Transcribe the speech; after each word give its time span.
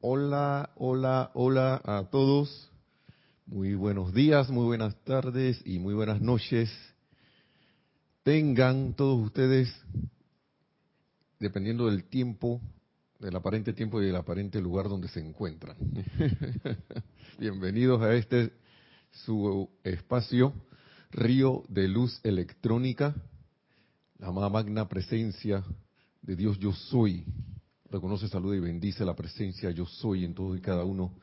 Hola, 0.00 0.70
hola, 0.76 1.32
hola 1.34 1.82
a 1.84 2.04
todos. 2.08 2.70
Muy 3.46 3.74
buenos 3.74 4.14
días, 4.14 4.48
muy 4.48 4.64
buenas 4.64 4.94
tardes 5.02 5.60
y 5.64 5.80
muy 5.80 5.92
buenas 5.92 6.20
noches. 6.20 6.70
Tengan 8.22 8.94
todos 8.94 9.20
ustedes, 9.26 9.68
dependiendo 11.40 11.86
del 11.86 12.04
tiempo, 12.04 12.60
del 13.18 13.34
aparente 13.34 13.72
tiempo 13.72 14.00
y 14.00 14.06
del 14.06 14.14
aparente 14.14 14.60
lugar 14.60 14.88
donde 14.88 15.08
se 15.08 15.18
encuentran. 15.18 15.76
Bienvenidos 17.40 18.00
a 18.00 18.14
este 18.14 18.52
su 19.10 19.68
espacio, 19.82 20.52
Río 21.10 21.64
de 21.68 21.88
Luz 21.88 22.20
Electrónica, 22.22 23.16
la 24.18 24.30
magna 24.30 24.88
presencia 24.88 25.64
de 26.22 26.36
Dios 26.36 26.56
yo 26.60 26.72
soy. 26.72 27.24
Reconoce, 27.90 28.28
saluda 28.28 28.54
y 28.54 28.60
bendice 28.60 29.02
la 29.02 29.16
presencia 29.16 29.70
yo 29.70 29.86
soy 29.86 30.26
en 30.26 30.34
todos 30.34 30.58
y 30.58 30.60
cada 30.60 30.84
uno 30.84 31.14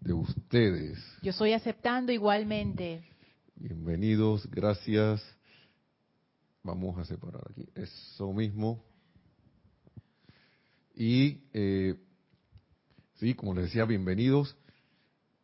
de 0.00 0.12
ustedes. 0.12 0.98
Yo 1.22 1.30
estoy 1.30 1.52
aceptando 1.52 2.10
igualmente. 2.10 3.04
Bienvenidos, 3.54 4.50
gracias. 4.50 5.22
Vamos 6.64 6.98
a 6.98 7.04
separar 7.04 7.42
aquí 7.48 7.64
eso 7.76 8.32
mismo. 8.32 8.82
Y 10.92 11.44
eh, 11.52 11.94
sí, 13.14 13.34
como 13.34 13.54
les 13.54 13.66
decía, 13.66 13.84
bienvenidos. 13.84 14.56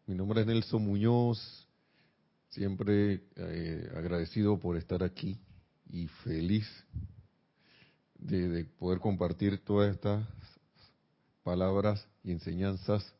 Mi 0.04 0.16
nombre 0.16 0.40
es 0.40 0.48
Nelson 0.48 0.84
Muñoz. 0.84 1.68
Siempre 2.48 3.22
eh, 3.36 3.88
agradecido 3.94 4.58
por 4.58 4.76
estar 4.76 5.04
aquí 5.04 5.38
y 5.88 6.08
feliz 6.24 6.66
de, 8.18 8.48
de, 8.48 8.64
poder 8.64 8.98
compartir 8.98 9.62
todas 9.62 9.94
estas 9.94 10.26
palabras 11.46 12.04
y 12.24 12.32
enseñanzas 12.32 13.14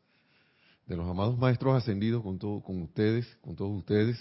de 0.84 0.96
los 0.96 1.08
amados 1.08 1.38
maestros 1.38 1.76
ascendidos 1.76 2.24
con, 2.24 2.40
todo, 2.40 2.60
con 2.60 2.82
ustedes, 2.82 3.24
con 3.40 3.54
todos 3.54 3.70
ustedes. 3.70 4.18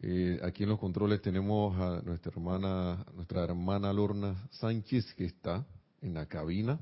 Eh, 0.00 0.38
aquí 0.44 0.64
en 0.64 0.68
los 0.68 0.78
controles 0.78 1.22
tenemos 1.22 1.74
a 1.80 2.02
nuestra 2.02 2.30
hermana, 2.30 3.06
nuestra 3.14 3.44
hermana 3.44 3.90
Lorna 3.94 4.36
Sánchez 4.50 5.14
que 5.14 5.24
está 5.24 5.64
en 6.02 6.12
la 6.12 6.26
cabina, 6.26 6.78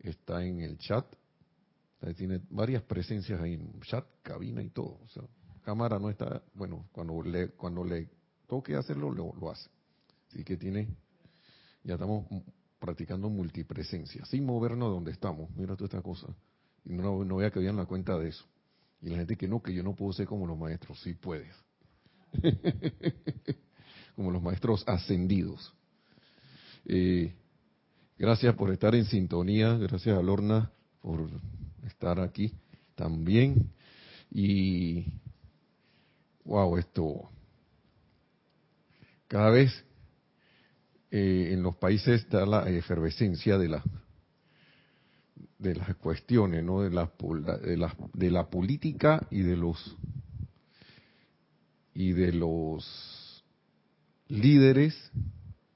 está 0.00 0.44
en 0.44 0.58
el 0.58 0.76
chat, 0.78 1.06
tiene 2.16 2.40
varias 2.50 2.82
presencias 2.82 3.40
ahí 3.40 3.54
en 3.54 3.80
chat, 3.82 4.04
cabina 4.22 4.60
y 4.60 4.70
todo. 4.70 4.98
Cámara 5.62 6.00
no 6.00 6.10
está, 6.10 6.42
bueno, 6.52 6.88
cuando 6.90 7.22
le 7.22 7.50
cuando 7.50 7.84
le 7.84 8.08
toque 8.48 8.74
hacerlo 8.74 9.12
lo, 9.12 9.32
lo 9.34 9.52
hace. 9.52 9.70
Así 10.30 10.42
que 10.42 10.56
tiene, 10.56 10.88
ya 11.84 11.94
estamos 11.94 12.26
practicando 12.84 13.30
multipresencia, 13.30 14.26
sin 14.26 14.44
movernos 14.44 14.90
de 14.90 14.94
donde 14.94 15.10
estamos. 15.10 15.48
Mira 15.56 15.74
toda 15.74 15.86
esta 15.86 16.02
cosa. 16.02 16.26
Y 16.84 16.92
no, 16.92 17.24
no 17.24 17.36
voy 17.36 17.50
que 17.50 17.58
vean 17.58 17.76
la 17.76 17.86
cuenta 17.86 18.18
de 18.18 18.28
eso. 18.28 18.44
Y 19.00 19.08
la 19.08 19.16
gente 19.16 19.36
que 19.36 19.48
no, 19.48 19.62
que 19.62 19.72
yo 19.72 19.82
no 19.82 19.94
puedo 19.94 20.12
ser 20.12 20.26
como 20.26 20.46
los 20.46 20.58
maestros, 20.58 21.00
sí 21.00 21.14
puedes. 21.14 21.54
como 24.16 24.30
los 24.30 24.42
maestros 24.42 24.84
ascendidos. 24.86 25.72
Eh, 26.84 27.32
gracias 28.18 28.54
por 28.54 28.70
estar 28.70 28.94
en 28.94 29.06
sintonía, 29.06 29.78
gracias 29.78 30.18
a 30.18 30.22
Lorna 30.22 30.70
por 31.00 31.30
estar 31.86 32.20
aquí 32.20 32.52
también. 32.96 33.72
Y, 34.30 35.06
wow, 36.44 36.76
esto, 36.76 37.30
cada 39.26 39.48
vez 39.48 39.72
eh, 41.16 41.52
en 41.52 41.62
los 41.62 41.76
países 41.76 42.22
está 42.22 42.44
la 42.44 42.68
efervescencia 42.68 43.56
de 43.56 43.68
la 43.68 43.84
de 45.60 45.76
las 45.76 45.94
cuestiones, 45.94 46.64
¿no? 46.64 46.82
De 46.82 46.90
la, 46.90 47.08
de 47.62 47.76
la, 47.76 47.94
de 48.12 48.30
la 48.32 48.50
política 48.50 49.24
y 49.30 49.42
de 49.42 49.56
los 49.56 49.96
y 51.94 52.10
de 52.10 52.32
los 52.32 53.44
líderes, 54.26 55.12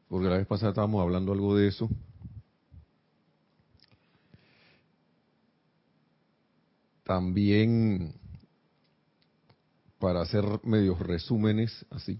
porque 0.08 0.26
la 0.26 0.38
vez 0.38 0.46
pasada 0.48 0.70
estábamos 0.70 1.00
hablando 1.02 1.30
algo 1.30 1.54
de 1.54 1.68
eso. 1.68 1.88
También 7.04 8.12
para 10.00 10.22
hacer 10.22 10.44
medios 10.64 10.98
resúmenes, 10.98 11.86
así. 11.90 12.18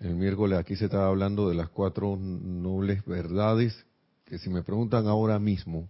El 0.00 0.14
miércoles 0.14 0.58
aquí 0.58 0.76
se 0.76 0.86
estaba 0.86 1.08
hablando 1.08 1.48
de 1.48 1.54
las 1.54 1.70
cuatro 1.70 2.16
nobles 2.16 3.02
verdades, 3.06 3.86
que 4.26 4.38
si 4.38 4.50
me 4.50 4.62
preguntan 4.62 5.06
ahora 5.06 5.38
mismo, 5.38 5.88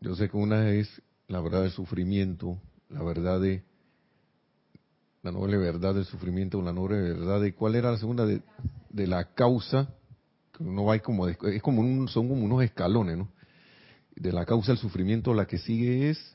yo 0.00 0.14
sé 0.16 0.30
que 0.30 0.36
una 0.36 0.70
es 0.70 1.02
la 1.26 1.40
verdad 1.40 1.62
del 1.62 1.72
sufrimiento, 1.72 2.58
la 2.88 3.02
verdad 3.02 3.40
de 3.40 3.62
la 5.22 5.30
noble 5.30 5.58
verdad 5.58 5.94
del 5.94 6.06
sufrimiento, 6.06 6.62
la 6.62 6.72
noble 6.72 6.96
verdad 6.96 7.40
de 7.40 7.52
cuál 7.52 7.74
era 7.74 7.90
la 7.90 7.98
segunda 7.98 8.24
de, 8.24 8.40
de 8.88 9.06
la 9.06 9.34
causa, 9.34 9.92
que 10.56 10.62
uno 10.62 10.86
va 10.86 10.98
como 11.00 11.28
es 11.28 11.36
como 11.62 11.82
un, 11.82 12.08
son 12.08 12.28
como 12.28 12.44
unos 12.44 12.62
escalones, 12.62 13.18
¿no? 13.18 13.28
De 14.16 14.32
la 14.32 14.46
causa 14.46 14.72
del 14.72 14.78
sufrimiento, 14.78 15.34
la 15.34 15.46
que 15.46 15.58
sigue 15.58 16.08
es 16.08 16.34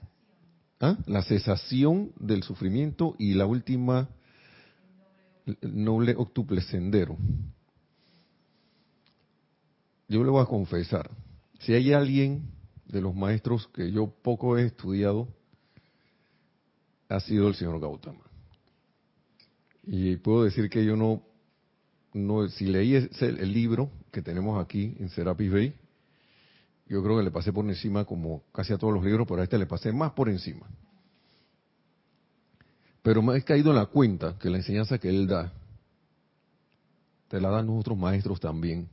¿ah? 0.79 0.97
la 1.07 1.23
cesación 1.23 2.11
del 2.19 2.43
sufrimiento 2.43 3.15
y 3.17 3.33
la 3.33 3.47
última 3.47 4.09
noble 5.61 6.15
octuple 6.17 6.61
sendero. 6.61 7.17
Yo 10.07 10.23
le 10.23 10.29
voy 10.29 10.41
a 10.41 10.45
confesar, 10.45 11.09
si 11.59 11.73
hay 11.73 11.93
alguien 11.93 12.51
de 12.85 13.01
los 13.01 13.15
maestros 13.15 13.67
que 13.67 13.91
yo 13.91 14.07
poco 14.07 14.57
he 14.57 14.65
estudiado, 14.65 15.27
ha 17.09 17.19
sido 17.19 17.47
el 17.47 17.55
señor 17.55 17.79
Gautama. 17.79 18.23
Y 19.85 20.15
puedo 20.17 20.43
decir 20.43 20.69
que 20.69 20.85
yo 20.85 20.95
no, 20.95 21.23
no 22.13 22.47
si 22.49 22.65
leí 22.65 22.95
ese, 22.95 23.27
el 23.27 23.53
libro 23.53 23.89
que 24.11 24.21
tenemos 24.21 24.63
aquí 24.63 24.95
en 24.99 25.09
Serapis 25.09 25.51
Bay, 25.51 25.73
yo 26.87 27.01
creo 27.03 27.17
que 27.17 27.23
le 27.23 27.31
pasé 27.31 27.51
por 27.51 27.65
encima 27.65 28.05
como 28.05 28.43
casi 28.51 28.73
a 28.73 28.77
todos 28.77 28.93
los 28.93 29.03
libros, 29.03 29.27
pero 29.27 29.41
a 29.41 29.43
este 29.43 29.57
le 29.57 29.65
pasé 29.65 29.91
más 29.91 30.11
por 30.11 30.29
encima. 30.29 30.67
Pero 33.03 33.21
me 33.21 33.37
he 33.37 33.43
caído 33.43 33.69
en 33.71 33.75
la 33.75 33.85
cuenta 33.85 34.37
que 34.39 34.49
la 34.49 34.57
enseñanza 34.57 34.97
que 34.97 35.09
él 35.09 35.27
da, 35.27 35.51
te 37.27 37.39
la 37.39 37.49
dan 37.49 37.69
otros 37.69 37.97
maestros 37.97 38.39
también, 38.39 38.89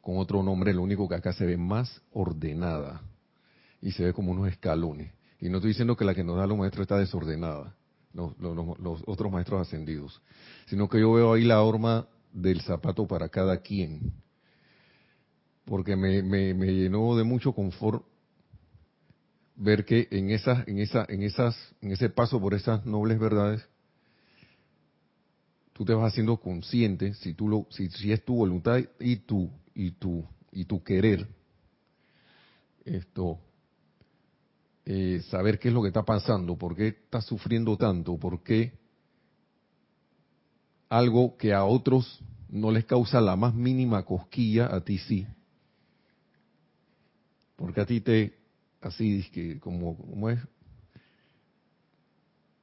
con 0.00 0.18
otro 0.18 0.42
nombre, 0.42 0.74
lo 0.74 0.82
único 0.82 1.08
que 1.08 1.14
acá 1.14 1.32
se 1.32 1.46
ve 1.46 1.56
más 1.56 2.02
ordenada 2.12 3.00
y 3.80 3.92
se 3.92 4.04
ve 4.04 4.12
como 4.12 4.32
unos 4.32 4.48
escalones. 4.48 5.12
Y 5.40 5.48
no 5.48 5.58
estoy 5.58 5.68
diciendo 5.68 5.96
que 5.96 6.04
la 6.04 6.14
que 6.14 6.24
nos 6.24 6.36
da 6.36 6.46
los 6.46 6.58
maestros 6.58 6.82
está 6.82 6.98
desordenada, 6.98 7.76
los, 8.12 8.34
otros 9.06 9.30
maestros 9.30 9.60
ascendidos, 9.60 10.20
sino 10.66 10.88
que 10.88 11.00
yo 11.00 11.12
veo 11.12 11.34
ahí 11.34 11.44
la 11.44 11.62
horma 11.62 12.08
del 12.32 12.60
zapato 12.62 13.06
para 13.06 13.28
cada 13.28 13.58
quien. 13.58 14.12
Porque 15.64 15.94
me, 15.94 16.22
me, 16.24 16.54
me 16.54 16.74
llenó 16.74 17.16
de 17.16 17.22
mucho 17.22 17.52
confort 17.52 18.04
ver 19.56 19.84
que 19.84 20.08
en 20.10 20.30
esas, 20.30 20.66
en 20.66 20.78
esa, 20.78 21.04
en 21.08 21.22
esas, 21.22 21.56
en 21.80 21.92
ese 21.92 22.08
paso 22.08 22.40
por 22.40 22.54
esas 22.54 22.84
nobles 22.86 23.18
verdades, 23.18 23.66
tú 25.72 25.84
te 25.84 25.94
vas 25.94 26.12
haciendo 26.12 26.38
consciente, 26.38 27.14
si 27.14 27.34
tú 27.34 27.48
lo, 27.48 27.66
si, 27.70 27.88
si 27.90 28.12
es 28.12 28.24
tu 28.24 28.34
voluntad 28.34 28.80
y 29.00 29.16
tu, 29.16 29.50
y 29.74 29.92
tu, 29.92 30.24
y 30.50 30.64
tu 30.64 30.82
querer, 30.82 31.26
esto, 32.84 33.38
eh, 34.84 35.22
saber 35.30 35.58
qué 35.58 35.68
es 35.68 35.74
lo 35.74 35.82
que 35.82 35.88
está 35.88 36.02
pasando, 36.02 36.56
por 36.56 36.74
qué 36.74 36.88
estás 36.88 37.24
sufriendo 37.24 37.76
tanto, 37.76 38.18
por 38.18 38.42
qué 38.42 38.72
algo 40.88 41.36
que 41.36 41.54
a 41.54 41.64
otros 41.64 42.22
no 42.50 42.70
les 42.70 42.84
causa 42.84 43.20
la 43.20 43.34
más 43.34 43.54
mínima 43.54 44.04
cosquilla, 44.04 44.74
a 44.74 44.82
ti 44.82 44.98
sí. 44.98 45.26
Porque 47.56 47.80
a 47.80 47.86
ti 47.86 48.00
te, 48.00 48.41
así 48.82 49.24
que 49.32 49.58
como, 49.60 49.96
como 49.96 50.28
es, 50.30 50.38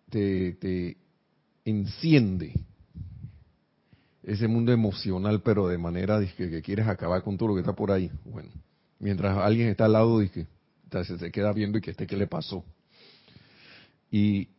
te, 0.10 0.54
te 0.54 0.98
enciende 1.66 2.54
ese 4.24 4.48
mundo 4.48 4.71
emocional, 4.71 5.42
pero 5.42 5.68
de 5.68 5.77
manera 5.77 6.19
que, 6.38 6.50
que, 6.50 6.62
quieres 6.62 6.88
acabar 6.88 7.24
con 7.24 7.38
todo 7.38 7.50
lo 7.50 7.56
que 7.56 7.62
está 7.62 7.74
por 7.74 7.92
ahí. 7.92 8.12
Bueno, 8.25 8.50
mientras 9.00 9.38
alguien 9.38 9.69
está 9.69 9.86
al 9.86 9.94
lado, 9.94 10.19
que 10.19 10.45
se, 11.04 11.31
queda 11.31 11.51
viendo 11.54 11.77
y 11.77 11.81
que 11.81 11.92
este 11.92 12.06
qué 12.06 12.18
le 12.18 12.27
pasó. 12.27 12.63
Y, 14.12 14.50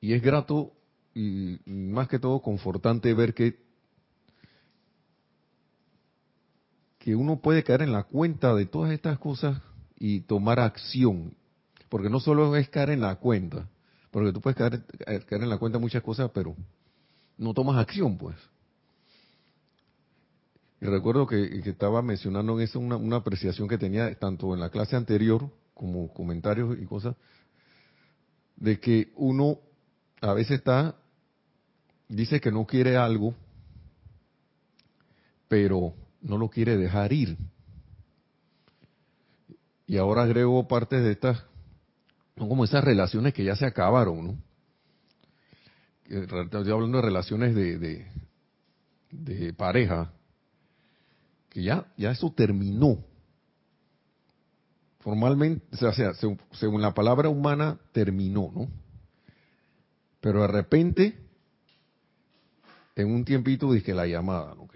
y 0.00 0.12
es 0.12 0.22
grato 0.22 0.72
y 1.14 1.58
más 1.66 2.08
que 2.08 2.18
todo 2.18 2.40
confortante 2.40 3.12
ver 3.14 3.34
que 3.34 3.69
que 7.10 7.16
uno 7.16 7.40
puede 7.40 7.64
caer 7.64 7.82
en 7.82 7.90
la 7.90 8.04
cuenta 8.04 8.54
de 8.54 8.66
todas 8.66 8.92
estas 8.92 9.18
cosas 9.18 9.60
y 9.98 10.20
tomar 10.20 10.60
acción. 10.60 11.34
Porque 11.88 12.08
no 12.08 12.20
solo 12.20 12.54
es 12.54 12.68
caer 12.68 12.90
en 12.90 13.00
la 13.00 13.16
cuenta, 13.16 13.68
porque 14.12 14.32
tú 14.32 14.40
puedes 14.40 14.56
caer, 14.56 14.84
caer 15.26 15.42
en 15.42 15.48
la 15.48 15.58
cuenta 15.58 15.80
muchas 15.80 16.04
cosas, 16.04 16.30
pero 16.32 16.54
no 17.36 17.52
tomas 17.52 17.78
acción, 17.78 18.16
pues. 18.16 18.36
Y 20.80 20.86
recuerdo 20.86 21.26
que, 21.26 21.58
estaba 21.68 22.00
mencionando 22.00 22.56
en 22.56 22.60
eso 22.60 22.78
una, 22.78 22.94
una, 22.94 23.16
apreciación 23.16 23.66
que 23.66 23.76
tenía 23.76 24.14
tanto 24.14 24.54
en 24.54 24.60
la 24.60 24.70
clase 24.70 24.94
anterior 24.94 25.50
como 25.74 26.12
comentarios 26.14 26.78
y 26.80 26.86
cosas, 26.86 27.16
de 28.54 28.78
que 28.78 29.10
uno 29.16 29.58
a 30.20 30.32
veces 30.32 30.58
está, 30.58 30.94
dice 32.08 32.40
que 32.40 32.52
no 32.52 32.66
quiere 32.66 32.96
algo, 32.96 33.34
pero 35.48 35.92
no 36.20 36.38
lo 36.38 36.48
quiere 36.48 36.76
dejar 36.76 37.12
ir. 37.12 37.36
Y 39.86 39.96
ahora 39.96 40.22
agrego 40.22 40.68
parte 40.68 41.00
de 41.00 41.12
estas, 41.12 41.44
son 42.36 42.48
como 42.48 42.64
esas 42.64 42.84
relaciones 42.84 43.34
que 43.34 43.44
ya 43.44 43.56
se 43.56 43.66
acabaron, 43.66 44.26
¿no? 44.26 44.38
Estoy 46.08 46.70
hablando 46.72 46.98
de 46.98 47.02
relaciones 47.02 47.54
de, 47.54 48.06
de, 49.10 49.52
pareja, 49.54 50.12
que 51.48 51.62
ya, 51.62 51.86
ya 51.96 52.10
eso 52.10 52.32
terminó. 52.32 53.04
Formalmente, 55.00 55.64
o 55.72 55.92
sea, 55.92 56.12
según 56.52 56.82
la 56.82 56.94
palabra 56.94 57.28
humana, 57.28 57.78
terminó, 57.92 58.50
¿no? 58.54 58.68
Pero 60.20 60.42
de 60.42 60.48
repente, 60.48 61.18
en 62.96 63.12
un 63.12 63.24
tiempito 63.24 63.72
dije 63.72 63.94
la 63.94 64.06
llamada, 64.06 64.54
¿no? 64.54 64.68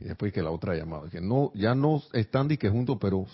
Y 0.00 0.04
después 0.04 0.32
que 0.32 0.42
la 0.42 0.50
otra 0.50 0.74
llamada. 0.74 1.08
Que 1.10 1.20
no, 1.20 1.52
ya 1.54 1.74
no 1.74 2.02
están 2.12 2.48
que 2.48 2.70
juntos, 2.70 2.98
pero 3.00 3.26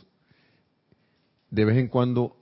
de 1.51 1.65
vez 1.65 1.79
en 1.79 1.89
cuando 1.89 2.37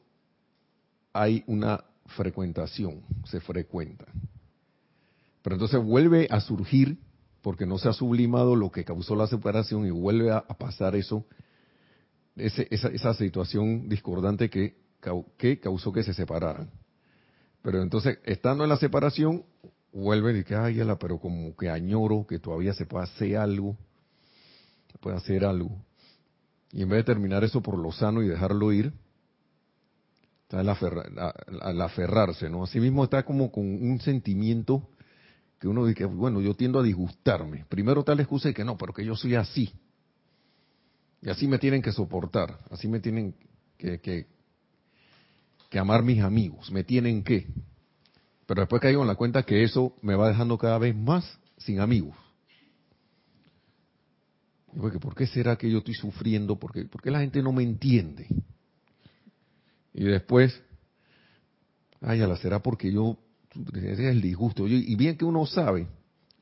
hay 1.13 1.45
una 1.47 1.85
frecuentación, 2.07 3.03
se 3.25 3.41
frecuenta. 3.41 4.07
Pero 5.43 5.57
entonces 5.57 5.83
vuelve 5.83 6.27
a 6.31 6.41
surgir, 6.41 6.99
porque 7.43 7.67
no 7.67 7.79
se 7.79 7.89
ha 7.89 7.93
sublimado 7.93 8.57
lo 8.57 8.71
que 8.71 8.85
causó 8.85 9.15
la 9.15 9.27
separación 9.27 9.87
y 9.87 9.91
vuelve 9.91 10.33
a, 10.33 10.43
pasar 10.43 10.97
eso, 10.97 11.27
esa, 12.35 13.15
situación 13.15 13.89
discordante 13.89 14.49
que, 14.49 14.75
que 15.37 15.61
causó 15.61 15.93
que 15.93 16.03
se 16.03 16.15
separaran. 16.15 16.71
Pero 17.63 17.83
entonces, 17.83 18.19
estando 18.25 18.65
en 18.65 18.71
la 18.71 18.79
separación, 18.79 19.45
vuelve 19.93 20.33
y 20.33 20.37
dice, 20.37 20.57
ay, 20.57 20.81
pero 20.99 21.19
como 21.19 21.55
que 21.55 21.69
añoro 21.69 22.27
que 22.27 22.39
todavía 22.39 22.73
se 22.73 22.87
pueda 22.87 23.05
hacer 23.05 23.37
algo, 23.37 23.77
puede 25.01 25.17
hacer 25.17 25.45
algo. 25.45 25.77
Y 26.73 26.83
en 26.83 26.89
vez 26.89 26.99
de 26.99 27.05
terminar 27.05 27.45
eso 27.45 27.63
por 27.63 27.79
lo 27.79 27.93
sano 27.93 28.23
y 28.23 28.29
dejarlo 28.29 28.73
ir, 28.73 28.93
al, 30.51 31.81
aferrarse, 31.81 32.49
¿no? 32.49 32.65
Asimismo 32.65 33.05
está 33.05 33.25
como 33.25 33.51
con 33.51 33.65
un 33.65 34.01
sentimiento 34.01 34.89
que 35.59 35.69
uno 35.69 35.87
dice, 35.87 36.05
bueno, 36.05 36.41
yo 36.41 36.55
tiendo 36.55 36.81
a 36.81 36.83
disgustarme. 36.83 37.65
Primero 37.69 38.05
tal 38.05 38.21
excusa 38.21 38.49
de 38.49 38.55
que 38.55 38.65
no, 38.65 38.77
pero 38.77 38.93
que 38.93 39.05
yo 39.05 39.17
soy 39.17 39.35
así. 39.35 39.73
Y 41.23 41.31
así 41.31 41.49
me 41.49 41.59
tienen 41.59 41.81
que 41.81 41.93
soportar, 41.93 42.59
así 42.71 42.87
me 42.87 43.01
tienen 43.01 43.35
que, 43.79 44.27
que 45.71 45.79
amar 45.79 46.03
mis 46.03 46.23
amigos, 46.23 46.71
me 46.71 46.85
tienen 46.85 47.25
que. 47.25 47.47
Pero 48.47 48.61
después 48.61 48.83
caigo 48.83 49.03
en 49.03 49.09
la 49.09 49.15
cuenta 49.15 49.43
que 49.43 49.65
eso 49.65 49.97
me 50.03 50.15
va 50.15 50.29
dejando 50.29 50.59
cada 50.59 50.79
vez 50.79 50.95
más 50.95 51.39
sin 51.57 51.81
amigos. 51.81 52.15
Porque, 54.77 54.99
¿Por 54.99 55.15
qué 55.15 55.27
será 55.27 55.57
que 55.57 55.71
yo 55.71 55.79
estoy 55.79 55.95
sufriendo? 55.95 56.59
¿Por 56.59 56.73
qué, 56.73 56.85
¿Por 56.85 57.01
qué 57.01 57.11
la 57.11 57.21
gente 57.21 57.43
no 57.43 57.53
me 57.53 57.63
entiende? 57.63 58.27
Y 59.93 60.05
después, 60.05 60.61
ay, 62.01 62.19
la 62.19 62.37
será 62.37 62.61
porque 62.61 62.93
yo, 62.93 63.17
ese 63.75 63.93
es 63.93 63.99
el 64.01 64.21
disgusto. 64.21 64.67
y 64.67 64.95
bien 64.97 65.17
que 65.17 65.25
uno 65.25 65.47
sabe, 65.47 65.87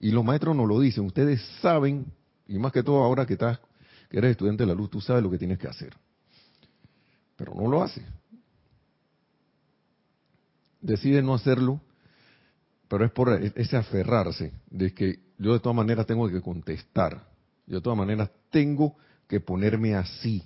y 0.03 0.11
los 0.11 0.25
maestros 0.25 0.57
nos 0.57 0.67
lo 0.67 0.81
dicen, 0.81 1.05
ustedes 1.05 1.41
saben, 1.61 2.07
y 2.49 2.59
más 2.59 2.73
que 2.73 2.83
todo 2.83 3.05
ahora 3.05 3.25
que 3.25 3.35
estás, 3.35 3.61
que 4.11 4.19
eres 4.19 4.33
estudiante 4.33 4.65
de 4.65 4.67
la 4.67 4.75
luz, 4.75 4.91
tú 4.91 5.01
sabes 5.01 5.23
lo 5.23 5.31
que 5.31 5.39
tienes 5.39 5.59
que 5.59 5.69
hacer. 5.69 5.95
Pero 7.37 7.55
no 7.55 7.69
lo 7.69 7.83
hace. 7.83 8.05
Decide 10.81 11.23
no 11.23 11.35
hacerlo, 11.35 11.81
pero 12.89 13.05
es 13.05 13.13
por 13.13 13.31
ese 13.33 13.77
aferrarse 13.77 14.53
de 14.69 14.93
que 14.93 15.21
yo 15.39 15.53
de 15.53 15.61
todas 15.61 15.77
maneras 15.77 16.05
tengo 16.05 16.29
que 16.29 16.41
contestar. 16.41 17.32
Yo 17.67 17.77
de 17.77 17.83
todas 17.83 17.99
maneras 17.99 18.31
tengo 18.51 18.97
que 19.29 19.41
ponerme 19.41 19.95
así. 19.95 20.43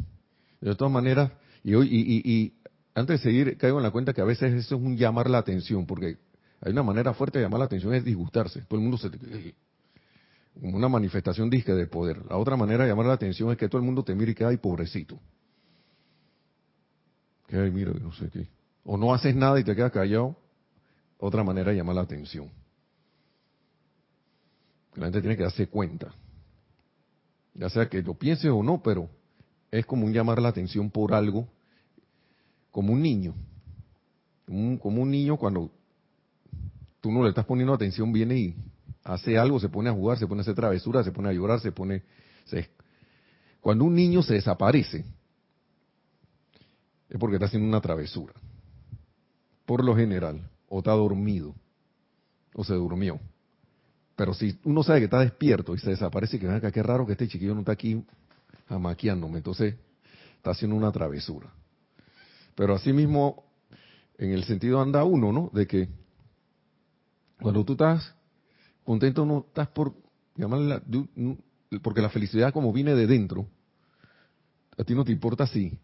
de 0.60 0.74
todas 0.74 0.92
maneras, 0.92 1.32
y, 1.64 1.74
hoy, 1.74 1.88
y, 1.90 2.32
y, 2.32 2.54
antes 2.94 3.20
de 3.20 3.30
seguir, 3.30 3.56
caigo 3.58 3.78
en 3.78 3.82
la 3.82 3.90
cuenta 3.90 4.12
que 4.12 4.20
a 4.20 4.24
veces 4.24 4.52
eso 4.54 4.76
es 4.76 4.80
un 4.80 4.96
llamar 4.96 5.28
la 5.28 5.38
atención, 5.38 5.86
porque 5.86 6.18
hay 6.60 6.72
una 6.72 6.82
manera 6.82 7.12
fuerte 7.14 7.38
de 7.38 7.44
llamar 7.44 7.60
la 7.60 7.66
atención 7.66 7.94
es 7.94 8.04
disgustarse. 8.04 8.62
Todo 8.62 8.78
el 8.78 8.84
mundo 8.84 8.98
se 8.98 9.10
como 10.60 10.76
una 10.76 10.88
manifestación 10.88 11.50
disque 11.50 11.72
de 11.72 11.86
poder. 11.86 12.24
La 12.30 12.36
otra 12.36 12.56
manera 12.56 12.84
de 12.84 12.90
llamar 12.90 13.06
la 13.06 13.12
atención 13.12 13.50
es 13.50 13.58
que 13.58 13.68
todo 13.68 13.78
el 13.78 13.84
mundo 13.84 14.02
te 14.02 14.14
mire 14.14 14.32
y 14.32 14.34
que 14.34 14.44
ay 14.44 14.56
pobrecito. 14.56 15.18
Que 17.46 17.58
ay 17.58 17.70
mira, 17.70 17.92
no 17.92 18.12
sé 18.12 18.30
qué. 18.30 18.48
O 18.84 18.96
no 18.96 19.12
haces 19.12 19.34
nada 19.34 19.60
y 19.60 19.64
te 19.64 19.76
quedas 19.76 19.92
callado. 19.92 20.36
Otra 21.18 21.44
manera 21.44 21.70
de 21.70 21.76
llamar 21.76 21.96
la 21.96 22.02
atención. 22.02 22.50
La 24.94 25.04
gente 25.04 25.20
tiene 25.20 25.36
que 25.36 25.42
darse 25.42 25.66
cuenta. 25.66 26.14
Ya 27.58 27.70
sea 27.70 27.88
que 27.88 28.02
lo 28.02 28.14
piense 28.14 28.50
o 28.50 28.62
no, 28.62 28.82
pero 28.82 29.08
es 29.70 29.86
como 29.86 30.06
un 30.06 30.12
llamar 30.12 30.40
la 30.40 30.48
atención 30.48 30.90
por 30.90 31.14
algo 31.14 31.48
como 32.70 32.92
un 32.92 33.00
niño. 33.00 33.34
Como 34.46 35.02
un, 35.02 35.10
niño 35.10 35.38
cuando 35.38 35.70
tú 37.00 37.10
no 37.10 37.22
le 37.22 37.30
estás 37.30 37.46
poniendo 37.46 37.72
atención, 37.72 38.12
viene 38.12 38.38
y 38.38 38.56
hace 39.02 39.38
algo, 39.38 39.58
se 39.58 39.68
pone 39.68 39.88
a 39.88 39.92
jugar, 39.92 40.18
se 40.18 40.26
pone 40.26 40.40
a 40.40 40.42
hacer 40.42 40.54
travesuras, 40.54 41.04
se 41.04 41.10
pone 41.10 41.30
a 41.30 41.32
llorar, 41.32 41.58
se 41.60 41.72
pone... 41.72 42.02
cuando 43.60 43.84
un 43.84 43.94
niño 43.94 44.22
se 44.22 44.34
desaparece, 44.34 45.04
es 47.08 47.18
porque 47.18 47.36
está 47.36 47.46
haciendo 47.46 47.66
una 47.66 47.80
travesura. 47.80 48.34
Por 49.64 49.82
lo 49.82 49.96
general, 49.96 50.48
o 50.68 50.78
está 50.78 50.92
dormido, 50.92 51.54
o 52.54 52.62
se 52.62 52.74
durmió. 52.74 53.18
Pero 54.16 54.32
si 54.32 54.58
uno 54.64 54.82
sabe 54.82 55.00
que 55.00 55.04
está 55.04 55.20
despierto 55.20 55.74
y 55.74 55.78
se 55.78 55.90
desaparece, 55.90 56.38
que 56.38 56.46
venga, 56.46 56.72
qué 56.72 56.82
raro 56.82 57.06
que 57.06 57.12
este 57.12 57.28
chiquillo 57.28 57.54
no 57.54 57.60
está 57.60 57.72
aquí 57.72 58.02
amaqueándome, 58.68 59.38
entonces 59.38 59.74
está 60.36 60.52
haciendo 60.52 60.74
una 60.74 60.90
travesura. 60.90 61.52
Pero 62.54 62.74
así 62.74 62.94
mismo, 62.94 63.44
en 64.16 64.32
el 64.32 64.44
sentido 64.44 64.80
anda 64.80 65.04
uno, 65.04 65.32
¿no? 65.32 65.50
De 65.52 65.66
que 65.66 65.88
cuando 67.40 67.62
tú 67.64 67.72
estás 67.72 68.14
contento, 68.84 69.26
no 69.26 69.44
estás 69.46 69.68
por 69.68 69.94
llamarla, 70.34 70.82
porque 71.82 72.00
la 72.00 72.08
felicidad 72.08 72.54
como 72.54 72.72
viene 72.72 72.94
de 72.94 73.06
dentro, 73.06 73.46
a 74.78 74.84
ti 74.84 74.94
no 74.94 75.04
te 75.04 75.12
importa 75.12 75.46
si, 75.46 75.78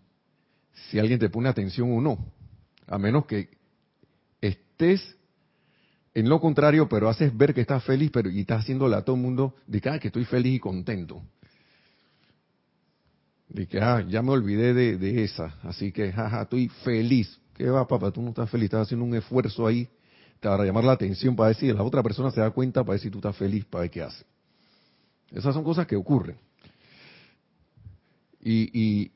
si 0.90 0.98
alguien 0.98 1.18
te 1.18 1.28
pone 1.28 1.50
atención 1.50 1.92
o 1.92 2.00
no, 2.00 2.32
a 2.86 2.96
menos 2.96 3.26
que 3.26 3.50
estés 4.40 5.16
en 6.14 6.28
lo 6.28 6.40
contrario, 6.40 6.88
pero 6.88 7.08
haces 7.08 7.36
ver 7.36 7.54
que 7.54 7.62
estás 7.62 7.82
feliz, 7.84 8.10
pero 8.12 8.28
y 8.28 8.40
estás 8.40 8.62
haciéndole 8.62 8.96
a 8.96 9.02
todo 9.02 9.16
el 9.16 9.22
mundo 9.22 9.54
de 9.66 9.80
que, 9.80 9.88
ah, 9.88 9.96
estoy 9.96 10.24
feliz 10.24 10.56
y 10.56 10.58
contento. 10.58 11.22
Y 13.48 13.66
que, 13.66 13.80
ah, 13.80 14.04
ya 14.06 14.22
me 14.22 14.30
olvidé 14.30 14.74
de, 14.74 15.24
esa, 15.24 15.56
así 15.62 15.90
que, 15.90 16.12
jaja, 16.12 16.42
estoy 16.42 16.68
feliz. 16.68 17.38
¿Qué 17.54 17.68
va, 17.68 17.86
papá? 17.86 18.10
Tú 18.10 18.20
no 18.22 18.30
estás 18.30 18.50
feliz, 18.50 18.64
estás 18.64 18.82
haciendo 18.82 19.04
un 19.04 19.14
esfuerzo 19.14 19.66
ahí 19.66 19.88
para 20.40 20.64
llamar 20.64 20.84
la 20.84 20.92
atención, 20.92 21.36
para 21.36 21.50
decir, 21.50 21.74
la 21.74 21.82
otra 21.82 22.02
persona 22.02 22.30
se 22.30 22.40
da 22.40 22.50
cuenta, 22.50 22.82
para 22.82 22.94
decir 22.94 23.10
tú 23.10 23.18
estás 23.18 23.36
feliz, 23.36 23.64
para 23.64 23.82
ver 23.82 23.90
qué 23.90 24.02
hace. 24.02 24.24
Esas 25.30 25.54
son 25.54 25.64
cosas 25.64 25.86
que 25.86 25.96
ocurren. 25.96 26.36
Y, 28.40 28.68
y, 28.78 29.12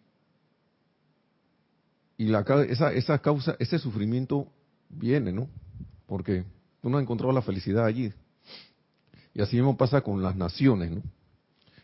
y 2.17 2.33
esa, 2.69 2.93
esa 2.93 3.19
causa, 3.19 3.57
ese 3.59 3.79
sufrimiento 3.79 4.51
viene, 4.89 5.33
¿no? 5.33 5.49
Porque 6.07 6.45
tú 6.87 6.91
no 6.91 7.01
encontrado 7.01 7.33
la 7.33 7.43
felicidad 7.43 7.85
allí. 7.85 8.13
Y 9.35 9.43
así 9.43 9.57
mismo 9.57 9.77
pasa 9.77 10.03
con 10.03 10.23
las 10.23 10.37
naciones, 10.37 10.93
¿no? 10.93 11.03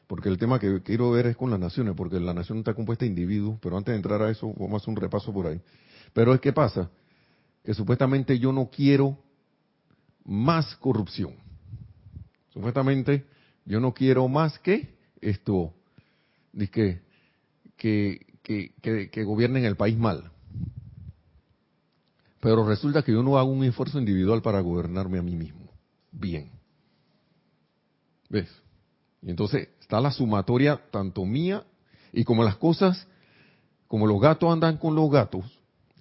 porque 0.06 0.28
el 0.28 0.38
tema 0.38 0.60
que 0.60 0.80
quiero 0.80 1.10
ver 1.10 1.26
es 1.26 1.36
con 1.36 1.50
las 1.50 1.58
naciones, 1.58 1.94
porque 1.96 2.20
la 2.20 2.32
nación 2.32 2.58
está 2.58 2.72
compuesta 2.72 3.04
de 3.04 3.08
individuos, 3.08 3.58
pero 3.60 3.76
antes 3.76 3.90
de 3.90 3.96
entrar 3.96 4.22
a 4.22 4.30
eso, 4.30 4.54
vamos 4.56 4.74
a 4.74 4.76
hacer 4.76 4.90
un 4.90 4.96
repaso 4.96 5.32
por 5.32 5.48
ahí. 5.48 5.60
Pero 6.12 6.32
es 6.32 6.40
que 6.40 6.52
pasa, 6.52 6.88
que 7.64 7.74
supuestamente 7.74 8.38
yo 8.38 8.52
no 8.52 8.70
quiero 8.70 9.18
más 10.24 10.76
corrupción. 10.76 11.34
Supuestamente 12.50 13.24
yo 13.64 13.80
no 13.80 13.92
quiero 13.92 14.28
más 14.28 14.56
que 14.60 14.94
esto, 15.20 15.74
que, 16.70 17.00
que, 17.76 18.20
que, 18.44 19.10
que 19.10 19.24
gobiernen 19.24 19.64
el 19.64 19.74
país 19.74 19.98
mal. 19.98 20.30
Pero 22.42 22.66
resulta 22.66 23.04
que 23.04 23.12
yo 23.12 23.22
no 23.22 23.38
hago 23.38 23.52
un 23.52 23.62
esfuerzo 23.62 24.00
individual 24.00 24.42
para 24.42 24.60
gobernarme 24.60 25.16
a 25.16 25.22
mí 25.22 25.36
mismo. 25.36 25.70
Bien. 26.10 26.50
¿Ves? 28.28 28.50
Y 29.22 29.30
entonces 29.30 29.68
está 29.78 30.00
la 30.00 30.10
sumatoria 30.10 30.82
tanto 30.90 31.24
mía 31.24 31.64
y 32.12 32.24
como 32.24 32.42
las 32.42 32.56
cosas, 32.56 33.06
como 33.86 34.08
los 34.08 34.20
gatos 34.20 34.52
andan 34.52 34.76
con 34.76 34.96
los 34.96 35.08
gatos, 35.08 35.44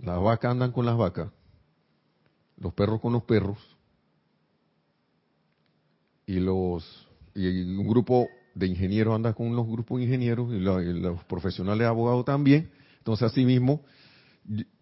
las 0.01 0.19
vacas 0.19 0.50
andan 0.50 0.71
con 0.71 0.83
las 0.83 0.98
vacas, 0.98 1.29
los 2.57 2.74
perros 2.74 3.00
con 3.01 3.13
los 3.13 3.21
perros, 3.21 3.60
y 6.25 6.39
los 6.39 7.07
y 7.36 7.75
un 7.75 7.88
grupo 7.88 8.27
de 8.55 8.65
ingenieros 8.65 9.13
anda 9.13 9.33
con 9.33 9.55
los 9.55 9.67
grupos 9.67 10.00
de 10.00 10.05
ingenieros 10.05 10.51
y, 10.51 10.60
los 10.60 11.24
profesionales 11.25 11.86
abogados 11.86 12.25
también. 12.25 12.71
Entonces, 12.98 13.31
así 13.31 13.45
mismo, 13.45 13.83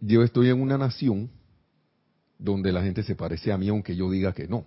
yo 0.00 0.22
estoy 0.22 0.48
en 0.48 0.62
una 0.62 0.78
nación 0.78 1.30
donde 2.40 2.72
la 2.72 2.82
gente 2.82 3.02
se 3.02 3.14
parece 3.14 3.52
a 3.52 3.58
mí 3.58 3.68
aunque 3.68 3.94
yo 3.94 4.10
diga 4.10 4.32
que 4.32 4.48
no. 4.48 4.64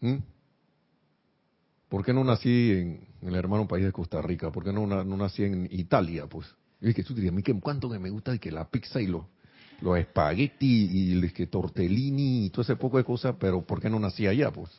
¿Mm? 0.00 0.16
¿Por 1.88 2.04
qué 2.04 2.12
no 2.12 2.22
nací 2.24 2.72
en, 2.72 3.08
el 3.22 3.34
hermano 3.34 3.66
país 3.66 3.84
de 3.84 3.92
Costa 3.92 4.20
Rica? 4.20 4.52
¿Por 4.52 4.64
qué 4.64 4.72
no, 4.72 4.86
nací 4.86 5.44
en 5.44 5.68
Italia? 5.70 6.26
Pues, 6.26 6.46
y 6.80 6.90
es 6.90 6.94
que 6.94 7.02
tú 7.02 7.14
dirías, 7.14 7.34
a 7.34 7.60
cuánto 7.60 7.90
que 7.90 7.98
me 7.98 8.10
gusta 8.10 8.36
que 8.38 8.50
la 8.50 8.68
pizza 8.68 9.00
y 9.00 9.06
los, 9.06 9.24
los 9.80 9.98
espagueti 9.98 10.88
y 10.90 11.12
el 11.12 11.32
que 11.32 11.46
tortellini 11.46 12.46
y 12.46 12.50
todo 12.50 12.62
ese 12.62 12.76
poco 12.76 12.98
de 12.98 13.04
cosas, 13.04 13.36
pero 13.40 13.62
¿por 13.62 13.80
qué 13.80 13.88
no 13.88 13.98
nací 13.98 14.26
allá? 14.26 14.50
Pues. 14.50 14.70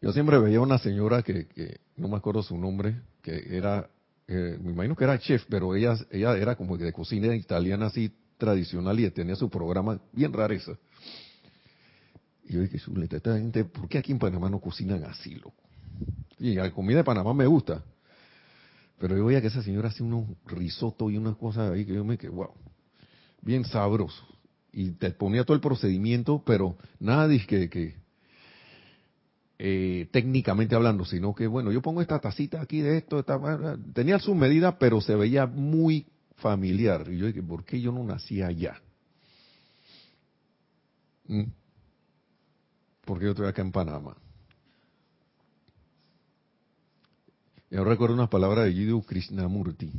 Yo 0.00 0.12
siempre 0.12 0.38
veía 0.38 0.60
una 0.60 0.78
señora 0.78 1.22
que, 1.22 1.46
que 1.46 1.80
no 1.96 2.08
me 2.08 2.16
acuerdo 2.16 2.42
su 2.42 2.56
nombre, 2.56 3.02
que 3.20 3.56
era, 3.56 3.90
eh, 4.28 4.58
me 4.62 4.70
imagino 4.70 4.96
que 4.96 5.04
era 5.04 5.18
chef, 5.18 5.44
pero 5.48 5.74
ella, 5.74 5.96
ella 6.10 6.36
era 6.36 6.56
como 6.56 6.76
de 6.76 6.92
cocina 6.92 7.34
italiana 7.34 7.86
así 7.86 8.12
tradicional 8.38 8.98
y 8.98 9.10
tenía 9.10 9.36
su 9.36 9.48
programa 9.50 10.00
bien 10.12 10.32
rareza. 10.32 10.72
Y 12.44 12.54
yo 12.54 12.60
dije, 12.60 12.78
¿por 13.64 13.88
qué 13.88 13.98
aquí 13.98 14.12
en 14.12 14.18
Panamá 14.18 14.50
no 14.50 14.60
cocinan 14.60 15.04
así, 15.04 15.34
loco? 15.36 15.62
Y 16.38 16.54
la 16.54 16.70
comida 16.72 16.98
de 16.98 17.04
Panamá 17.04 17.32
me 17.34 17.46
gusta. 17.46 17.84
Pero 18.98 19.16
yo 19.16 19.24
veía 19.26 19.40
que 19.40 19.48
esa 19.48 19.62
señora 19.62 19.88
hacía 19.88 20.06
unos 20.06 20.28
risotos 20.46 21.12
y 21.12 21.16
unas 21.16 21.36
cosas 21.36 21.72
ahí 21.72 21.84
que 21.84 21.94
yo 21.94 22.04
me 22.04 22.18
quedé, 22.18 22.30
wow, 22.30 22.52
bien 23.40 23.64
sabroso. 23.64 24.26
Y 24.72 24.92
te 24.92 25.10
ponía 25.10 25.44
todo 25.44 25.54
el 25.54 25.60
procedimiento, 25.60 26.42
pero 26.44 26.76
nada 26.98 27.28
que 27.46 28.01
eh, 29.58 30.08
técnicamente 30.10 30.74
hablando, 30.74 31.04
sino 31.04 31.34
que, 31.34 31.46
bueno, 31.46 31.70
yo 31.70 31.82
pongo 31.82 32.00
esta 32.00 32.18
tacita 32.18 32.60
aquí 32.60 32.80
de 32.80 32.98
esto, 32.98 33.24
tenía 33.94 34.18
su 34.18 34.34
medida, 34.34 34.78
pero 34.78 35.00
se 35.00 35.14
veía 35.14 35.46
muy 35.46 36.06
familiar. 36.36 37.06
Y 37.10 37.18
yo 37.18 37.26
dije, 37.26 37.42
¿por 37.42 37.64
qué 37.64 37.80
yo 37.80 37.92
no 37.92 38.02
nací 38.04 38.42
allá? 38.42 38.80
¿Mm? 41.28 41.44
Porque 43.04 43.24
yo 43.24 43.30
estoy 43.30 43.46
acá 43.46 43.62
en 43.62 43.72
Panamá. 43.72 44.16
Yo 47.70 47.84
recuerdo 47.84 48.14
unas 48.14 48.28
palabras 48.28 48.66
de 48.66 48.72
Jiddu 48.72 49.02
Krishnamurti, 49.02 49.92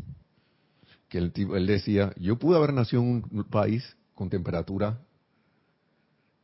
que 1.10 1.18
él, 1.18 1.34
él 1.36 1.66
decía, 1.66 2.14
yo 2.18 2.38
pude 2.38 2.58
haber 2.58 2.74
nacido 2.74 3.02
en 3.02 3.24
un 3.32 3.44
país 3.46 3.98
con 4.14 4.30
temperatura, 4.30 5.00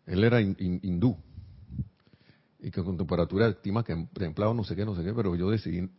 él 0.08 0.24
era 0.24 0.42
hindú, 0.42 1.18
y 2.62 2.72
que 2.72 2.84
con 2.84 2.98
temperatura 2.98 3.48
estima 3.48 3.84
que 3.84 3.96
templado 4.14 4.54
no 4.54 4.64
sé 4.64 4.76
qué, 4.76 4.86
no 4.86 4.96
sé 4.96 5.04
qué, 5.04 5.14
pero 5.14 5.36
yo 5.36 5.50
decidí, 5.50 5.90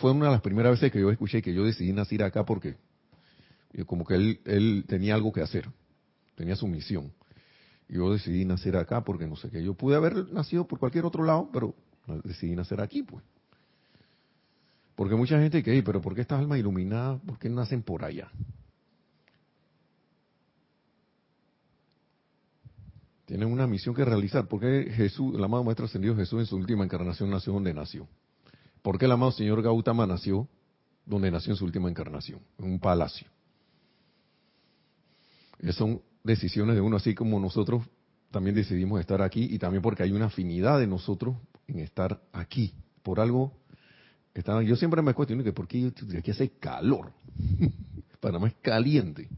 fue 0.00 0.12
una 0.12 0.26
de 0.26 0.32
las 0.32 0.40
primeras 0.40 0.72
veces 0.72 0.92
que 0.92 1.00
yo 1.00 1.10
escuché 1.10 1.42
que 1.42 1.52
yo 1.52 1.64
decidí 1.64 1.92
nacer 1.92 2.22
acá 2.22 2.44
porque 2.44 2.76
como 3.86 4.04
que 4.04 4.14
él, 4.14 4.40
él 4.44 4.84
tenía 4.86 5.14
algo 5.14 5.32
que 5.32 5.40
hacer, 5.40 5.68
tenía 6.34 6.56
su 6.56 6.66
misión. 6.66 7.12
Yo 7.88 8.12
decidí 8.12 8.44
nacer 8.44 8.76
acá 8.76 9.02
porque 9.02 9.26
no 9.26 9.36
sé 9.36 9.50
qué, 9.50 9.62
yo 9.62 9.74
pude 9.74 9.96
haber 9.96 10.32
nacido 10.32 10.66
por 10.66 10.78
cualquier 10.78 11.04
otro 11.04 11.24
lado, 11.24 11.50
pero 11.52 11.74
decidí 12.24 12.54
nacer 12.54 12.80
aquí, 12.80 13.02
pues. 13.02 13.24
Porque 14.94 15.14
mucha 15.14 15.38
gente 15.40 15.62
que, 15.62 15.82
pero 15.82 16.00
¿por 16.00 16.14
qué 16.14 16.20
estas 16.20 16.38
almas 16.40 16.58
iluminadas, 16.58 17.20
por 17.20 17.38
qué 17.38 17.48
nacen 17.48 17.82
por 17.82 18.04
allá? 18.04 18.30
Tienen 23.26 23.50
una 23.50 23.66
misión 23.66 23.94
que 23.94 24.04
realizar. 24.04 24.48
¿Por 24.48 24.60
qué 24.60 24.90
Jesús, 24.92 25.34
el 25.34 25.44
amado 25.44 25.64
Maestro 25.64 25.86
Ascendido 25.86 26.16
Jesús 26.16 26.40
en 26.40 26.46
su 26.46 26.56
última 26.56 26.84
encarnación 26.84 27.30
nació 27.30 27.52
donde 27.52 27.72
nació? 27.72 28.08
¿Por 28.82 28.98
qué 28.98 29.04
el 29.04 29.12
amado 29.12 29.32
Señor 29.32 29.62
Gautama 29.62 30.06
nació 30.06 30.48
donde 31.06 31.30
nació 31.30 31.52
en 31.52 31.56
su 31.56 31.64
última 31.64 31.88
encarnación? 31.88 32.40
En 32.58 32.64
un 32.64 32.78
palacio. 32.80 33.28
Esas 35.60 35.76
son 35.76 36.02
decisiones 36.24 36.74
de 36.74 36.80
uno, 36.80 36.96
así 36.96 37.14
como 37.14 37.38
nosotros 37.38 37.84
también 38.32 38.56
decidimos 38.56 38.98
estar 38.98 39.22
aquí 39.22 39.46
y 39.50 39.58
también 39.58 39.82
porque 39.82 40.02
hay 40.02 40.10
una 40.10 40.26
afinidad 40.26 40.80
de 40.80 40.86
nosotros 40.88 41.36
en 41.68 41.78
estar 41.78 42.20
aquí. 42.32 42.74
Por 43.02 43.20
algo, 43.20 43.52
yo 44.64 44.76
siempre 44.76 45.02
me 45.02 45.14
cuestiono 45.14 45.44
que 45.44 45.52
por 45.52 45.68
qué 45.68 45.92
aquí 46.18 46.30
hace 46.30 46.50
calor. 46.58 47.12
Panamá 48.20 48.48
es 48.48 48.54
caliente. 48.54 49.28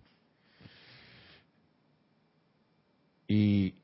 Y 3.34 3.74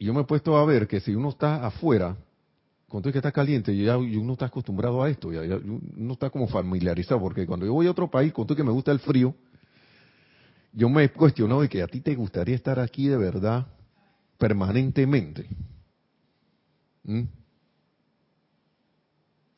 yo 0.00 0.14
me 0.14 0.22
he 0.22 0.24
puesto 0.24 0.56
a 0.56 0.64
ver 0.64 0.88
que 0.88 1.00
si 1.00 1.14
uno 1.14 1.28
está 1.28 1.66
afuera, 1.66 2.16
cuando 2.88 3.10
es 3.10 3.12
que 3.12 3.18
está 3.18 3.30
caliente, 3.30 3.72
y, 3.74 3.86
uno 4.16 4.32
está 4.32 4.46
acostumbrado 4.46 5.02
a 5.02 5.10
esto, 5.10 5.32
ya, 5.32 5.42
uno 5.42 6.12
está 6.14 6.30
como 6.30 6.48
familiarizado, 6.48 7.20
porque 7.20 7.46
cuando 7.46 7.66
yo 7.66 7.74
voy 7.74 7.86
a 7.86 7.90
otro 7.90 8.10
país, 8.10 8.32
cuando 8.32 8.54
es 8.54 8.56
que 8.56 8.64
me 8.64 8.72
gusta 8.72 8.90
el 8.90 9.00
frío, 9.00 9.34
yo 10.72 10.88
me 10.88 11.04
he 11.04 11.10
cuestionado 11.10 11.60
de 11.60 11.68
que 11.68 11.82
a 11.82 11.88
ti 11.88 12.00
te 12.00 12.14
gustaría 12.14 12.54
estar 12.54 12.78
aquí 12.78 13.08
de 13.08 13.18
verdad 13.18 13.66
permanentemente. 14.38 15.46
¿Mm? 17.04 17.24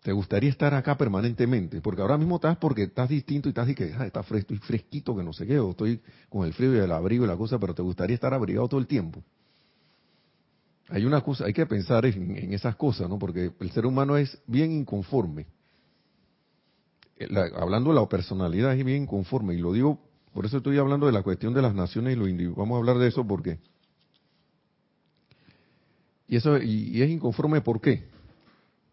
¿Te 0.02 0.12
gustaría 0.12 0.49
estar 0.49 0.73
acá 0.75 0.97
permanentemente? 0.97 1.80
Porque 1.80 2.00
ahora 2.00 2.16
mismo 2.16 2.37
estás 2.37 2.57
porque 2.57 2.85
estás 2.85 3.09
distinto 3.09 3.49
y 3.49 3.50
estás 3.50 3.69
y 3.69 3.75
que 3.75 3.92
ah, 3.99 4.07
está 4.07 4.23
fresco, 4.23 4.54
y 4.54 4.59
fresquito, 4.59 5.14
que 5.14 5.23
no 5.23 5.33
sé 5.33 5.47
qué, 5.47 5.59
o 5.59 5.71
estoy 5.71 6.00
con 6.28 6.47
el 6.47 6.54
frío 6.54 6.75
y 6.75 6.78
el 6.78 6.92
abrigo 6.92 7.25
y 7.25 7.28
la 7.28 7.37
cosa, 7.37 7.59
pero 7.59 7.75
te 7.75 7.83
gustaría 7.83 8.14
estar 8.14 8.33
abrigado 8.33 8.69
todo 8.69 8.80
el 8.80 8.87
tiempo 8.87 9.23
hay 10.90 11.04
una 11.04 11.21
cosa, 11.21 11.47
hay 11.47 11.52
que 11.52 11.66
pensar 11.66 12.04
en, 12.04 12.52
esas 12.52 12.75
cosas, 12.75 13.09
¿no? 13.09 13.19
Porque 13.19 13.52
el 13.61 13.71
ser 13.71 13.87
humano 13.87 14.16
es 14.16 14.37
bien 14.47 14.73
inconforme. 14.73 15.47
Eh, 17.16 17.28
hablando 17.57 17.90
de 17.90 18.00
la 18.00 18.09
personalidad 18.09 18.75
es 18.75 18.85
bien 18.85 19.04
inconforme 19.04 19.54
y 19.54 19.59
lo 19.59 19.73
digo, 19.73 20.00
por 20.33 20.47
eso 20.47 20.57
estoy 20.57 20.78
hablando 20.78 21.07
de 21.07 21.12
la 21.12 21.23
cuestión 21.23 21.54
de 21.54 21.62
las 21.62 21.75
naciones 21.75 22.14
y 22.14 22.16
lo 22.16 22.26
individuos. 22.26 22.59
Vamos 22.59 22.75
a 22.75 22.78
hablar 22.78 22.99
de 22.99 23.07
eso 23.07 23.25
porque 23.25 23.59
y 26.26 26.37
eso 26.37 26.59
y, 26.59 27.00
es 27.00 27.11
inconforme 27.11 27.61
¿por 27.61 27.80
qué? 27.80 28.04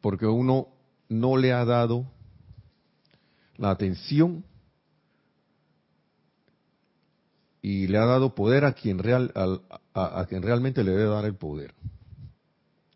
Porque 0.01 0.27
uno 0.27 0.67
no 1.09 1.37
le 1.37 1.53
ha 1.53 1.65
dado 1.65 2.05
la 3.57 3.71
atención 3.71 4.43
y 7.61 7.87
le 7.87 7.97
ha 7.97 8.05
dado 8.05 8.35
poder 8.35 8.65
a 8.65 8.73
quien 8.73 8.99
real 8.99 9.31
a, 9.93 10.25
quien 10.29 10.41
realmente 10.41 10.83
le 10.83 10.91
debe 10.91 11.09
dar 11.09 11.25
el 11.25 11.35
poder, 11.35 11.73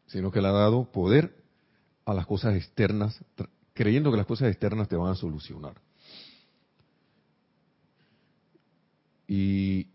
sino 0.08 0.32
que 0.32 0.42
le 0.42 0.48
ha 0.48 0.52
dado 0.52 0.92
poder 0.92 1.36
a 2.06 2.14
las 2.14 2.26
cosas 2.26 2.56
externas, 2.56 3.24
creyendo 3.74 4.12
que 4.12 4.18
las 4.18 4.26
cosas 4.26 4.50
externas 4.50 4.88
te 4.88 4.96
van 4.96 5.12
a 5.12 5.16
solucionar. 5.16 5.76
Y 9.28 9.88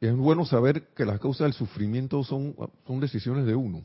es 0.00 0.14
bueno 0.16 0.44
saber 0.44 0.88
que 0.94 1.04
las 1.04 1.18
causas 1.18 1.46
del 1.46 1.52
sufrimiento 1.52 2.22
son, 2.22 2.54
son 2.86 3.00
decisiones 3.00 3.46
de 3.46 3.54
uno. 3.54 3.82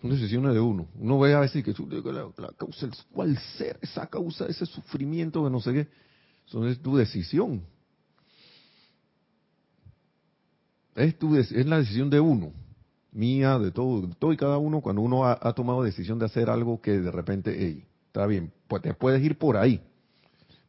Son 0.00 0.10
decisiones 0.10 0.54
de 0.54 0.60
uno. 0.60 0.88
Uno 0.94 1.18
ve 1.18 1.34
a 1.34 1.40
veces 1.40 1.62
que 1.62 1.74
la, 2.12 2.30
la 2.38 2.52
causa, 2.56 2.88
¿cuál 3.12 3.36
ser 3.58 3.78
esa 3.82 4.06
causa, 4.06 4.46
ese 4.46 4.64
sufrimiento 4.64 5.44
que 5.44 5.50
no 5.50 5.60
sé 5.60 5.72
qué? 5.72 5.88
Eso 6.46 6.66
es 6.66 6.80
tu 6.80 6.96
decisión. 6.96 7.62
Es, 10.94 11.18
tu, 11.18 11.36
es 11.36 11.52
la 11.66 11.78
decisión 11.78 12.08
de 12.10 12.18
uno, 12.18 12.52
mía, 13.12 13.58
de 13.58 13.70
todo, 13.70 14.08
todo 14.18 14.32
y 14.32 14.36
cada 14.36 14.58
uno, 14.58 14.80
cuando 14.80 15.02
uno 15.02 15.26
ha, 15.26 15.52
tomado 15.54 15.82
decisión 15.82 16.18
de 16.18 16.26
hacer 16.26 16.50
algo 16.50 16.80
que 16.80 16.98
de 16.98 17.10
repente, 17.10 17.54
hey, 17.56 17.86
está 18.06 18.26
bien, 18.26 18.52
pues 18.68 18.82
te 18.82 18.92
puedes 18.94 19.22
ir 19.22 19.38
por 19.38 19.56
ahí, 19.56 19.80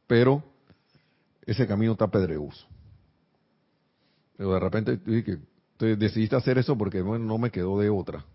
pero 0.08 0.44
ese 1.46 1.66
camino 1.66 1.94
está 1.94 2.10
pedregoso. 2.10 2.66
Pero 4.38 4.54
de 4.54 4.60
repente 4.60 4.98
tú 5.78 5.86
decidiste 5.86 6.36
hacer 6.36 6.58
eso 6.58 6.78
porque 6.78 7.02
no 7.02 7.38
me 7.38 7.50
quedó 7.50 7.80
de 7.80 7.90
otra. 7.90 8.26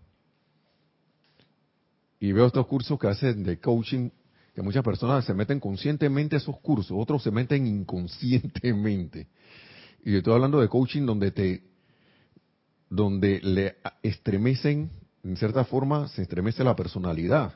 Y 2.19 2.31
veo 2.31 2.47
estos 2.47 2.65
cursos 2.67 2.97
que 2.99 3.07
hacen 3.07 3.43
de 3.43 3.59
coaching, 3.59 4.09
que 4.55 4.61
muchas 4.61 4.83
personas 4.83 5.25
se 5.25 5.33
meten 5.33 5.59
conscientemente 5.59 6.35
a 6.35 6.39
esos 6.39 6.59
cursos, 6.59 6.97
otros 6.99 7.23
se 7.23 7.31
meten 7.31 7.67
inconscientemente. 7.67 9.27
Y 10.03 10.13
yo 10.13 10.17
estoy 10.19 10.33
hablando 10.33 10.59
de 10.59 10.67
coaching 10.67 11.05
donde 11.05 11.31
te 11.31 11.63
donde 12.89 13.41
le 13.41 13.75
estremecen, 14.01 14.89
en 15.23 15.37
cierta 15.37 15.65
forma, 15.65 16.07
se 16.07 16.21
estremece 16.21 16.63
la 16.63 16.75
personalidad. 16.75 17.53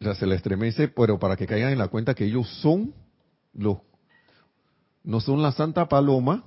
se 0.00 0.26
le 0.26 0.34
estremece, 0.34 0.88
pero 0.88 1.18
para 1.18 1.36
que 1.36 1.46
caigan 1.46 1.72
en 1.72 1.78
la 1.78 1.88
cuenta 1.88 2.14
que 2.14 2.26
ellos 2.26 2.48
son 2.60 2.94
los, 3.54 3.78
no 5.02 5.20
son 5.20 5.42
la 5.42 5.52
santa 5.52 5.88
paloma, 5.88 6.44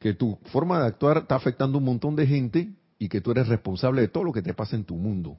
que 0.00 0.14
tu 0.14 0.36
forma 0.46 0.80
de 0.80 0.88
actuar 0.88 1.18
está 1.18 1.36
afectando 1.36 1.76
a 1.76 1.78
un 1.78 1.84
montón 1.84 2.16
de 2.16 2.26
gente 2.26 2.72
y 3.02 3.08
que 3.08 3.20
tú 3.20 3.32
eres 3.32 3.48
responsable 3.48 4.02
de 4.02 4.06
todo 4.06 4.22
lo 4.22 4.32
que 4.32 4.42
te 4.42 4.54
pasa 4.54 4.76
en 4.76 4.84
tu 4.84 4.94
mundo. 4.94 5.36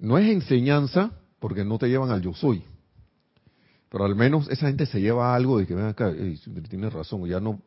no 0.00 0.18
es 0.18 0.28
enseñanza, 0.28 1.12
porque 1.38 1.64
no 1.64 1.78
te 1.78 1.86
llevan 1.88 2.10
al 2.10 2.20
yo 2.20 2.34
soy, 2.34 2.64
Pero 3.88 4.04
al 4.04 4.16
menos 4.16 4.50
esa 4.50 4.66
gente 4.66 4.86
se 4.86 5.00
lleva 5.00 5.36
algo 5.36 5.56
de 5.56 5.68
que 5.68 5.76
ven 5.76 5.84
acá, 5.84 6.12
tiene 6.68 6.90
razón, 6.90 7.24
ya 7.28 7.38
no, 7.38 7.62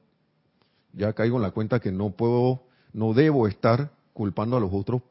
ya 0.91 1.13
caigo 1.13 1.37
en 1.37 1.43
la 1.43 1.51
cuenta 1.51 1.79
que 1.79 1.93
no 1.93 2.09
puedo, 2.09 2.63
no 2.91 3.13
debo 3.13 3.47
estar 3.47 3.93
culpando 4.11 4.57
a 4.57 4.59
los 4.59 4.73
otros 4.73 5.01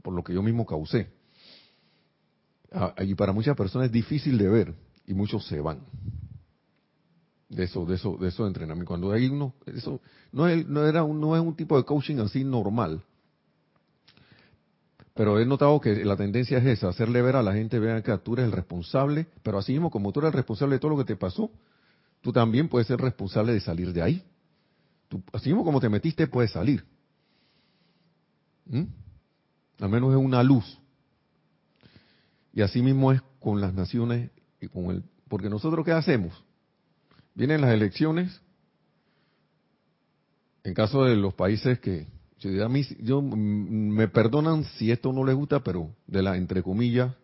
por 0.00 0.14
lo 0.14 0.24
que 0.24 0.32
yo 0.32 0.42
mismo 0.42 0.64
causé. 0.64 1.08
Ah, 2.72 2.94
y 3.00 3.14
para 3.14 3.32
muchas 3.32 3.54
personas 3.54 3.88
es 3.88 3.92
difícil 3.92 4.38
de 4.38 4.48
ver 4.48 4.74
y 5.06 5.12
muchos 5.12 5.46
se 5.46 5.60
van 5.60 5.80
de 7.48 7.64
eso, 7.64 7.84
de 7.84 7.94
eso, 7.94 8.16
de 8.16 8.28
eso 8.28 8.44
de 8.44 8.48
entrenamiento. 8.48 8.88
Cuando 8.88 9.12
hay 9.12 9.26
uno, 9.26 9.54
eso 9.66 10.00
no 10.32 10.48
es, 10.48 10.66
no 10.66 10.86
era 10.86 11.04
un, 11.04 11.20
no 11.20 11.36
es 11.36 11.42
un 11.42 11.54
tipo 11.54 11.76
de 11.76 11.84
coaching 11.84 12.18
así 12.18 12.44
normal. 12.44 13.02
Pero 15.14 15.38
he 15.38 15.46
notado 15.46 15.80
que 15.80 16.04
la 16.04 16.16
tendencia 16.16 16.58
es 16.58 16.66
esa, 16.66 16.88
hacerle 16.88 17.22
ver 17.22 17.36
a 17.36 17.42
la 17.42 17.54
gente, 17.54 17.78
vean 17.78 18.02
que 18.02 18.16
tú 18.18 18.34
eres 18.34 18.46
el 18.46 18.52
responsable, 18.52 19.26
pero 19.42 19.58
así 19.58 19.72
mismo 19.72 19.90
como 19.90 20.10
tú 20.12 20.20
eres 20.20 20.32
el 20.32 20.36
responsable 20.38 20.74
de 20.74 20.80
todo 20.80 20.90
lo 20.90 20.98
que 20.98 21.04
te 21.04 21.16
pasó, 21.16 21.50
tú 22.20 22.32
también 22.32 22.68
puedes 22.68 22.88
ser 22.88 23.00
responsable 23.00 23.52
de 23.52 23.60
salir 23.60 23.92
de 23.92 24.02
ahí. 24.02 24.24
Tú, 25.08 25.22
así 25.32 25.50
mismo 25.50 25.64
como 25.64 25.80
te 25.80 25.88
metiste, 25.88 26.26
puedes 26.26 26.50
salir. 26.50 26.84
¿Mm? 28.66 28.84
Al 29.80 29.88
menos 29.88 30.10
es 30.12 30.18
una 30.18 30.42
luz. 30.42 30.78
Y 32.52 32.62
así 32.62 32.82
mismo 32.82 33.12
es 33.12 33.20
con 33.38 33.60
las 33.60 33.74
naciones 33.74 34.30
y 34.60 34.66
con 34.68 34.86
el... 34.86 35.04
Porque 35.28 35.48
nosotros, 35.48 35.84
¿qué 35.84 35.92
hacemos? 35.92 36.44
Vienen 37.34 37.60
las 37.60 37.72
elecciones, 37.72 38.40
en 40.62 40.74
caso 40.74 41.04
de 41.04 41.16
los 41.16 41.34
países 41.34 41.78
que 41.80 42.06
a 42.62 42.68
mí, 42.68 42.86
yo, 43.00 43.22
me 43.22 44.08
perdonan 44.08 44.64
si 44.76 44.90
esto 44.90 45.12
no 45.12 45.24
les 45.24 45.34
gusta, 45.34 45.60
pero 45.60 45.90
de 46.06 46.22
la, 46.22 46.36
entre 46.36 46.62
comillas, 46.62 47.14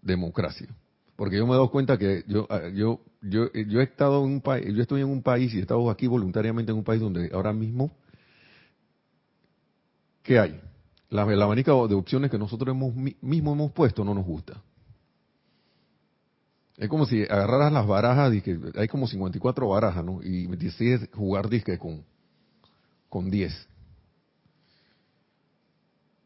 democracia. 0.00 0.68
Porque 1.16 1.36
yo 1.36 1.46
me 1.46 1.52
he 1.52 1.54
dado 1.54 1.70
cuenta 1.70 1.98
que 1.98 2.24
yo, 2.26 2.46
ah, 2.50 2.68
yo, 2.72 3.00
yo, 3.22 3.52
yo 3.52 3.80
he 3.80 3.84
estado 3.84 4.24
en 4.24 4.32
un 4.32 4.40
país, 4.40 4.66
yo 4.74 4.82
estoy 4.82 5.00
en 5.00 5.08
un 5.08 5.22
país 5.22 5.52
y 5.54 5.58
he 5.58 5.60
estado 5.60 5.90
aquí 5.90 6.06
voluntariamente 6.06 6.72
en 6.72 6.78
un 6.78 6.84
país 6.84 7.00
donde 7.00 7.30
ahora 7.32 7.52
mismo, 7.52 7.90
¿qué 10.22 10.38
hay? 10.38 10.60
La, 11.10 11.24
la 11.24 11.44
abanico 11.44 11.86
de 11.88 11.94
opciones 11.94 12.30
que 12.30 12.38
nosotros 12.38 12.74
hemos, 12.74 12.94
mismos 12.94 13.54
hemos 13.54 13.72
puesto 13.72 14.04
no 14.04 14.14
nos 14.14 14.24
gusta. 14.24 14.60
Es 16.76 16.88
como 16.88 17.06
si 17.06 17.22
agarraras 17.22 17.72
las 17.72 17.86
barajas, 17.86 18.32
que 18.42 18.58
hay 18.74 18.88
como 18.88 19.06
54 19.06 19.68
barajas, 19.68 20.04
¿no? 20.04 20.20
Y 20.22 20.46
decides 20.56 21.08
jugar 21.14 21.48
disque 21.48 21.78
con, 21.78 22.04
con 23.08 23.30
10. 23.30 23.68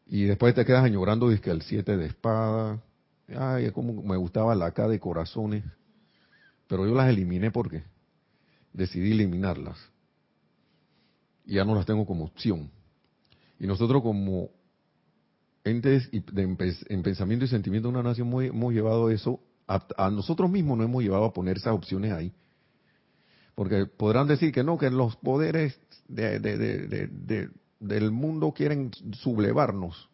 Y 0.07 0.23
después 0.23 0.55
te 0.55 0.65
quedas 0.65 0.83
añorando 0.83 1.29
disque 1.29 1.51
el 1.51 1.61
7 1.61 1.97
de 1.97 2.07
espada. 2.07 2.81
Ay, 3.27 3.65
es 3.65 3.71
como 3.71 4.01
me 4.01 4.17
gustaba 4.17 4.55
la 4.55 4.71
K 4.71 4.87
de 4.87 4.99
corazones. 4.99 5.63
Pero 6.67 6.87
yo 6.87 6.95
las 6.95 7.09
eliminé 7.09 7.51
porque 7.51 7.83
decidí 8.73 9.11
eliminarlas. 9.11 9.77
Y 11.45 11.55
ya 11.55 11.65
no 11.65 11.75
las 11.75 11.85
tengo 11.85 12.07
como 12.07 12.25
opción. 12.25 12.71
Y 13.59 13.67
nosotros 13.67 14.01
como 14.01 14.49
entes 15.63 16.09
en 16.11 17.03
pensamiento 17.03 17.45
y 17.45 17.47
sentimiento 17.47 17.87
de 17.87 17.93
una 17.93 18.03
nación 18.03 18.29
hemos 18.41 18.73
llevado 18.73 19.11
eso 19.11 19.39
a, 19.69 20.09
nosotros 20.09 20.49
mismos 20.49 20.77
nos 20.77 20.85
hemos 20.85 21.03
llevado 21.03 21.25
a 21.25 21.33
poner 21.33 21.57
esas 21.57 21.73
opciones 21.73 22.11
ahí. 22.11 22.33
Porque 23.53 23.85
podrán 23.85 24.27
decir 24.27 24.51
que 24.51 24.63
no, 24.63 24.77
que 24.77 24.89
los 24.89 25.15
poderes 25.17 25.79
del 26.07 27.51
mundo 28.11 28.51
quieren 28.51 28.91
sublevarnos, 29.13 30.09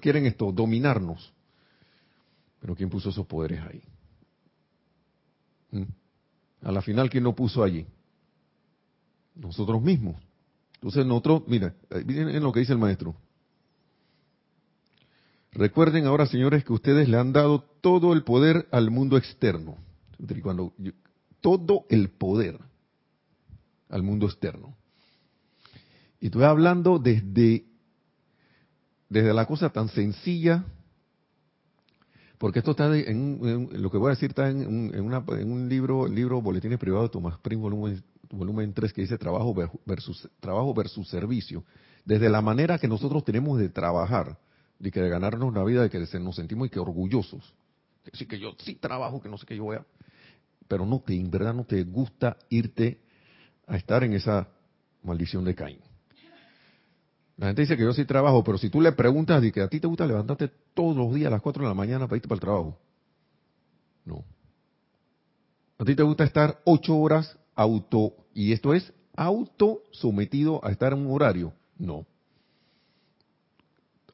quieren 0.00 0.26
esto, 0.26 0.52
dominarnos. 0.52 1.32
Pero 2.60 2.76
¿quién 2.76 2.90
puso 2.90 3.08
esos 3.08 3.26
poderes 3.26 3.60
ahí? 3.60 3.82
¿Mm? 5.70 5.84
A 6.62 6.72
la 6.72 6.82
final, 6.82 7.08
¿quién 7.08 7.24
lo 7.24 7.34
puso 7.34 7.62
allí? 7.62 7.86
Nosotros 9.34 9.80
mismos. 9.80 10.16
Entonces 10.74 11.06
nosotros, 11.06 11.44
mira, 11.46 11.74
miren 12.04 12.42
lo 12.42 12.52
que 12.52 12.60
dice 12.60 12.72
el 12.72 12.78
maestro. 12.78 13.14
Recuerden 15.52 16.06
ahora, 16.06 16.26
señores, 16.26 16.64
que 16.64 16.72
ustedes 16.72 17.08
le 17.08 17.18
han 17.18 17.32
dado 17.32 17.64
todo 17.80 18.12
el 18.12 18.22
poder 18.22 18.68
al 18.70 18.90
mundo 18.90 19.16
externo. 19.16 19.76
Todo 21.40 21.86
el 21.88 22.10
poder 22.10 22.58
al 23.88 24.02
mundo 24.02 24.26
externo. 24.26 24.76
Y 26.20 26.26
estoy 26.26 26.44
hablando 26.44 26.98
desde, 26.98 27.64
desde 29.08 29.34
la 29.34 29.46
cosa 29.46 29.70
tan 29.70 29.88
sencilla, 29.88 30.64
porque 32.38 32.60
esto 32.60 32.72
está 32.72 32.96
en, 32.96 33.68
lo 33.72 33.90
que 33.90 33.98
voy 33.98 34.08
a 34.08 34.14
decir 34.14 34.30
está 34.30 34.48
en, 34.48 34.66
un 34.66 35.68
libro, 35.68 36.06
el 36.06 36.14
libro 36.14 36.40
Boletines 36.40 36.78
Privados 36.78 37.08
de 37.08 37.12
Tomás 37.12 37.38
Prim, 37.38 37.60
volumen, 37.60 38.02
volumen 38.30 38.72
3, 38.72 38.92
que 38.92 39.02
dice 39.02 39.18
trabajo 39.18 39.54
versus, 39.84 40.28
trabajo 40.40 40.72
versus 40.74 41.08
servicio. 41.08 41.64
Desde 42.04 42.30
la 42.30 42.40
manera 42.40 42.78
que 42.78 42.88
nosotros 42.88 43.24
tenemos 43.24 43.58
de 43.58 43.68
trabajar 43.68 44.38
de 44.80 44.90
que 44.90 45.00
de 45.00 45.08
ganarnos 45.08 45.54
la 45.54 45.62
vida, 45.62 45.82
de 45.82 45.90
que 45.90 45.98
nos 46.18 46.34
sentimos 46.34 46.66
y 46.66 46.70
que 46.70 46.80
orgullosos. 46.80 47.54
Que 48.02 48.16
sí 48.16 48.26
que 48.26 48.40
yo 48.40 48.54
sí 48.58 48.74
trabajo, 48.74 49.20
que 49.20 49.28
no 49.28 49.38
sé 49.38 49.46
qué 49.46 49.54
yo 49.56 49.64
voy 49.64 49.76
a... 49.76 49.86
Pero 50.66 50.86
no 50.86 51.00
te, 51.00 51.14
en 51.14 51.30
verdad 51.30 51.52
no 51.52 51.64
te 51.64 51.84
gusta 51.84 52.36
irte 52.48 52.98
a 53.66 53.76
estar 53.76 54.02
en 54.02 54.14
esa 54.14 54.48
maldición 55.02 55.44
de 55.44 55.54
Caín. 55.54 55.80
La 57.36 57.48
gente 57.48 57.62
dice 57.62 57.76
que 57.76 57.84
yo 57.84 57.92
sí 57.92 58.04
trabajo, 58.04 58.42
pero 58.42 58.58
si 58.58 58.70
tú 58.70 58.80
le 58.80 58.92
preguntas 58.92 59.40
de 59.42 59.52
que 59.52 59.60
a 59.60 59.68
ti 59.68 59.80
te 59.80 59.86
gusta 59.86 60.06
levantarte 60.06 60.50
todos 60.74 60.96
los 60.96 61.14
días 61.14 61.28
a 61.28 61.30
las 61.30 61.42
4 61.42 61.62
de 61.62 61.68
la 61.68 61.74
mañana 61.74 62.06
para 62.06 62.16
irte 62.16 62.28
para 62.28 62.36
el 62.36 62.40
trabajo. 62.40 62.78
No. 64.04 64.24
A 65.78 65.84
ti 65.84 65.94
te 65.94 66.02
gusta 66.02 66.24
estar 66.24 66.60
8 66.64 66.96
horas 66.96 67.38
auto, 67.54 68.14
y 68.34 68.52
esto 68.52 68.72
es 68.72 68.92
auto 69.14 69.82
sometido 69.90 70.64
a 70.64 70.70
estar 70.70 70.92
en 70.92 71.00
un 71.00 71.12
horario. 71.12 71.52
No. 71.78 72.06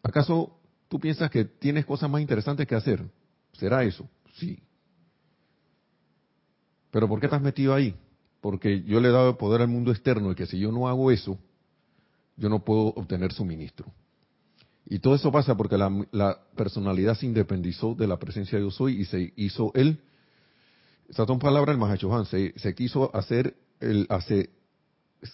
¿Acaso 0.03 0.56
tú 0.89 1.01
piensas 1.01 1.31
que 1.31 1.45
tienes 1.45 1.85
cosas 1.85 2.11
más 2.11 2.21
interesantes 2.21 2.67
que 2.67 2.75
hacer. 2.75 3.05
¿Será 3.53 3.85
eso? 3.85 4.09
Sí. 4.35 4.59
Pero 6.91 7.09
¿por 7.09 7.21
qué 7.21 7.27
estás 7.27 7.43
metido 7.43 7.75
ahí? 7.75 7.95
Porque 8.41 8.83
yo 8.83 9.01
le 9.01 9.09
he 9.09 9.13
dado 9.13 9.37
poder 9.37 9.63
al 9.63 9.69
mundo 9.69 9.91
externo 9.91 10.33
y 10.33 10.35
que 10.35 10.47
si 10.47 10.59
yo 10.59 10.71
no 10.71 10.89
hago 10.89 11.11
eso, 11.11 11.39
yo 12.37 12.49
no 12.49 12.65
puedo 12.65 12.89
obtener 12.89 13.33
suministro. 13.33 13.93
Y 14.89 15.01
todo 15.01 15.15
eso 15.17 15.33
pasa 15.33 15.57
porque 15.57 15.77
la, 15.77 16.39
personalidad 16.55 17.17
se 17.17 17.27
independizó 17.27 17.95
de 17.95 18.07
la 18.07 18.19
presencia 18.19 18.57
de 18.57 18.65
yo 18.65 18.71
soy 18.71 19.01
y 19.01 19.05
se 19.05 19.33
hizo 19.37 19.73
él, 19.75 20.01
está 21.09 21.25
en 21.29 21.39
palabra 21.41 21.73
el 21.73 21.79
Mahachohan, 21.79 22.27
se, 22.27 22.57
se 22.57 22.75
quiso 22.75 23.15
hacer, 23.15 23.57
el, 23.81 24.07
hace, 24.09 24.51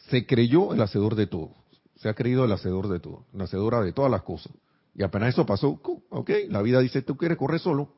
se 0.08 0.26
creyó 0.26 0.72
el 0.72 0.80
hacedor 0.80 1.16
de 1.16 1.26
todo, 1.26 1.54
se 1.96 2.08
ha 2.08 2.14
creído 2.14 2.46
el 2.46 2.52
hacedor 2.52 2.88
de 2.88 2.98
todo, 2.98 3.26
la 3.34 3.44
hacedora 3.44 3.82
de 3.82 3.92
todas 3.92 4.10
las 4.10 4.22
cosas. 4.22 4.52
Y 4.94 5.02
apenas 5.02 5.30
eso 5.30 5.46
pasó, 5.46 5.80
ok, 6.10 6.30
la 6.48 6.60
vida 6.62 6.80
dice, 6.80 7.02
tú 7.02 7.16
quieres 7.16 7.38
correr 7.38 7.60
solo, 7.60 7.94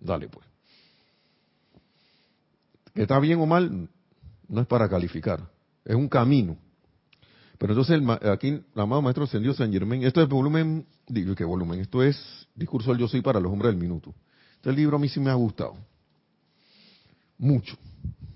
dale 0.00 0.28
pues. 0.28 0.46
¿Está 2.94 3.20
bien 3.20 3.38
o 3.40 3.46
mal? 3.46 3.88
No 4.48 4.60
es 4.60 4.66
para 4.66 4.88
calificar, 4.88 5.48
es 5.84 5.94
un 5.94 6.08
camino. 6.08 6.56
Pero 7.58 7.72
entonces 7.72 8.00
aquí 8.28 8.48
el 8.48 8.64
amado 8.74 9.02
maestro 9.02 9.24
ascendió 9.24 9.54
San 9.54 9.72
Germán, 9.72 10.02
esto 10.02 10.20
es 10.20 10.28
volumen, 10.28 10.86
digo, 11.06 11.34
¿qué 11.34 11.44
volumen? 11.44 11.80
Esto 11.80 12.02
es 12.02 12.48
Discurso 12.54 12.90
del 12.90 13.00
Yo 13.00 13.08
Soy 13.08 13.22
para 13.22 13.40
los 13.40 13.52
Hombres 13.52 13.72
del 13.72 13.80
Minuto. 13.80 14.14
Este 14.56 14.72
libro 14.72 14.96
a 14.96 15.00
mí 15.00 15.08
sí 15.08 15.20
me 15.20 15.30
ha 15.30 15.34
gustado. 15.34 15.76
Mucho. 17.38 17.76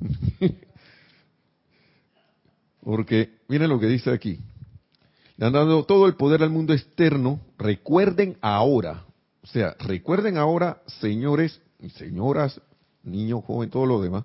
Porque 2.82 3.40
miren 3.48 3.68
lo 3.68 3.78
que 3.78 3.86
dice 3.86 4.10
aquí. 4.10 4.38
Le 5.40 5.46
han 5.46 5.54
dado 5.54 5.84
todo 5.84 6.06
el 6.06 6.16
poder 6.16 6.42
al 6.42 6.50
mundo 6.50 6.74
externo. 6.74 7.40
Recuerden 7.56 8.36
ahora, 8.42 9.06
o 9.42 9.46
sea, 9.46 9.74
recuerden 9.78 10.36
ahora, 10.36 10.82
señores 11.00 11.62
y 11.78 11.88
señoras, 11.88 12.60
niños, 13.02 13.42
jóvenes, 13.46 13.72
todo 13.72 13.86
lo 13.86 14.02
demás, 14.02 14.24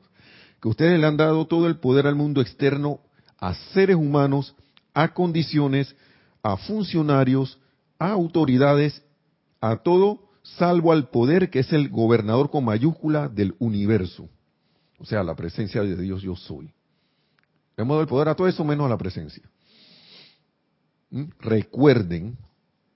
que 0.62 0.68
ustedes 0.68 1.00
le 1.00 1.08
han 1.08 1.16
dado 1.16 1.48
todo 1.48 1.68
el 1.68 1.78
poder 1.78 2.06
al 2.06 2.16
mundo 2.16 2.42
externo 2.42 3.00
a 3.38 3.54
seres 3.54 3.96
humanos, 3.96 4.58
a 4.94 5.14
condiciones, 5.14 5.96
a 6.44 6.58
funcionarios, 6.58 7.62
a 7.98 8.10
autoridades, 8.10 9.02
a 9.62 9.78
todo, 9.78 10.20
salvo 10.44 10.92
al 10.92 11.08
poder 11.08 11.50
que 11.50 11.60
es 11.60 11.72
el 11.72 11.88
gobernador 11.88 12.52
con 12.52 12.66
mayúscula 12.66 13.30
del 13.30 13.56
universo. 13.60 14.28
O 15.00 15.06
sea, 15.06 15.24
la 15.24 15.36
presencia 15.36 15.82
de 15.82 15.96
Dios 15.96 16.22
yo 16.22 16.36
soy. 16.36 16.74
Le 17.78 17.84
hemos 17.84 17.96
dado 17.96 18.02
el 18.02 18.10
poder 18.10 18.28
a 18.28 18.36
todo 18.36 18.50
eso 18.50 18.66
menos 18.66 18.86
a 18.88 18.90
la 18.90 18.98
presencia. 18.98 19.44
Recuerden, 21.40 22.38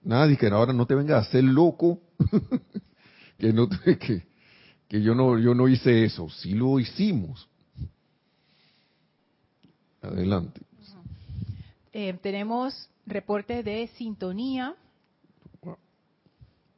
nada 0.02 0.36
que 0.36 0.48
ahora 0.48 0.74
no 0.74 0.86
te 0.86 0.96
venga 0.96 1.18
a 1.18 1.22
hacer 1.22 1.44
loco, 1.44 2.02
que, 3.38 3.54
no, 3.54 3.70
que, 3.70 4.28
que 4.88 5.02
yo, 5.02 5.16
no, 5.16 5.38
yo 5.38 5.54
no 5.54 5.68
hice 5.68 6.06
eso, 6.06 6.30
sí 6.30 6.54
lo 6.54 6.80
hicimos. 6.80 7.48
Adelante. 10.02 10.62
Eh, 11.92 12.18
tenemos 12.22 12.90
reportes 13.06 13.66
de 13.66 13.88
sintonía 13.96 14.76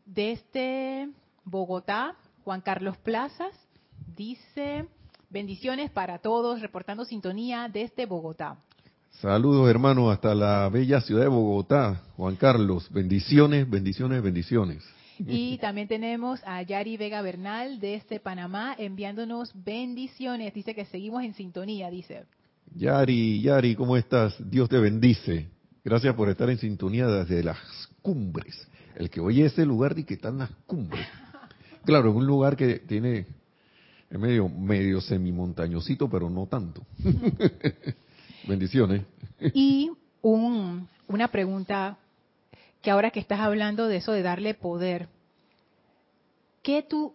desde 0.05 1.09
Bogotá, 1.45 2.15
Juan 2.43 2.61
Carlos 2.61 2.97
Plazas 2.97 3.53
dice, 4.15 4.87
bendiciones 5.29 5.89
para 5.89 6.19
todos, 6.19 6.61
reportando 6.61 7.05
sintonía 7.05 7.69
desde 7.71 8.05
Bogotá. 8.05 8.57
Saludos 9.19 9.69
hermanos 9.69 10.11
hasta 10.11 10.33
la 10.33 10.67
bella 10.69 11.01
ciudad 11.01 11.23
de 11.23 11.27
Bogotá, 11.27 12.01
Juan 12.17 12.35
Carlos, 12.37 12.89
bendiciones, 12.91 13.69
bendiciones, 13.69 14.23
bendiciones. 14.23 14.83
Y 15.19 15.59
también 15.59 15.87
tenemos 15.87 16.41
a 16.45 16.63
Yari 16.63 16.97
Vega 16.97 17.21
Bernal 17.21 17.79
desde 17.79 18.19
Panamá 18.19 18.75
enviándonos 18.77 19.51
bendiciones. 19.53 20.53
Dice 20.55 20.73
que 20.73 20.85
seguimos 20.85 21.23
en 21.23 21.35
sintonía, 21.35 21.91
dice. 21.91 22.23
Yari, 22.73 23.41
Yari, 23.41 23.75
¿cómo 23.75 23.95
estás? 23.95 24.35
Dios 24.49 24.67
te 24.69 24.79
bendice. 24.79 25.47
Gracias 25.83 26.15
por 26.15 26.29
estar 26.29 26.49
en 26.49 26.57
sintonía 26.57 27.05
desde 27.05 27.43
las 27.43 27.59
cumbres. 28.01 28.67
El 28.95 29.11
que 29.11 29.19
oye 29.19 29.45
ese 29.45 29.65
lugar 29.65 29.97
y 29.99 30.03
que 30.03 30.15
están 30.15 30.39
las 30.39 30.49
cumbres. 30.65 31.05
Claro, 31.85 32.09
es 32.09 32.15
un 32.15 32.25
lugar 32.25 32.55
que 32.55 32.79
tiene 32.79 33.27
es 34.09 34.19
medio 34.19 34.49
medio 34.49 34.99
semimontañosito, 34.99 36.09
pero 36.09 36.29
no 36.29 36.47
tanto. 36.47 36.85
Bendiciones. 38.47 39.03
Y 39.53 39.91
un, 40.21 40.87
una 41.07 41.27
pregunta 41.29 41.97
que 42.81 42.91
ahora 42.91 43.11
que 43.11 43.19
estás 43.19 43.39
hablando 43.39 43.87
de 43.87 43.97
eso 43.97 44.11
de 44.11 44.21
darle 44.21 44.53
poder, 44.53 45.07
¿qué 46.63 46.83
tú, 46.83 47.13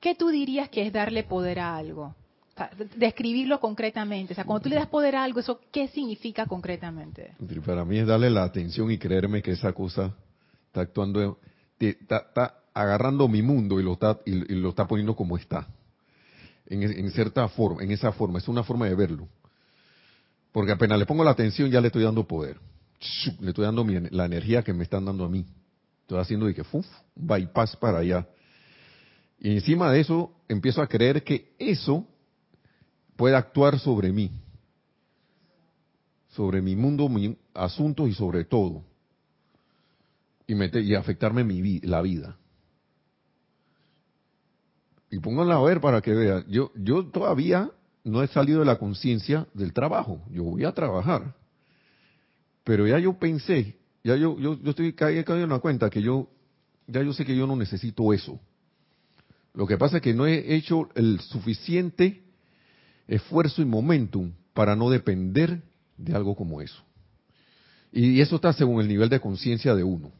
¿qué 0.00 0.14
tú 0.14 0.28
dirías 0.28 0.68
que 0.70 0.86
es 0.86 0.92
darle 0.92 1.24
poder 1.24 1.58
a 1.58 1.76
algo? 1.76 2.14
describirlo 2.96 3.60
concretamente. 3.60 4.34
O 4.34 4.36
sea, 4.36 4.44
cuando 4.44 4.62
tú 4.62 4.68
le 4.68 4.76
das 4.76 4.86
poder 4.86 5.16
a 5.16 5.24
algo, 5.24 5.40
¿eso 5.40 5.60
qué 5.72 5.88
significa 5.88 6.46
concretamente? 6.46 7.34
Para 7.64 7.84
mí 7.84 7.98
es 7.98 8.06
darle 8.06 8.30
la 8.30 8.44
atención 8.44 8.90
y 8.90 8.98
creerme 8.98 9.42
que 9.42 9.52
esa 9.52 9.72
cosa 9.72 10.14
está 10.66 10.82
actuando, 10.82 11.38
está, 11.78 12.58
agarrando 12.74 13.26
mi 13.26 13.42
mundo 13.42 13.80
y 13.80 13.82
lo 13.82 13.94
está, 13.94 14.20
y, 14.24 14.54
lo 14.54 14.68
está 14.68 14.86
poniendo 14.86 15.16
como 15.16 15.36
está. 15.36 15.66
En, 16.66 16.82
en, 16.82 17.10
cierta 17.10 17.48
forma, 17.48 17.82
en 17.82 17.90
esa 17.90 18.12
forma. 18.12 18.38
Es 18.38 18.48
una 18.48 18.62
forma 18.62 18.86
de 18.86 18.94
verlo. 18.94 19.28
Porque 20.52 20.72
apenas 20.72 20.98
le 20.98 21.06
pongo 21.06 21.24
la 21.24 21.30
atención, 21.30 21.70
ya 21.70 21.80
le 21.80 21.86
estoy 21.88 22.04
dando 22.04 22.26
poder. 22.26 22.60
Le 23.40 23.48
estoy 23.48 23.64
dando 23.64 23.84
la 24.10 24.26
energía 24.26 24.62
que 24.62 24.74
me 24.74 24.84
están 24.84 25.04
dando 25.04 25.24
a 25.24 25.28
mí. 25.28 25.46
Estoy 26.02 26.20
haciendo 26.20 26.46
de 26.46 26.54
que, 26.54 26.62
uf, 26.70 26.86
bypass 27.16 27.76
para 27.76 27.98
allá. 27.98 28.28
Y 29.40 29.54
encima 29.54 29.90
de 29.90 30.00
eso, 30.00 30.30
empiezo 30.48 30.82
a 30.82 30.86
creer 30.86 31.24
que 31.24 31.54
eso 31.58 32.06
puede 33.16 33.34
actuar 33.34 33.78
sobre 33.78 34.12
mí. 34.12 34.30
Sobre 36.28 36.60
mi 36.60 36.76
mundo, 36.76 37.08
mis 37.08 37.36
asuntos 37.54 38.08
y 38.08 38.14
sobre 38.14 38.44
todo. 38.44 38.84
Y, 40.46 40.54
meter, 40.54 40.82
y 40.84 40.94
afectarme 40.94 41.44
mi, 41.44 41.80
la 41.80 42.02
vida. 42.02 42.36
Y 45.10 45.18
pónganla 45.18 45.56
a 45.56 45.62
ver 45.62 45.80
para 45.80 46.02
que 46.02 46.12
vean. 46.12 46.44
Yo, 46.48 46.70
yo 46.74 47.06
todavía 47.06 47.70
no 48.04 48.22
he 48.22 48.26
salido 48.28 48.60
de 48.60 48.66
la 48.66 48.78
conciencia 48.78 49.46
del 49.54 49.72
trabajo. 49.72 50.22
Yo 50.30 50.44
voy 50.44 50.64
a 50.64 50.72
trabajar. 50.72 51.34
Pero 52.64 52.86
ya 52.86 52.98
yo 52.98 53.18
pensé, 53.18 53.76
ya 54.04 54.16
yo, 54.16 54.38
yo, 54.38 54.60
yo 54.60 54.70
estoy 54.70 54.92
cayendo 54.92 55.36
en 55.36 55.48
la 55.48 55.58
cuenta 55.58 55.90
que 55.90 56.02
yo, 56.02 56.28
ya 56.86 57.02
yo 57.02 57.12
sé 57.12 57.24
que 57.24 57.36
yo 57.36 57.46
no 57.46 57.56
necesito 57.56 58.12
eso. 58.12 58.40
Lo 59.54 59.66
que 59.66 59.76
pasa 59.76 59.96
es 59.96 60.02
que 60.02 60.14
no 60.14 60.26
he 60.26 60.54
hecho 60.54 60.88
el 60.94 61.20
suficiente 61.20 62.22
esfuerzo 63.06 63.62
y 63.62 63.66
momentum 63.66 64.32
para 64.54 64.74
no 64.76 64.90
depender 64.90 65.62
de 65.96 66.14
algo 66.14 66.34
como 66.34 66.60
eso. 66.60 66.82
Y 67.92 68.20
eso 68.20 68.36
está 68.36 68.52
según 68.52 68.80
el 68.80 68.88
nivel 68.88 69.08
de 69.08 69.20
conciencia 69.20 69.74
de 69.74 69.84
uno. 69.84 70.12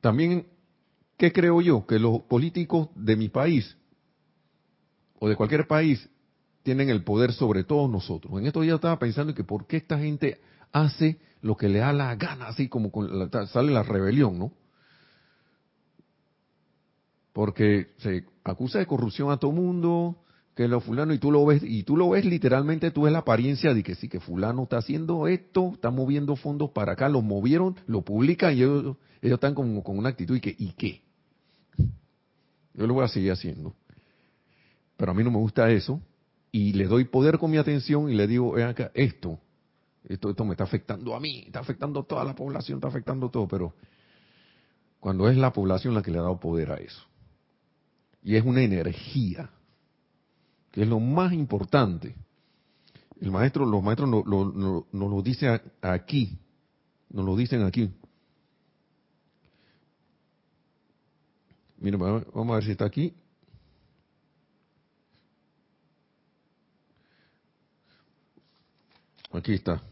También, 0.00 0.46
¿qué 1.18 1.32
creo 1.32 1.60
yo? 1.60 1.86
Que 1.86 1.98
los 1.98 2.22
políticos 2.22 2.88
de 2.94 3.16
mi 3.16 3.28
país 3.28 3.76
o 5.18 5.28
de 5.28 5.36
cualquier 5.36 5.66
país 5.66 6.08
tienen 6.64 6.88
el 6.88 7.04
poder 7.04 7.32
sobre 7.32 7.62
todos 7.62 7.88
nosotros. 7.88 8.40
En 8.40 8.46
estos 8.46 8.62
días 8.62 8.76
estaba 8.76 8.98
pensando 8.98 9.34
que 9.34 9.44
por 9.44 9.66
qué 9.66 9.76
esta 9.76 9.98
gente 9.98 10.40
hace 10.72 11.18
lo 11.42 11.56
que 11.56 11.68
le 11.68 11.78
da 11.78 11.92
la 11.92 12.16
gana, 12.16 12.48
así 12.48 12.68
como 12.68 12.90
sale 13.52 13.70
la 13.70 13.82
rebelión, 13.82 14.38
¿no? 14.38 14.52
Porque 17.34 17.88
se 17.98 18.24
acusa 18.42 18.78
de 18.78 18.86
corrupción 18.86 19.30
a 19.30 19.36
todo 19.36 19.52
mundo, 19.52 20.16
que 20.56 20.66
lo 20.66 20.80
fulano 20.80 21.12
y 21.12 21.18
tú 21.18 21.30
lo 21.30 21.44
ves 21.44 21.62
y 21.62 21.82
tú 21.82 21.98
lo 21.98 22.08
ves 22.08 22.24
literalmente, 22.24 22.90
tú 22.90 23.02
ves 23.02 23.12
la 23.12 23.18
apariencia 23.18 23.74
de 23.74 23.82
que 23.82 23.94
sí 23.94 24.08
que 24.08 24.20
fulano 24.20 24.62
está 24.62 24.78
haciendo 24.78 25.28
esto, 25.28 25.72
está 25.74 25.90
moviendo 25.90 26.34
fondos 26.34 26.70
para 26.70 26.92
acá, 26.92 27.10
lo 27.10 27.20
movieron, 27.20 27.76
lo 27.86 28.02
publican 28.02 28.56
y 28.56 28.62
ellos, 28.62 28.96
ellos 29.20 29.36
están 29.36 29.54
como 29.54 29.82
con 29.84 29.98
una 29.98 30.08
actitud 30.08 30.36
y 30.36 30.40
que 30.40 30.54
¿y 30.56 30.72
qué? 30.72 31.02
Yo 32.72 32.86
lo 32.86 32.94
voy 32.94 33.04
a 33.04 33.08
seguir 33.08 33.32
haciendo. 33.32 33.74
Pero 34.96 35.12
a 35.12 35.14
mí 35.14 35.22
no 35.22 35.30
me 35.30 35.38
gusta 35.38 35.70
eso, 35.70 36.00
y 36.54 36.72
le 36.72 36.84
doy 36.84 37.06
poder 37.06 37.36
con 37.36 37.50
mi 37.50 37.56
atención 37.56 38.08
y 38.08 38.14
le 38.14 38.28
digo, 38.28 38.56
acá, 38.58 38.92
esto, 38.94 39.40
esto, 40.04 40.30
esto 40.30 40.44
me 40.44 40.52
está 40.52 40.62
afectando 40.62 41.16
a 41.16 41.18
mí, 41.18 41.42
está 41.46 41.58
afectando 41.58 41.98
a 41.98 42.04
toda 42.04 42.22
la 42.22 42.32
población, 42.32 42.78
está 42.78 42.86
afectando 42.86 43.28
todo, 43.28 43.48
pero 43.48 43.74
cuando 45.00 45.28
es 45.28 45.36
la 45.36 45.52
población 45.52 45.94
la 45.94 46.02
que 46.02 46.12
le 46.12 46.18
ha 46.18 46.22
dado 46.22 46.38
poder 46.38 46.70
a 46.70 46.76
eso. 46.76 47.02
Y 48.22 48.36
es 48.36 48.44
una 48.44 48.62
energía, 48.62 49.50
que 50.70 50.82
es 50.82 50.88
lo 50.88 51.00
más 51.00 51.32
importante. 51.32 52.14
El 53.20 53.32
maestro, 53.32 53.66
los 53.66 53.82
maestros 53.82 54.08
nos 54.08 54.24
lo, 54.24 55.22
dicen 55.22 55.60
aquí, 55.82 56.38
nos 57.10 57.24
lo 57.24 57.34
dicen 57.34 57.64
aquí. 57.64 57.92
Miren, 61.78 61.98
vamos 61.98 62.50
a 62.50 62.54
ver 62.54 62.64
si 62.64 62.70
está 62.70 62.84
aquí. 62.84 63.12
Aquí 69.34 69.54
está. 69.54 69.82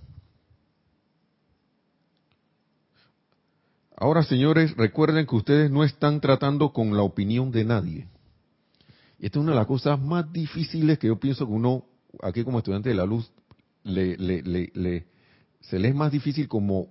Ahora, 3.97 4.23
señores, 4.23 4.77
recuerden 4.77 5.27
que 5.27 5.35
ustedes 5.35 5.71
no 5.71 5.83
están 5.83 6.21
tratando 6.21 6.73
con 6.73 6.97
la 6.97 7.03
opinión 7.03 7.51
de 7.51 7.65
nadie. 7.65 8.07
esta 9.19 9.39
es 9.39 9.43
una 9.43 9.53
de 9.53 9.59
las 9.59 9.67
cosas 9.67 10.01
más 10.01 10.33
difíciles 10.33 10.99
que 10.99 11.09
yo 11.09 11.19
pienso 11.19 11.47
que 11.47 11.53
uno, 11.53 11.85
aquí 12.23 12.45
como 12.45 12.59
estudiante 12.59 12.89
de 12.89 12.95
la 12.95 13.05
luz, 13.05 13.33
le, 13.83 14.17
se 15.61 15.79
le 15.79 15.89
es 15.89 15.95
más 15.95 16.13
difícil 16.13 16.47
como 16.47 16.89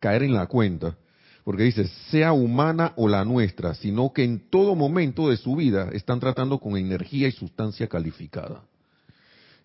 caer 0.00 0.22
en 0.22 0.34
la 0.34 0.46
cuenta. 0.46 0.96
Porque 1.44 1.64
dice, 1.64 1.86
sea 2.10 2.32
humana 2.32 2.94
o 2.96 3.08
la 3.08 3.26
nuestra, 3.26 3.74
sino 3.74 4.10
que 4.14 4.24
en 4.24 4.48
todo 4.48 4.74
momento 4.74 5.28
de 5.28 5.36
su 5.36 5.56
vida 5.56 5.90
están 5.92 6.18
tratando 6.18 6.58
con 6.58 6.78
energía 6.78 7.28
y 7.28 7.32
sustancia 7.32 7.88
calificada. 7.88 8.62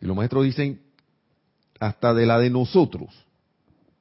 Y 0.02 0.06
los 0.06 0.18
maestros 0.18 0.44
dicen, 0.44 0.82
hasta 1.80 2.14
de 2.14 2.26
la 2.26 2.40
de 2.40 2.50
nosotros. 2.50 3.10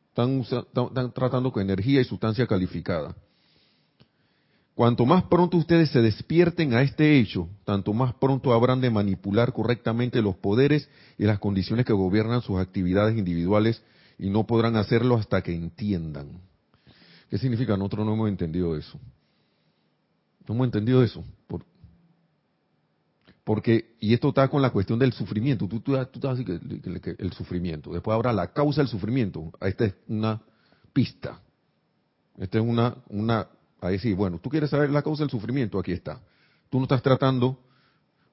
Están, 0.09 1.13
tratando 1.15 1.53
con 1.53 1.63
energía 1.63 2.01
y 2.01 2.05
sustancia 2.05 2.47
calificada. 2.47 3.15
Cuanto 4.75 5.07
más 5.07 5.25
pronto 5.25 5.57
ustedes 5.57 5.91
se 5.91 6.03
despierten 6.03 6.75
a 6.75 6.83
este 6.83 7.19
hecho, 7.19 7.49
tanto 7.65 7.93
más 7.93 8.15
pronto 8.15 8.53
habrán 8.53 8.81
de 8.81 8.91
manipular 8.91 9.53
correctamente 9.53 10.23
los 10.23 10.37
poderes 10.37 10.89
y 11.19 11.25
las 11.25 11.39
condiciones 11.39 11.85
que 11.85 11.93
gobiernan 11.93 12.43
sus 12.43 12.59
actividades 12.59 13.17
individuales 13.17 13.83
y 14.19 14.31
no 14.31 14.47
podrán 14.47 14.77
hacerlo 14.77 15.17
hasta 15.17 15.43
que 15.43 15.55
entiendan. 15.55 16.41
¿Qué 17.31 17.39
significa? 17.39 17.77
Nosotros 17.77 18.07
no 18.07 18.15
hemos 18.15 18.29
entendido 18.29 18.77
eso. 18.77 18.99
No 20.47 20.55
hemos 20.55 20.67
entendido 20.67 21.03
eso. 21.03 21.25
Por, 23.49 23.63
porque, 23.63 23.97
y 23.99 24.13
esto 24.13 24.29
está 24.29 24.47
con 24.49 24.61
la 24.61 24.69
cuestión 24.69 24.99
del 24.99 25.15
sufrimiento, 25.15 25.67
tú, 25.67 25.81
tú, 25.81 25.97
tú 26.21 26.29
así 26.29 26.45
que, 26.45 26.61
el 27.19 27.33
sufrimiento. 27.33 27.91
Después 27.91 28.15
habrá 28.15 28.31
la 28.31 28.53
causa 28.53 28.83
del 28.83 28.89
sufrimiento. 28.89 29.51
Esta 29.63 29.87
es 29.87 29.95
una 30.07 30.43
pista. 30.93 31.41
Esta 32.37 32.59
es 32.59 32.65
una, 32.65 32.97
una, 33.09 33.49
ahí 33.81 33.99
sí, 33.99 34.13
bueno, 34.13 34.39
tú 34.39 34.51
quieres 34.51 34.69
saber 34.69 34.91
la 34.91 35.01
causa 35.01 35.23
del 35.23 35.31
sufrimiento, 35.31 35.79
aquí 35.79 35.93
está. 35.93 36.21
Tú 36.69 36.77
no 36.77 36.83
estás 36.83 37.01
tratando 37.01 37.59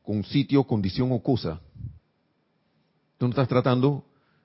con 0.03 0.21
sitio, 0.25 0.65
condición 0.65 1.13
o 1.13 1.23
cosa. 1.23 1.61
Tú 3.17 3.27
no 3.27 3.29
estás 3.29 3.47
tratando 3.47 4.03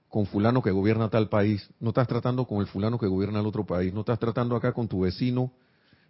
con 0.09 0.25
fulano 0.27 0.63
que 0.63 0.71
gobierna 0.71 1.11
tal 1.11 1.29
país, 1.29 1.69
no 1.81 1.89
estás 1.89 2.07
tratando 2.07 2.45
con 2.45 2.61
el 2.61 2.69
fulano 2.69 2.97
que 2.97 3.09
gobierna 3.09 3.41
el 3.41 3.47
otro 3.47 3.67
país, 3.67 3.93
no 3.93 4.01
estás 4.01 4.21
tratando 4.21 4.55
acá 4.55 4.73
con 4.73 4.87
tu 4.87 5.01
vecino, 5.01 5.53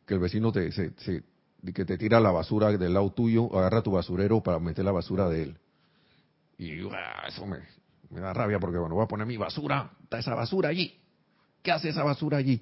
que 0.07 0.13
el 0.13 0.21
vecino 0.21 0.53
te, 0.53 0.71
de 1.63 1.73
que 1.73 1.85
te 1.85 1.99
tira 1.99 2.21
la 2.21 2.31
basura 2.31 2.71
del 2.71 2.95
lado 2.95 3.11
tuyo, 3.11 3.55
agarra 3.57 3.83
tu 3.83 3.93
basurero 3.93 4.43
para 4.43 4.59
meter 4.59 4.85
la 4.85 4.93
basura 4.93 5.29
de 5.29 5.43
él. 5.43 5.59
Y 6.59 6.81
ah, 6.91 7.25
eso 7.29 7.47
me, 7.47 7.59
da 8.21 8.33
rabia 8.33 8.59
porque, 8.59 8.79
bueno, 8.79 8.95
voy 8.95 9.05
a 9.05 9.09
poner 9.09 9.27
mi 9.27 9.37
basura, 9.37 9.91
está 10.03 10.19
esa 10.19 10.35
basura 10.35 10.69
allí. 10.69 10.99
¿Qué 11.63 11.71
hace 11.73 11.91
esa 11.91 12.03
basura 12.03 12.39
allí? 12.39 12.61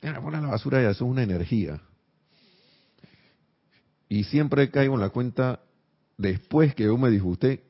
Poner 0.00 0.42
la 0.42 0.48
basura 0.48 0.82
ya, 0.82 0.90
eso 0.90 1.04
es 1.04 1.10
una 1.10 1.22
energía. 1.22 1.80
Y 4.08 4.24
siempre 4.24 4.70
caigo 4.70 4.94
en 4.94 5.00
la 5.00 5.10
cuenta, 5.10 5.60
después 6.16 6.74
que 6.74 6.84
yo 6.84 6.96
me 6.96 7.10
disgusté, 7.10 7.67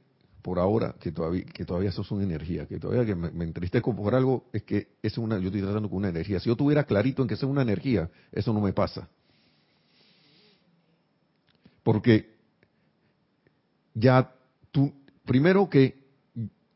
por 0.48 0.58
ahora 0.58 0.94
que 0.98 1.12
todavía 1.12 1.44
que 1.44 1.66
todavía 1.66 1.90
eso 1.90 2.00
es 2.00 2.10
una 2.10 2.24
energía, 2.24 2.64
que 2.64 2.78
todavía 2.78 3.04
que 3.04 3.14
me, 3.14 3.44
entristezco 3.44 3.94
por 3.94 4.14
algo 4.14 4.46
es 4.50 4.62
que 4.62 4.88
es 5.02 5.18
una 5.18 5.38
yo 5.38 5.48
estoy 5.48 5.60
tratando 5.60 5.90
con 5.90 5.98
una 5.98 6.08
energía. 6.08 6.40
Si 6.40 6.48
yo 6.48 6.56
tuviera 6.56 6.84
clarito 6.84 7.20
en 7.20 7.28
que 7.28 7.34
es 7.34 7.42
una 7.42 7.60
energía, 7.60 8.08
eso 8.32 8.54
no 8.54 8.60
me 8.62 8.72
pasa. 8.72 9.10
Porque 11.82 12.34
ya 13.92 14.32
tú, 14.72 14.90
primero 15.26 15.68
que 15.68 16.02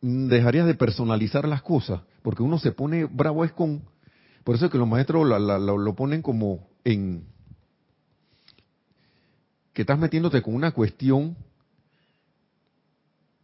dejarías 0.03 0.67
de 0.67 0.75
personalizar 0.75 1.49
las 1.49 1.63
cosas, 1.63 2.03
porque 2.21 2.43
uno 2.43 2.59
se 2.59 2.73
pone 2.73 3.07
bravo 3.07 3.43
es 3.43 3.53
con, 3.53 3.85
por 4.45 4.55
eso 4.55 4.67
es 4.67 4.71
que 4.71 4.77
los 4.77 4.87
maestros 4.87 5.27
lo 5.27 5.95
ponen 5.95 6.21
como 6.21 6.69
en, 6.85 7.25
que 9.73 9.81
estás 9.81 9.99
metiéndote 9.99 10.43
con 10.43 10.55
una 10.55 10.73
cuestión 10.73 11.39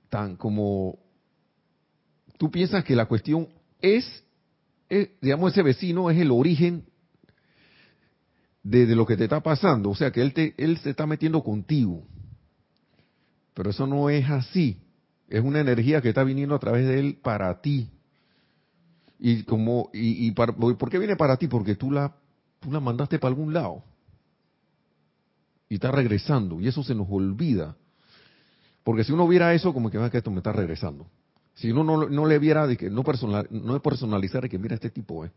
tan 0.08 0.36
como, 0.36 0.98
tú 2.38 2.50
piensas 2.50 2.84
que 2.84 2.96
la 2.96 3.06
cuestión 3.06 3.48
es, 3.80 4.24
digamos, 5.20 5.52
ese 5.52 5.62
vecino 5.62 6.10
es 6.10 6.18
el 6.18 6.30
origen 6.30 6.84
de, 8.62 8.86
lo 8.94 9.06
que 9.06 9.16
te 9.16 9.24
está 9.24 9.40
pasando, 9.40 9.90
o 9.90 9.94
sea 9.94 10.10
que 10.10 10.20
él, 10.20 10.32
te, 10.32 10.54
él 10.58 10.78
se 10.78 10.90
está 10.90 11.06
metiendo 11.06 11.42
contigo. 11.42 12.06
Pero 13.54 13.70
eso 13.70 13.86
no 13.86 14.08
es 14.08 14.28
así. 14.30 14.80
Es 15.28 15.42
una 15.42 15.60
energía 15.60 16.00
que 16.00 16.10
está 16.10 16.22
viniendo 16.22 16.54
a 16.54 16.60
través 16.60 16.86
de 16.86 17.00
él 17.00 17.18
para 17.20 17.60
ti. 17.60 17.90
Y 19.18 19.42
como 19.42 19.90
y, 19.92 20.28
y 20.28 20.30
¿por 20.30 20.88
qué 20.90 20.98
viene 20.98 21.16
para 21.16 21.36
ti? 21.36 21.48
Porque 21.48 21.74
tú 21.74 21.90
la 21.90 22.14
tú 22.60 22.70
la 22.72 22.80
mandaste 22.80 23.18
para 23.18 23.30
algún 23.30 23.52
lado. 23.52 23.82
Y 25.68 25.74
está 25.74 25.90
regresando 25.90 26.60
y 26.60 26.68
eso 26.68 26.82
se 26.82 26.94
nos 26.94 27.08
olvida. 27.10 27.76
Porque 28.88 29.04
si 29.04 29.12
uno 29.12 29.28
viera 29.28 29.52
eso 29.52 29.74
como 29.74 29.90
que 29.90 29.98
va 29.98 30.08
que 30.08 30.16
esto 30.16 30.30
me 30.30 30.38
está 30.38 30.50
regresando. 30.50 31.06
Si 31.56 31.70
uno 31.70 31.84
no, 31.84 32.08
no 32.08 32.24
le 32.24 32.38
viera 32.38 32.66
no 32.90 33.04
personal 33.04 33.46
no 33.50 33.82
personalizar 33.82 34.40
de 34.40 34.48
que 34.48 34.58
mira 34.58 34.76
este 34.76 34.88
tipo. 34.88 35.26
Eh. 35.26 35.30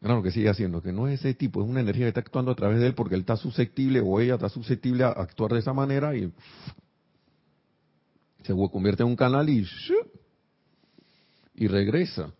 Claro 0.00 0.20
que 0.20 0.32
sigue 0.32 0.48
haciendo, 0.48 0.82
que 0.82 0.90
no 0.90 1.06
es 1.06 1.20
ese 1.20 1.34
tipo, 1.34 1.62
es 1.62 1.68
una 1.70 1.78
energía 1.78 2.06
que 2.06 2.08
está 2.08 2.22
actuando 2.22 2.50
a 2.50 2.56
través 2.56 2.80
de 2.80 2.88
él 2.88 2.94
porque 2.94 3.14
él 3.14 3.20
está 3.20 3.36
susceptible 3.36 4.00
o 4.00 4.18
ella 4.18 4.34
está 4.34 4.48
susceptible 4.48 5.04
a 5.04 5.10
actuar 5.10 5.52
de 5.52 5.60
esa 5.60 5.72
manera 5.72 6.16
y 6.16 6.32
se 8.42 8.52
convierte 8.52 9.04
en 9.04 9.10
un 9.10 9.14
canal 9.14 9.48
y, 9.48 9.64
y 11.54 11.68
regresa. 11.68 12.32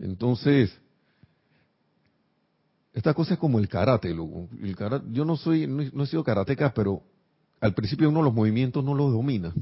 Entonces, 0.00 0.76
esta 2.92 3.14
cosa 3.14 3.34
es 3.34 3.38
como 3.38 3.60
el 3.60 3.68
karate, 3.68 4.12
loco. 4.12 4.48
El 4.60 4.74
karate 4.74 5.06
yo 5.12 5.24
no 5.24 5.36
soy, 5.36 5.68
no, 5.68 6.02
he 6.02 6.06
sido 6.08 6.24
karateca, 6.24 6.74
pero 6.74 7.04
al 7.60 7.74
principio 7.74 8.08
uno 8.08 8.22
los 8.22 8.34
movimientos 8.34 8.84
no 8.84 8.94
los 8.94 9.12
domina. 9.12 9.52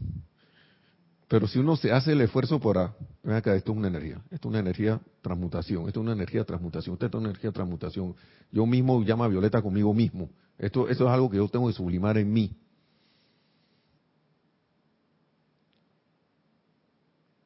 Pero 1.29 1.49
si 1.49 1.59
uno 1.59 1.77
se 1.77 1.93
hace 1.93 2.13
el 2.13 2.21
esfuerzo 2.21 2.61
para, 2.61 2.95
ven 3.25 3.35
acá, 3.35 3.55
esto 3.57 3.73
es 3.73 3.79
una 3.79 3.89
energía, 3.89 4.21
esto 4.31 4.49
es 4.49 4.51
una 4.51 4.61
energía 4.61 5.01
transmutación, 5.23 5.89
esto 5.89 6.01
es 6.01 6.05
una 6.05 6.13
energía 6.13 6.45
transmutación, 6.45 6.95
esto 6.95 7.07
es 7.07 7.15
una 7.15 7.31
energía 7.31 7.51
transmutación. 7.51 8.15
Yo 8.53 8.65
mismo 8.65 9.01
llamo 9.01 9.25
a 9.25 9.29
Violeta 9.29 9.61
conmigo 9.61 9.93
mismo. 9.93 10.31
Esto, 10.57 10.89
esto 10.89 11.07
es 11.07 11.11
algo 11.11 11.29
que 11.29 11.39
yo 11.39 11.49
tengo 11.49 11.67
que 11.67 11.73
sublimar 11.73 12.17
en 12.17 12.33
mí. 12.33 12.57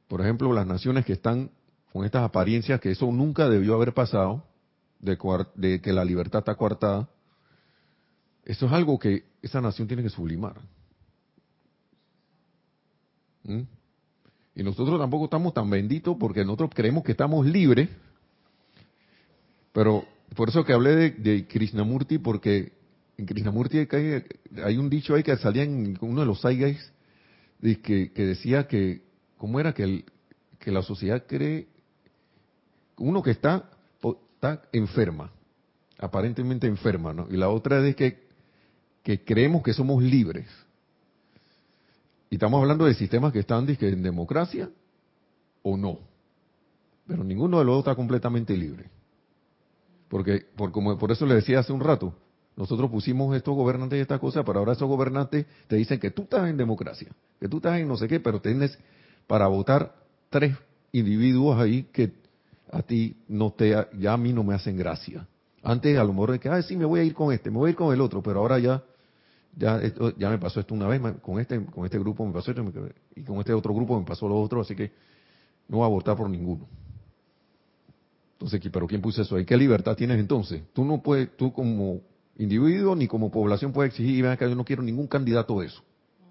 Por 0.08 0.20
ejemplo, 0.20 0.52
las 0.52 0.66
naciones 0.66 1.06
que 1.06 1.14
están 1.14 1.50
con 1.92 2.04
estas 2.04 2.22
apariencias, 2.22 2.80
que 2.80 2.90
eso 2.90 3.10
nunca 3.10 3.48
debió 3.48 3.74
haber 3.74 3.94
pasado, 3.94 4.44
de, 4.98 5.16
de 5.54 5.80
que 5.80 5.92
la 5.92 6.04
libertad 6.04 6.40
está 6.40 6.54
coartada, 6.54 7.08
eso 8.44 8.66
es 8.66 8.72
algo 8.72 8.98
que 8.98 9.24
esa 9.42 9.60
nación 9.60 9.88
tiene 9.88 10.02
que 10.02 10.10
sublimar. 10.10 10.56
¿Mm? 13.44 13.62
Y 14.56 14.62
nosotros 14.62 14.98
tampoco 14.98 15.24
estamos 15.24 15.54
tan 15.54 15.70
benditos 15.70 16.16
porque 16.18 16.44
nosotros 16.44 16.70
creemos 16.74 17.04
que 17.04 17.12
estamos 17.12 17.46
libres. 17.46 17.88
Pero 19.72 20.04
por 20.34 20.48
eso 20.48 20.64
que 20.64 20.72
hablé 20.72 20.96
de, 20.96 21.10
de 21.10 21.46
Krishnamurti, 21.46 22.18
porque 22.18 22.72
en 23.16 23.26
Krishnamurti 23.26 23.78
hay, 23.78 24.24
hay, 24.64 24.76
un 24.76 24.90
dicho 24.90 25.14
ahí 25.14 25.22
que 25.22 25.36
salía 25.36 25.62
en 25.62 25.96
uno 26.00 26.20
de 26.20 26.26
los 26.26 26.40
Saigais 26.40 26.92
que, 27.60 28.12
que 28.12 28.26
decía 28.26 28.66
que, 28.66 29.02
¿cómo 29.36 29.60
era? 29.60 29.72
Que, 29.72 29.82
el, 29.82 30.04
que 30.58 30.70
la 30.70 30.82
sociedad 30.82 31.24
cree, 31.26 31.68
uno 32.96 33.22
que 33.22 33.30
está, 33.30 33.70
está 34.34 34.62
enferma, 34.72 35.30
aparentemente 35.98 36.66
enferma, 36.66 37.12
¿no? 37.12 37.28
Y 37.30 37.36
la 37.36 37.50
otra 37.50 37.86
es 37.86 37.96
que, 37.96 38.29
que 39.02 39.24
creemos 39.24 39.62
que 39.62 39.72
somos 39.72 40.02
libres. 40.02 40.46
Y 42.28 42.36
estamos 42.36 42.60
hablando 42.60 42.84
de 42.84 42.94
sistemas 42.94 43.32
que 43.32 43.40
están 43.40 43.66
en 43.68 44.02
democracia 44.02 44.70
o 45.62 45.76
no. 45.76 45.98
Pero 47.06 47.24
ninguno 47.24 47.58
de 47.58 47.64
los 47.64 47.74
dos 47.74 47.80
está 47.80 47.94
completamente 47.96 48.56
libre. 48.56 48.88
Porque, 50.08 50.46
por, 50.56 50.70
como, 50.70 50.96
por 50.96 51.10
eso 51.10 51.26
le 51.26 51.34
decía 51.34 51.60
hace 51.60 51.72
un 51.72 51.80
rato, 51.80 52.14
nosotros 52.56 52.90
pusimos 52.90 53.34
estos 53.36 53.54
gobernantes 53.54 53.98
y 53.98 54.02
esta 54.02 54.18
cosa, 54.18 54.44
pero 54.44 54.60
ahora 54.60 54.72
esos 54.72 54.88
gobernantes 54.88 55.46
te 55.66 55.76
dicen 55.76 55.98
que 55.98 56.10
tú 56.10 56.22
estás 56.22 56.48
en 56.48 56.56
democracia, 56.56 57.08
que 57.40 57.48
tú 57.48 57.56
estás 57.56 57.78
en 57.78 57.88
no 57.88 57.96
sé 57.96 58.06
qué, 58.06 58.20
pero 58.20 58.40
tienes 58.40 58.78
para 59.26 59.46
votar 59.46 59.94
tres 60.28 60.56
individuos 60.92 61.58
ahí 61.58 61.84
que 61.92 62.12
a 62.70 62.82
ti 62.82 63.16
no 63.28 63.52
te, 63.52 63.74
ya 63.98 64.12
a 64.12 64.16
mí 64.16 64.32
no 64.32 64.44
me 64.44 64.54
hacen 64.54 64.76
gracia. 64.76 65.26
Antes 65.62 65.98
a 65.98 66.04
lo 66.04 66.12
mejor 66.12 66.32
de 66.32 66.38
que, 66.38 66.48
ah, 66.48 66.62
sí, 66.62 66.76
me 66.76 66.84
voy 66.84 67.00
a 67.00 67.04
ir 67.04 67.14
con 67.14 67.32
este, 67.32 67.50
me 67.50 67.58
voy 67.58 67.68
a 67.68 67.70
ir 67.70 67.76
con 67.76 67.92
el 67.92 68.00
otro, 68.00 68.22
pero 68.22 68.40
ahora 68.40 68.58
ya 68.58 68.82
ya 69.56 69.80
ya 70.16 70.30
me 70.30 70.38
pasó 70.38 70.60
esto 70.60 70.74
una 70.74 70.86
vez 70.86 71.00
con 71.20 71.40
este 71.40 71.64
con 71.66 71.84
este 71.84 71.98
grupo 71.98 72.24
me 72.24 72.32
pasó 72.32 72.50
esto 72.50 72.64
y 73.16 73.22
con 73.22 73.38
este 73.38 73.52
otro 73.52 73.74
grupo 73.74 73.98
me 73.98 74.06
pasó 74.06 74.28
lo 74.28 74.40
otro 74.40 74.60
así 74.60 74.74
que 74.74 74.92
no 75.68 75.78
voy 75.78 75.86
a 75.86 75.88
votar 75.88 76.16
por 76.16 76.28
ninguno. 76.28 76.66
Entonces 78.32 78.60
pero 78.72 78.86
quién 78.86 79.00
puso 79.00 79.22
eso 79.22 79.36
ahí 79.36 79.44
qué 79.44 79.56
libertad 79.56 79.96
tienes 79.96 80.18
entonces 80.18 80.62
tú 80.72 80.84
no 80.84 81.02
puedes 81.02 81.36
tú 81.36 81.52
como 81.52 82.00
individuo 82.36 82.94
ni 82.96 83.06
como 83.06 83.30
población 83.30 83.72
puedes 83.72 83.92
exigir 83.92 84.24
y 84.24 84.28
acá 84.28 84.48
yo 84.48 84.54
no 84.54 84.64
quiero 84.64 84.82
ningún 84.82 85.06
candidato 85.06 85.60
de 85.60 85.66
eso. 85.66 85.82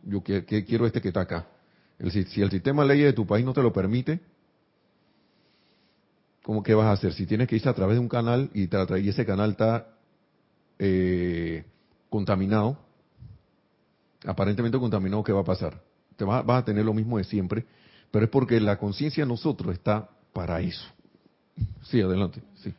Yo 0.04 0.24
que, 0.24 0.44
quiero 0.44 0.86
este 0.86 1.02
que 1.02 1.10
está 1.10 1.22
acá 1.22 1.48
si 2.10 2.42
el 2.42 2.50
sistema 2.50 2.84
de 2.84 2.88
leyes 2.88 3.06
de 3.08 3.14
tu 3.14 3.28
país 3.28 3.46
no 3.46 3.54
te 3.54 3.62
lo 3.62 3.74
permite 3.74 4.22
¿cómo 6.50 6.64
que 6.64 6.74
vas 6.74 6.88
a 6.88 6.94
hacer? 6.94 7.14
Si 7.14 7.28
tienes 7.28 7.48
que 7.48 7.58
irse 7.58 7.70
a 7.70 7.76
través 7.76 7.96
de 7.96 8.00
un 8.00 8.08
canal 8.08 8.50
y, 8.56 8.64
y 8.64 9.10
ese 9.10 9.24
canal 9.24 9.52
está 9.52 9.88
eh, 10.80 11.64
contaminado, 12.10 12.80
aparentemente 14.26 14.78
contaminado, 14.78 15.24
¿qué 15.24 15.32
va 15.32 15.42
a 15.42 15.46
pasar? 15.46 15.82
Te 16.16 16.26
vas, 16.26 16.44
a 16.48 16.66
tener 16.66 16.84
lo 16.84 16.94
mismo 16.94 17.18
de 17.18 17.24
siempre, 17.24 17.66
pero 18.12 18.26
es 18.26 18.32
porque 18.32 18.60
la 18.60 18.78
conciencia 18.78 19.24
de 19.24 19.30
nosotros 19.30 19.74
está 19.74 20.10
para 20.34 20.60
eso. 20.62 20.86
Sí, 21.84 22.02
adelante. 22.02 22.42
Sí. 22.56 22.74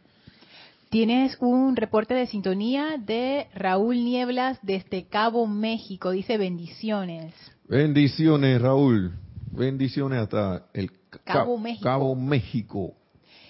Tienes 0.90 1.36
un 1.40 1.76
reporte 1.76 2.14
de 2.14 2.26
sintonía 2.26 2.96
de 2.98 3.46
Raúl 3.54 4.04
Nieblas 4.04 4.58
desde 4.62 5.06
Cabo 5.06 5.46
México. 5.46 6.10
Dice 6.10 6.36
bendiciones. 6.36 7.32
Bendiciones, 7.68 8.60
Raúl. 8.60 9.12
Bendiciones 9.52 10.20
hasta 10.20 10.66
el 10.72 10.90
Cabo, 11.24 11.58
México. 11.58 11.84
Cabo 11.84 12.14
México. 12.14 12.94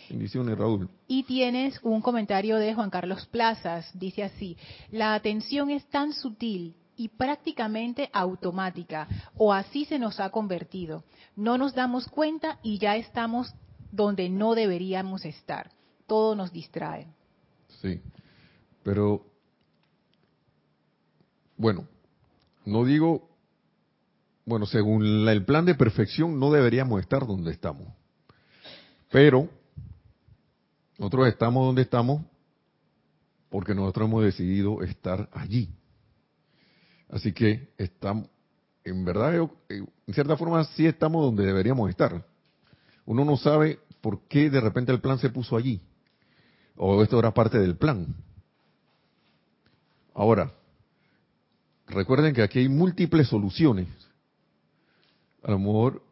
Bendiciones, 0.08 0.58
Raúl. 0.58 0.88
Y 1.06 1.22
tienes 1.22 1.78
un 1.82 2.00
comentario 2.00 2.56
de 2.56 2.74
Juan 2.74 2.90
Carlos 2.90 3.26
Plazas. 3.26 3.90
Dice 3.94 4.22
así, 4.22 4.56
la 4.90 5.14
atención 5.14 5.70
es 5.70 5.84
tan 5.86 6.12
sutil 6.12 6.74
y 7.00 7.08
prácticamente 7.08 8.10
automática, 8.12 9.08
o 9.34 9.54
así 9.54 9.86
se 9.86 9.98
nos 9.98 10.20
ha 10.20 10.28
convertido. 10.28 11.02
No 11.34 11.56
nos 11.56 11.74
damos 11.74 12.06
cuenta 12.08 12.58
y 12.62 12.78
ya 12.78 12.96
estamos 12.96 13.54
donde 13.90 14.28
no 14.28 14.54
deberíamos 14.54 15.24
estar. 15.24 15.70
Todo 16.06 16.34
nos 16.34 16.52
distrae. 16.52 17.06
Sí, 17.80 18.02
pero 18.82 19.24
bueno, 21.56 21.88
no 22.66 22.84
digo, 22.84 23.30
bueno, 24.44 24.66
según 24.66 25.26
el 25.26 25.42
plan 25.46 25.64
de 25.64 25.74
perfección 25.74 26.38
no 26.38 26.50
deberíamos 26.50 27.00
estar 27.00 27.26
donde 27.26 27.52
estamos, 27.52 27.88
pero 29.10 29.48
nosotros 30.98 31.28
estamos 31.28 31.64
donde 31.64 31.80
estamos 31.80 32.20
porque 33.48 33.74
nosotros 33.74 34.06
hemos 34.06 34.22
decidido 34.22 34.82
estar 34.82 35.30
allí. 35.32 35.79
Así 37.12 37.32
que 37.32 37.68
estamos, 37.76 38.28
en 38.84 39.04
verdad, 39.04 39.48
en 39.68 40.14
cierta 40.14 40.36
forma 40.36 40.64
sí 40.64 40.86
estamos 40.86 41.24
donde 41.24 41.44
deberíamos 41.44 41.90
estar. 41.90 42.24
Uno 43.04 43.24
no 43.24 43.36
sabe 43.36 43.80
por 44.00 44.20
qué 44.28 44.50
de 44.50 44.60
repente 44.60 44.92
el 44.92 45.00
plan 45.00 45.18
se 45.18 45.30
puso 45.30 45.56
allí. 45.56 45.80
O 46.76 47.02
esto 47.02 47.18
era 47.18 47.34
parte 47.34 47.58
del 47.58 47.76
plan. 47.76 48.14
Ahora, 50.14 50.52
recuerden 51.88 52.34
que 52.34 52.42
aquí 52.42 52.60
hay 52.60 52.68
múltiples 52.68 53.28
soluciones. 53.28 53.88
A 55.42 55.50
lo 55.50 55.58
mejor, 55.58 56.02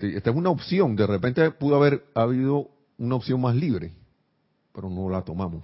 esta 0.00 0.30
es 0.30 0.36
una 0.36 0.50
opción. 0.50 0.96
De 0.96 1.06
repente 1.06 1.50
pudo 1.52 1.76
haber 1.76 2.04
habido 2.14 2.68
una 2.98 3.14
opción 3.14 3.40
más 3.40 3.54
libre, 3.54 3.92
pero 4.74 4.90
no 4.90 5.08
la 5.08 5.22
tomamos. 5.22 5.62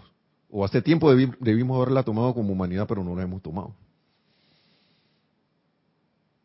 O 0.50 0.64
hace 0.64 0.80
tiempo 0.82 1.12
debimos 1.14 1.76
haberla 1.76 2.04
tomado 2.04 2.32
como 2.32 2.52
humanidad, 2.52 2.86
pero 2.86 3.02
no 3.02 3.16
la 3.16 3.22
hemos 3.22 3.42
tomado. 3.42 3.74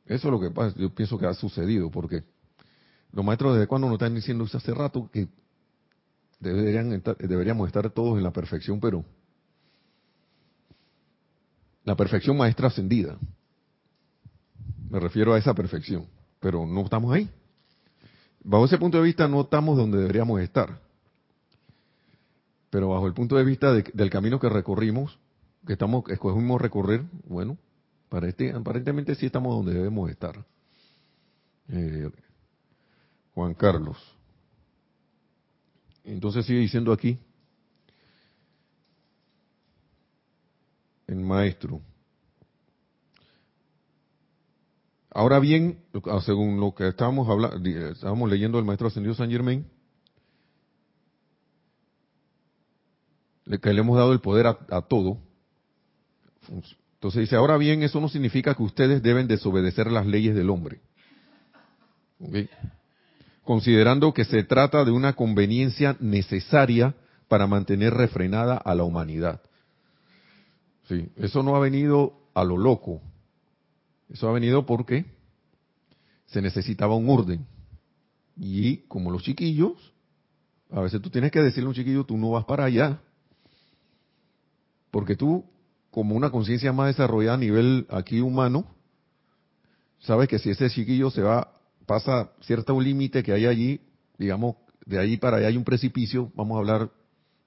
Eso 0.09 0.27
es 0.27 0.31
lo 0.31 0.39
que 0.39 0.49
pasa, 0.49 0.75
yo 0.75 0.89
pienso 0.89 1.19
que 1.19 1.27
ha 1.27 1.33
sucedido, 1.35 1.91
porque 1.91 2.23
los 3.11 3.23
maestros 3.23 3.53
desde 3.53 3.67
cuando 3.67 3.87
nos 3.87 3.95
están 3.95 4.15
diciendo 4.15 4.43
hace 4.51 4.73
rato 4.73 5.07
que 5.13 5.27
deberían 6.39 7.03
deberíamos 7.19 7.67
estar 7.67 7.87
todos 7.91 8.17
en 8.17 8.23
la 8.23 8.31
perfección, 8.31 8.79
pero 8.79 9.05
la 11.83 11.95
perfección 11.95 12.37
maestra 12.37 12.67
ascendida. 12.67 13.17
Me 14.89 14.99
refiero 14.99 15.35
a 15.35 15.37
esa 15.37 15.53
perfección, 15.53 16.07
pero 16.39 16.65
no 16.65 16.81
estamos 16.81 17.13
ahí. 17.13 17.29
Bajo 18.43 18.65
ese 18.65 18.79
punto 18.79 18.97
de 18.97 19.03
vista 19.03 19.27
no 19.27 19.41
estamos 19.41 19.77
donde 19.77 19.99
deberíamos 19.99 20.41
estar. 20.41 20.79
Pero 22.71 22.89
bajo 22.89 23.05
el 23.05 23.13
punto 23.13 23.35
de 23.35 23.43
vista 23.43 23.73
del 23.73 24.09
camino 24.09 24.39
que 24.39 24.49
recorrimos, 24.49 25.19
que 25.67 25.73
estamos 25.73 26.03
escogimos 26.09 26.59
recorrer, 26.59 27.03
bueno, 27.27 27.57
aparentemente 28.11 29.15
sí 29.15 29.27
estamos 29.27 29.55
donde 29.55 29.73
debemos 29.73 30.09
estar. 30.09 30.45
Eh, 31.69 32.09
Juan 33.33 33.53
Carlos. 33.53 33.97
Entonces 36.03 36.45
sigue 36.45 36.59
diciendo 36.59 36.91
aquí, 36.91 37.19
el 41.07 41.17
maestro. 41.17 41.81
Ahora 45.11 45.39
bien, 45.39 45.83
según 46.25 46.59
lo 46.59 46.73
que 46.73 46.87
estábamos 46.87 47.27
hablando, 47.27 47.67
estábamos 47.67 48.29
leyendo 48.29 48.59
el 48.59 48.65
maestro 48.65 48.87
ascendido 48.87 49.15
San 49.15 49.29
Germain, 49.29 49.65
que 53.57 53.73
le 53.73 53.81
hemos 53.81 53.97
dado 53.97 54.13
el 54.13 54.21
poder 54.21 54.45
a, 54.45 54.81
todo. 54.83 55.17
Entonces 56.99 57.21
dice, 57.21 57.37
ahora 57.37 57.55
bien, 57.55 57.81
eso 57.81 58.01
no 58.01 58.09
significa 58.09 58.55
que 58.55 58.63
ustedes 58.63 59.01
deben 59.01 59.25
desobedecer 59.25 59.89
las 59.89 60.05
leyes 60.05 60.35
del 60.35 60.49
hombre. 60.49 60.81
Considerando 63.45 64.13
que 64.13 64.25
se 64.25 64.43
trata 64.43 64.83
de 64.83 64.91
una 64.91 65.13
conveniencia 65.13 65.95
necesaria 66.01 66.93
para 67.29 67.47
mantener 67.47 67.93
refrenada 67.93 68.57
a 68.57 68.75
la 68.75 68.83
humanidad. 68.83 69.41
Sí, 70.89 71.07
eso 71.15 71.41
no 71.41 71.55
ha 71.55 71.59
venido 71.59 72.19
a 72.33 72.43
lo 72.43 72.57
loco. 72.57 73.01
Eso 74.09 74.27
ha 74.27 74.33
venido 74.33 74.65
porque 74.65 75.05
se 76.25 76.41
necesitaba 76.41 76.95
un 76.95 77.09
orden. 77.09 77.47
Y 78.35 78.79
como 78.89 79.09
los 79.09 79.23
chiquillos, 79.23 79.93
a 80.69 80.81
veces 80.81 81.01
tú 81.01 81.09
tienes 81.09 81.31
que 81.31 81.39
decirle 81.39 81.67
a 81.67 81.69
un 81.69 81.75
chiquillo, 81.75 82.03
tú 82.03 82.17
no 82.17 82.31
vas 82.31 82.43
para 82.43 82.65
allá. 82.65 82.99
Porque 84.91 85.15
tú, 85.15 85.45
como 85.91 86.15
una 86.15 86.29
conciencia 86.29 86.71
más 86.71 86.87
desarrollada 86.87 87.35
a 87.35 87.39
nivel 87.39 87.87
aquí 87.89 88.21
humano, 88.21 88.65
sabes 89.99 90.27
que 90.27 90.39
si 90.39 90.49
ese 90.49 90.69
chiquillo 90.69 91.09
se 91.09 91.21
va, 91.21 91.51
pasa 91.85 92.31
cierto 92.41 92.79
límite 92.79 93.23
que 93.23 93.33
hay 93.33 93.45
allí, 93.45 93.81
digamos, 94.17 94.55
de 94.85 94.99
allí 94.99 95.17
para 95.17 95.37
allá 95.37 95.47
hay 95.47 95.57
un 95.57 95.63
precipicio, 95.63 96.31
vamos 96.35 96.55
a 96.55 96.59
hablar, 96.59 96.91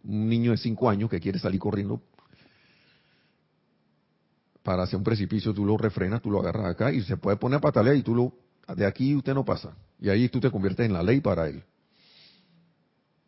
un 0.05 0.29
niño 0.29 0.51
de 0.51 0.57
cinco 0.57 0.91
años 0.91 1.09
que 1.09 1.21
quiere 1.21 1.39
salir 1.39 1.61
corriendo 1.61 2.03
para 4.63 4.85
hacer 4.85 4.97
un 4.97 5.05
precipicio, 5.05 5.53
tú 5.53 5.65
lo 5.65 5.77
refrenas, 5.77 6.23
tú 6.23 6.31
lo 6.31 6.41
agarras 6.41 6.67
acá 6.67 6.93
y 6.93 7.03
se 7.03 7.17
puede 7.17 7.37
poner 7.37 7.59
a 7.59 7.61
patalear 7.61 7.97
y 7.97 8.03
tú 8.03 8.15
lo, 8.15 8.33
de 8.75 8.87
aquí 8.87 9.15
usted 9.15 9.35
no 9.35 9.45
pasa. 9.45 9.77
Y 10.01 10.09
ahí 10.09 10.29
tú 10.29 10.41
te 10.41 10.51
conviertes 10.51 10.87
en 10.87 10.93
la 10.93 11.03
ley 11.03 11.21
para 11.21 11.49
él. 11.49 11.63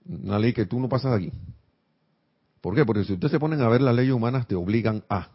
Una 0.07 0.39
ley 0.39 0.53
que 0.53 0.67
tú 0.67 0.79
no 0.79 0.89
pasas 0.89 1.13
aquí. 1.17 1.33
¿Por 2.65 2.75
qué? 2.75 2.87
Porque 2.87 3.05
si 3.05 3.13
ustedes 3.13 3.31
se 3.31 3.39
ponen 3.39 3.61
a 3.61 3.69
ver 3.69 3.83
las 3.83 3.95
leyes 3.95 4.15
humanas, 4.15 4.47
te 4.47 4.55
obligan 4.55 5.05
a. 5.11 5.29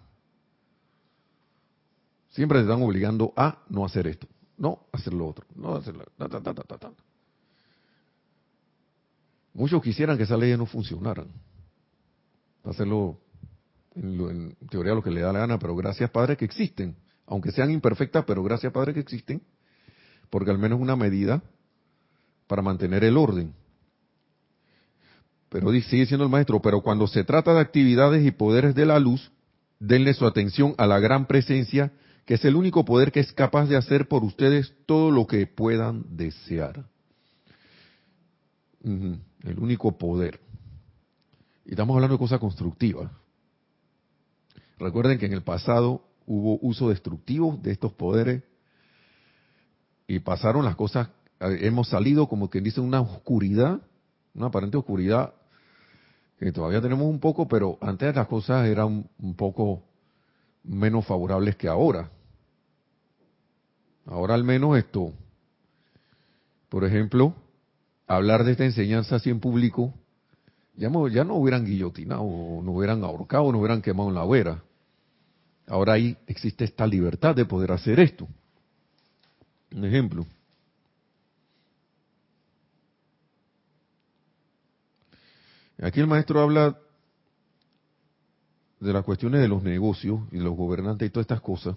Siempre 2.29 2.57
te 2.57 2.63
están 2.63 2.81
obligando 2.81 3.33
a 3.35 3.59
no 3.69 3.85
hacer 3.85 4.07
esto, 4.07 4.25
no 4.57 4.87
hacer 4.91 5.13
lo 5.13 5.27
otro, 5.27 5.45
no 5.53 5.75
hacer 5.75 5.93
Muchos 9.53 9.79
quisieran 9.83 10.17
que 10.17 10.23
esas 10.23 10.39
leyes 10.39 10.57
no 10.57 10.65
funcionaran. 10.65 11.27
Hacerlo 12.63 13.19
en, 13.93 14.55
teoría 14.67 14.95
lo 14.95 15.03
que 15.03 15.11
le 15.11 15.21
da 15.21 15.31
la 15.31 15.37
gana, 15.41 15.59
pero 15.59 15.75
gracias 15.75 16.09
Padre 16.09 16.35
que 16.35 16.45
existen, 16.45 16.95
aunque 17.27 17.51
sean 17.51 17.69
imperfectas, 17.69 18.25
pero 18.25 18.41
gracias 18.41 18.73
Padre 18.73 18.95
que 18.95 19.01
existen, 19.01 19.39
porque 20.31 20.49
al 20.49 20.57
menos 20.57 20.81
una 20.81 20.95
medida 20.95 21.43
para 22.47 22.63
mantener 22.63 23.03
el 23.03 23.17
orden. 23.17 23.53
Pero 25.49 25.71
sigue 25.71 26.05
siendo 26.05 26.23
el 26.23 26.31
maestro, 26.31 26.61
pero 26.61 26.81
cuando 26.81 27.07
se 27.07 27.23
trata 27.23 27.53
de 27.53 27.59
actividades 27.59 28.25
y 28.25 28.31
poderes 28.31 28.75
de 28.75 28.85
la 28.85 28.99
luz, 28.99 29.31
denle 29.79 30.13
su 30.13 30.25
atención 30.25 30.75
a 30.77 30.85
la 30.85 30.99
gran 30.99 31.25
presencia, 31.25 31.91
que 32.25 32.35
es 32.35 32.45
el 32.45 32.55
único 32.55 32.85
poder 32.85 33.11
que 33.11 33.19
es 33.19 33.33
capaz 33.33 33.65
de 33.67 33.75
hacer 33.75 34.07
por 34.07 34.23
ustedes 34.23 34.73
todo 34.85 35.09
lo 35.09 35.25
que 35.25 35.47
puedan 35.47 36.05
desear. 36.15 36.85
El 38.83 39.59
único 39.59 39.97
poder. 39.97 40.39
Y 41.65 41.71
estamos 41.71 41.95
hablando 41.95 42.15
de 42.15 42.19
cosas 42.19 42.39
constructivas. 42.39 43.11
Recuerden 44.77 45.17
que 45.17 45.25
en 45.25 45.33
el 45.33 45.41
pasado 45.41 46.05
hubo 46.25 46.59
uso 46.61 46.89
destructivo 46.89 47.59
de 47.61 47.71
estos 47.71 47.91
poderes 47.93 48.43
y 50.07 50.19
pasaron 50.19 50.63
las 50.63 50.75
cosas, 50.75 51.09
eh, 51.39 51.59
hemos 51.61 51.89
salido 51.89 52.27
como 52.27 52.49
quien 52.49 52.63
dice 52.63 52.79
una 52.79 53.01
oscuridad, 53.01 53.81
una 54.33 54.47
aparente 54.47 54.77
oscuridad 54.77 55.33
que 56.39 56.53
todavía 56.53 56.81
tenemos 56.81 57.05
un 57.05 57.19
poco, 57.19 57.47
pero 57.47 57.77
antes 57.81 58.15
las 58.15 58.27
cosas 58.27 58.65
eran 58.65 59.09
un 59.19 59.35
poco 59.35 59.83
menos 60.63 61.05
favorables 61.05 61.57
que 61.57 61.67
ahora. 61.67 62.09
Ahora 64.05 64.35
al 64.35 64.45
menos 64.45 64.77
esto, 64.77 65.13
por 66.69 66.85
ejemplo, 66.85 67.33
hablar 68.07 68.45
de 68.45 68.53
esta 68.53 68.63
enseñanza 68.63 69.17
así 69.17 69.29
en 69.29 69.41
público, 69.41 69.93
ya 70.75 70.89
no, 70.89 71.09
ya 71.09 71.25
no 71.25 71.35
hubieran 71.35 71.65
guillotinado, 71.65 72.23
no 72.23 72.71
hubieran 72.71 73.03
ahorcado, 73.03 73.51
no 73.51 73.59
hubieran 73.59 73.81
quemado 73.81 74.07
en 74.07 74.15
la 74.15 74.23
hoguera. 74.23 74.63
Ahora 75.67 75.93
ahí 75.93 76.17
existe 76.25 76.63
esta 76.63 76.87
libertad 76.87 77.35
de 77.35 77.45
poder 77.45 77.73
hacer 77.73 77.99
esto. 77.99 78.27
Un 79.75 79.83
ejemplo. 79.83 80.25
Aquí 85.81 85.99
el 85.99 86.07
maestro 86.07 86.41
habla 86.41 86.77
de 88.79 88.93
las 88.93 89.03
cuestiones 89.03 89.41
de 89.41 89.47
los 89.47 89.63
negocios 89.63 90.21
y 90.31 90.37
los 90.37 90.55
gobernantes 90.55 91.07
y 91.07 91.11
todas 91.11 91.25
estas 91.25 91.41
cosas. 91.41 91.75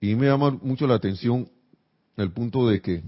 Y 0.00 0.14
me 0.14 0.26
llama 0.26 0.50
mucho 0.50 0.86
la 0.86 0.94
atención 0.94 1.50
el 2.16 2.30
punto 2.32 2.68
de 2.68 2.80
que 2.80 3.02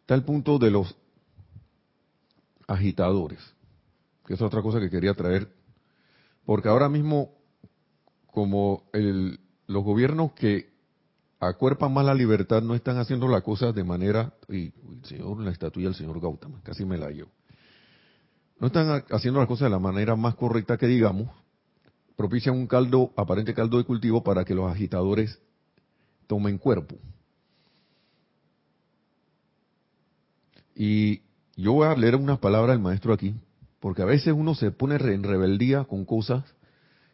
está 0.00 0.14
el 0.14 0.24
punto 0.24 0.58
de 0.58 0.70
los 0.70 0.96
agitadores 2.66 3.54
que 4.26 4.34
es 4.34 4.42
otra 4.42 4.62
cosa 4.62 4.80
que 4.80 4.90
quería 4.90 5.14
traer, 5.14 5.48
porque 6.44 6.68
ahora 6.68 6.88
mismo, 6.88 7.32
como 8.26 8.84
los 9.66 9.84
gobiernos 9.84 10.32
que 10.32 10.73
acuerpan 11.48 11.92
más 11.92 12.04
la 12.04 12.14
libertad 12.14 12.62
no 12.62 12.74
están 12.74 12.98
haciendo 12.98 13.28
la 13.28 13.40
cosa 13.40 13.72
de 13.72 13.84
manera, 13.84 14.32
y 14.48 14.66
el 14.66 15.04
señor, 15.04 15.40
la 15.40 15.50
estatua 15.50 15.82
del 15.82 15.94
señor 15.94 16.20
Gautama, 16.20 16.60
casi 16.62 16.84
me 16.84 16.98
la 16.98 17.10
llevo, 17.10 17.30
no 18.58 18.68
están 18.68 19.04
haciendo 19.10 19.40
las 19.40 19.48
cosas 19.48 19.66
de 19.66 19.70
la 19.70 19.78
manera 19.78 20.16
más 20.16 20.34
correcta 20.34 20.76
que 20.76 20.86
digamos, 20.86 21.30
propician 22.16 22.56
un 22.56 22.66
caldo, 22.66 23.12
aparente 23.16 23.54
caldo 23.54 23.78
de 23.78 23.84
cultivo 23.84 24.22
para 24.22 24.44
que 24.44 24.54
los 24.54 24.70
agitadores 24.70 25.40
tomen 26.26 26.58
cuerpo. 26.58 26.96
Y 30.74 31.22
yo 31.56 31.72
voy 31.72 31.86
a 31.86 31.94
leer 31.94 32.16
unas 32.16 32.38
palabras 32.38 32.74
del 32.74 32.82
maestro 32.82 33.12
aquí, 33.12 33.34
porque 33.80 34.02
a 34.02 34.06
veces 34.06 34.32
uno 34.32 34.54
se 34.54 34.70
pone 34.70 34.96
en 34.96 35.22
rebeldía 35.22 35.84
con 35.84 36.04
cosas 36.04 36.44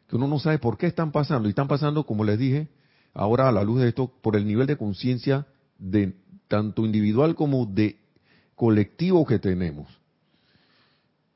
que 0.09 0.17
uno 0.17 0.27
no 0.27 0.39
sabe 0.39 0.59
por 0.59 0.79
qué 0.79 0.87
están 0.87 1.13
pasando. 1.13 1.49
Y 1.49 1.51
están 1.51 1.69
pasando, 1.69 2.05
como 2.05 2.25
les 2.25 2.39
dije, 2.39 2.69
ahora 3.15 3.49
a 3.49 3.53
la 3.53 3.65
luz 3.65 3.81
de 3.81 3.89
esto, 3.89 4.13
por 4.23 4.37
el 4.37 4.47
nivel 4.47 4.67
de 4.67 4.77
conciencia 4.77 5.47
de 5.79 6.15
tanto 6.49 6.85
individual 6.85 7.35
como 7.35 7.67
de 7.67 7.99
colectivo 8.55 9.25
que 9.25 9.39
tenemos. 9.39 9.89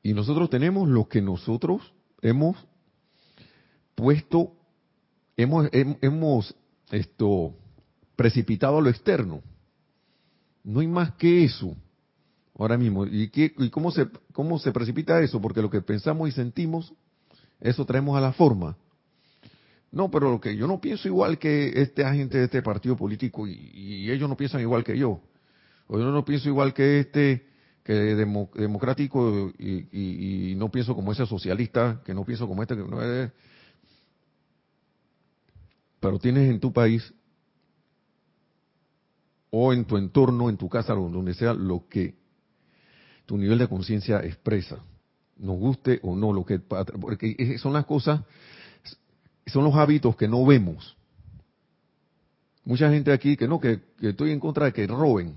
Y 0.03 0.13
nosotros 0.13 0.49
tenemos 0.49 0.87
lo 0.87 1.07
que 1.07 1.21
nosotros 1.21 1.93
hemos 2.21 2.57
puesto, 3.95 4.53
hemos, 5.35 5.67
hemos 5.71 6.55
esto 6.91 7.55
precipitado 8.15 8.77
a 8.77 8.81
lo 8.81 8.89
externo. 8.89 9.41
No 10.63 10.81
hay 10.81 10.87
más 10.87 11.13
que 11.13 11.43
eso 11.43 11.75
ahora 12.57 12.77
mismo. 12.77 13.05
¿Y, 13.05 13.29
qué, 13.29 13.53
y 13.57 13.69
cómo, 13.69 13.91
se, 13.91 14.07
cómo 14.31 14.59
se 14.59 14.71
precipita 14.71 15.21
eso? 15.21 15.41
Porque 15.41 15.61
lo 15.61 15.69
que 15.69 15.81
pensamos 15.81 16.29
y 16.29 16.31
sentimos, 16.31 16.93
eso 17.59 17.85
traemos 17.85 18.17
a 18.17 18.21
la 18.21 18.33
forma. 18.33 18.77
No, 19.95 20.11
pero 20.11 20.29
lo 20.29 20.41
que 20.41 20.57
yo 20.57 20.67
no 20.67 20.81
pienso 20.81 21.07
igual 21.07 21.39
que 21.39 21.71
este 21.81 22.03
agente 22.03 22.37
de 22.37 22.43
este 22.43 22.61
partido 22.61 22.97
político 22.97 23.47
y, 23.47 24.11
ellos 24.11 24.27
no 24.27 24.35
piensan 24.35 24.59
igual 24.59 24.83
que 24.83 24.97
yo. 24.97 25.21
O 25.87 25.97
yo 25.97 26.11
no 26.11 26.25
pienso 26.25 26.49
igual 26.49 26.73
que 26.73 26.99
este 26.99 27.47
que 27.81 27.93
democrático 27.93 29.53
y, 29.57 30.53
no 30.57 30.69
pienso 30.69 30.95
como 30.95 31.13
ese 31.13 31.25
socialista, 31.25 32.01
que 32.03 32.13
no 32.13 32.25
pienso 32.25 32.45
como 32.45 32.61
este 32.61 32.75
que 32.75 32.83
no. 32.83 32.99
Pero 36.01 36.19
tienes 36.19 36.49
en 36.49 36.59
tu 36.59 36.73
país 36.73 37.13
o 39.49 39.71
en 39.71 39.85
tu 39.85 39.95
entorno, 39.95 40.49
en 40.49 40.57
tu 40.57 40.67
casa, 40.67 40.93
donde 40.93 41.33
sea, 41.35 41.53
lo 41.53 41.87
que 41.87 42.15
tu 43.25 43.37
nivel 43.37 43.59
de 43.59 43.69
conciencia 43.69 44.19
expresa. 44.19 44.77
nos 45.37 45.55
guste 45.57 46.01
o 46.03 46.17
no, 46.17 46.33
lo 46.33 46.43
que 46.43 46.59
porque 46.59 47.57
son 47.59 47.71
las 47.71 47.85
cosas, 47.85 48.19
son 49.45 49.63
los 49.63 49.75
hábitos 49.75 50.15
que 50.15 50.27
no 50.27 50.45
vemos. 50.45 50.95
Mucha 52.63 52.89
gente 52.89 53.11
aquí 53.11 53.37
que 53.37 53.47
no, 53.47 53.59
que, 53.59 53.79
estoy 54.01 54.31
en 54.31 54.39
contra 54.39 54.65
de 54.65 54.73
que 54.73 54.87
roben, 54.87 55.35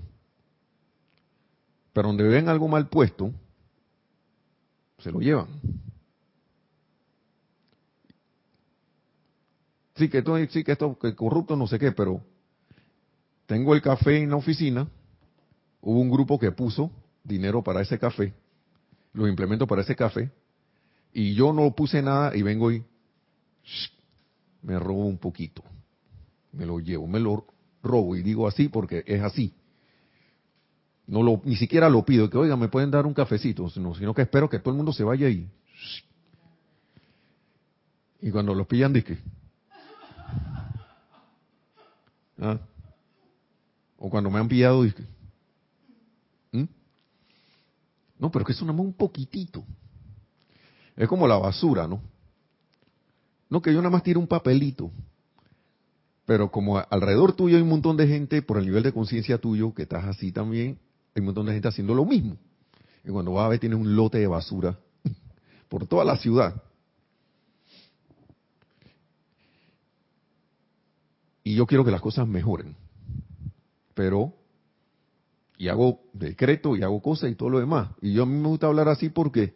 pero 1.93 2.07
donde 2.07 2.23
ven 2.23 2.49
algo 2.49 2.67
mal 2.67 2.87
puesto, 2.89 3.31
se 4.97 5.11
lo 5.11 5.19
llevan. 5.19 5.47
Sí, 9.95 10.09
que 10.09 10.19
esto, 10.19 10.37
sí, 10.49 10.63
que 10.63 10.71
esto, 10.71 10.97
que 10.97 11.13
corrupto, 11.13 11.55
no 11.55 11.67
sé 11.67 11.77
qué, 11.77 11.91
pero 11.91 12.21
tengo 13.45 13.75
el 13.75 13.81
café 13.81 14.17
en 14.17 14.29
la 14.29 14.37
oficina, 14.37 14.87
hubo 15.81 15.99
un 15.99 16.09
grupo 16.09 16.39
que 16.39 16.51
puso 16.51 16.89
dinero 17.23 17.61
para 17.61 17.81
ese 17.81 17.99
café, 17.99 18.33
los 19.13 19.29
implementos 19.29 19.67
para 19.67 19.81
ese 19.81 19.95
café, 19.95 20.31
y 21.13 21.35
yo 21.35 21.53
no 21.53 21.69
puse 21.75 22.01
nada 22.01 22.35
y 22.35 22.41
vengo 22.41 22.71
y 22.71 22.83
me 24.61 24.77
robo 24.79 25.05
un 25.05 25.17
poquito, 25.17 25.63
me 26.51 26.65
lo 26.65 26.79
llevo, 26.79 27.07
me 27.07 27.19
lo 27.19 27.45
robo 27.83 28.15
y 28.15 28.23
digo 28.23 28.47
así 28.47 28.69
porque 28.69 29.03
es 29.05 29.21
así. 29.21 29.53
No 31.07 31.23
lo, 31.23 31.41
ni 31.43 31.55
siquiera 31.55 31.89
lo 31.89 32.05
pido, 32.05 32.29
que 32.29 32.37
oiga, 32.37 32.55
me 32.55 32.67
pueden 32.67 32.91
dar 32.91 33.05
un 33.05 33.13
cafecito, 33.13 33.69
sino, 33.69 33.95
sino 33.95 34.13
que 34.13 34.21
espero 34.21 34.49
que 34.49 34.59
todo 34.59 34.71
el 34.71 34.77
mundo 34.77 34.93
se 34.93 35.03
vaya 35.03 35.27
ahí. 35.27 35.49
Y 38.21 38.31
cuando 38.31 38.53
los 38.53 38.67
pillan, 38.67 38.93
dije, 38.93 39.17
¿Ah? 42.41 42.57
O 43.97 44.09
cuando 44.09 44.29
me 44.29 44.39
han 44.39 44.47
pillado, 44.47 44.83
dije, 44.83 45.03
¿Mm? 46.51 46.63
no, 48.17 48.31
pero 48.31 48.45
que 48.45 48.53
es 48.53 48.61
un 48.61 48.93
poquitito. 48.93 49.63
Es 50.95 51.07
como 51.07 51.27
la 51.27 51.37
basura, 51.37 51.87
¿no? 51.87 52.01
No, 53.49 53.61
que 53.61 53.73
yo 53.73 53.79
nada 53.79 53.89
más 53.89 54.03
tiro 54.03 54.19
un 54.19 54.27
papelito. 54.27 54.91
Pero 56.25 56.51
como 56.51 56.77
alrededor 56.77 57.33
tuyo 57.33 57.57
hay 57.57 57.63
un 57.63 57.69
montón 57.69 57.97
de 57.97 58.07
gente, 58.07 58.41
por 58.41 58.57
el 58.57 58.65
nivel 58.65 58.83
de 58.83 58.93
conciencia 58.93 59.39
tuyo, 59.39 59.73
que 59.73 59.83
estás 59.83 60.05
así 60.05 60.31
también, 60.31 60.77
hay 61.15 61.21
un 61.21 61.25
montón 61.25 61.47
de 61.47 61.53
gente 61.53 61.67
haciendo 61.67 61.95
lo 61.95 62.05
mismo. 62.05 62.37
Y 63.03 63.09
cuando 63.09 63.33
vas 63.33 63.45
a 63.45 63.49
ver, 63.49 63.59
tienes 63.59 63.79
un 63.79 63.95
lote 63.95 64.19
de 64.19 64.27
basura 64.27 64.77
por 65.69 65.87
toda 65.87 66.05
la 66.05 66.17
ciudad. 66.17 66.61
y 71.49 71.55
yo 71.55 71.65
quiero 71.65 71.83
que 71.83 71.89
las 71.89 72.01
cosas 72.01 72.27
mejoren. 72.27 72.75
Pero, 73.95 74.35
y 75.57 75.67
hago 75.67 76.01
decreto 76.13 76.77
y 76.77 76.83
hago 76.83 77.01
cosas 77.01 77.31
y 77.31 77.35
todo 77.35 77.49
lo 77.49 77.59
demás. 77.59 77.89
Y 78.01 78.13
yo 78.13 78.21
a 78.21 78.25
mí 78.27 78.39
me 78.39 78.49
gusta 78.49 78.67
hablar 78.67 78.87
así 78.87 79.09
porque, 79.09 79.55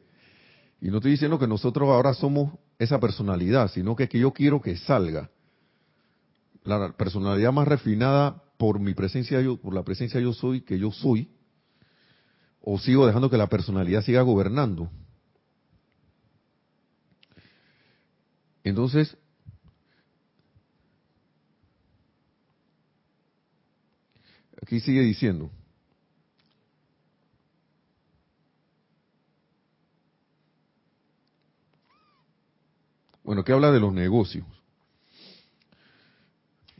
y 0.81 0.89
no 0.89 0.97
estoy 0.97 1.11
diciendo 1.11 1.37
que 1.37 1.45
nosotros 1.45 1.89
ahora 1.89 2.15
somos 2.15 2.53
esa 2.79 2.99
personalidad, 2.99 3.71
sino 3.71 3.95
que, 3.95 4.07
que 4.07 4.19
yo 4.19 4.31
quiero 4.31 4.61
que 4.61 4.77
salga 4.77 5.29
la 6.63 6.93
personalidad 6.93 7.51
más 7.51 7.67
refinada 7.67 8.43
por 8.57 8.79
mi 8.79 8.93
presencia 8.93 9.41
yo, 9.41 9.57
por 9.57 9.73
la 9.73 9.83
presencia 9.83 10.19
yo 10.19 10.33
soy, 10.33 10.61
que 10.61 10.79
yo 10.79 10.91
soy, 10.91 11.29
o 12.61 12.79
sigo 12.79 13.05
dejando 13.05 13.29
que 13.29 13.37
la 13.37 13.47
personalidad 13.47 14.03
siga 14.03 14.21
gobernando. 14.21 14.89
Entonces, 18.63 19.17
Aquí 24.63 24.79
sigue 24.79 25.01
diciendo. 25.01 25.51
Bueno, 33.33 33.43
que 33.43 33.51
habla 33.51 33.71
de 33.71 33.79
los 33.79 33.91
negocios. 33.91 34.45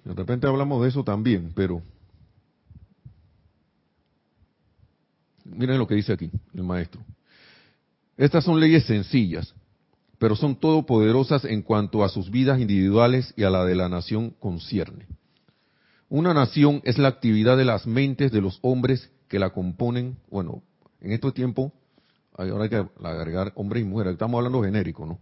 De 0.06 0.14
repente 0.14 0.46
hablamos 0.46 0.84
de 0.84 0.90
eso 0.90 1.04
también, 1.04 1.52
pero 1.56 1.82
miren 5.46 5.80
lo 5.80 5.88
que 5.88 5.96
dice 5.96 6.14
aquí 6.14 6.30
el 6.54 6.62
maestro. 6.62 7.04
Estas 8.18 8.44
son 8.44 8.60
leyes 8.60 8.86
sencillas, 8.86 9.56
pero 10.20 10.36
son 10.36 10.56
todopoderosas 10.56 11.44
en 11.46 11.64
cuanto 11.64 12.04
a 12.04 12.10
sus 12.10 12.30
vidas 12.30 12.60
individuales 12.60 13.34
y 13.36 13.46
a 13.46 13.50
la 13.50 13.66
de 13.66 13.74
la 13.74 13.90
nación 13.90 14.36
concierne. 14.40 15.08
Una 16.08 16.36
nación 16.36 16.82
es 16.84 17.00
la 17.00 17.08
actividad 17.08 17.58
de 17.58 17.66
las 17.66 17.88
mentes 17.88 18.32
de 18.32 18.42
los 18.42 18.60
hombres 18.62 19.10
que 19.28 19.40
la 19.40 19.50
componen. 19.50 20.20
Bueno, 20.30 20.62
en 21.02 21.14
este 21.14 21.32
tiempo, 21.32 21.74
ahora 22.38 22.66
hay 22.66 22.70
que 22.70 22.86
agregar 23.04 23.54
hombres 23.56 23.82
y 23.82 23.88
mujeres, 23.88 24.14
estamos 24.14 24.38
hablando 24.38 24.62
genérico, 24.62 25.08
¿no? 25.08 25.18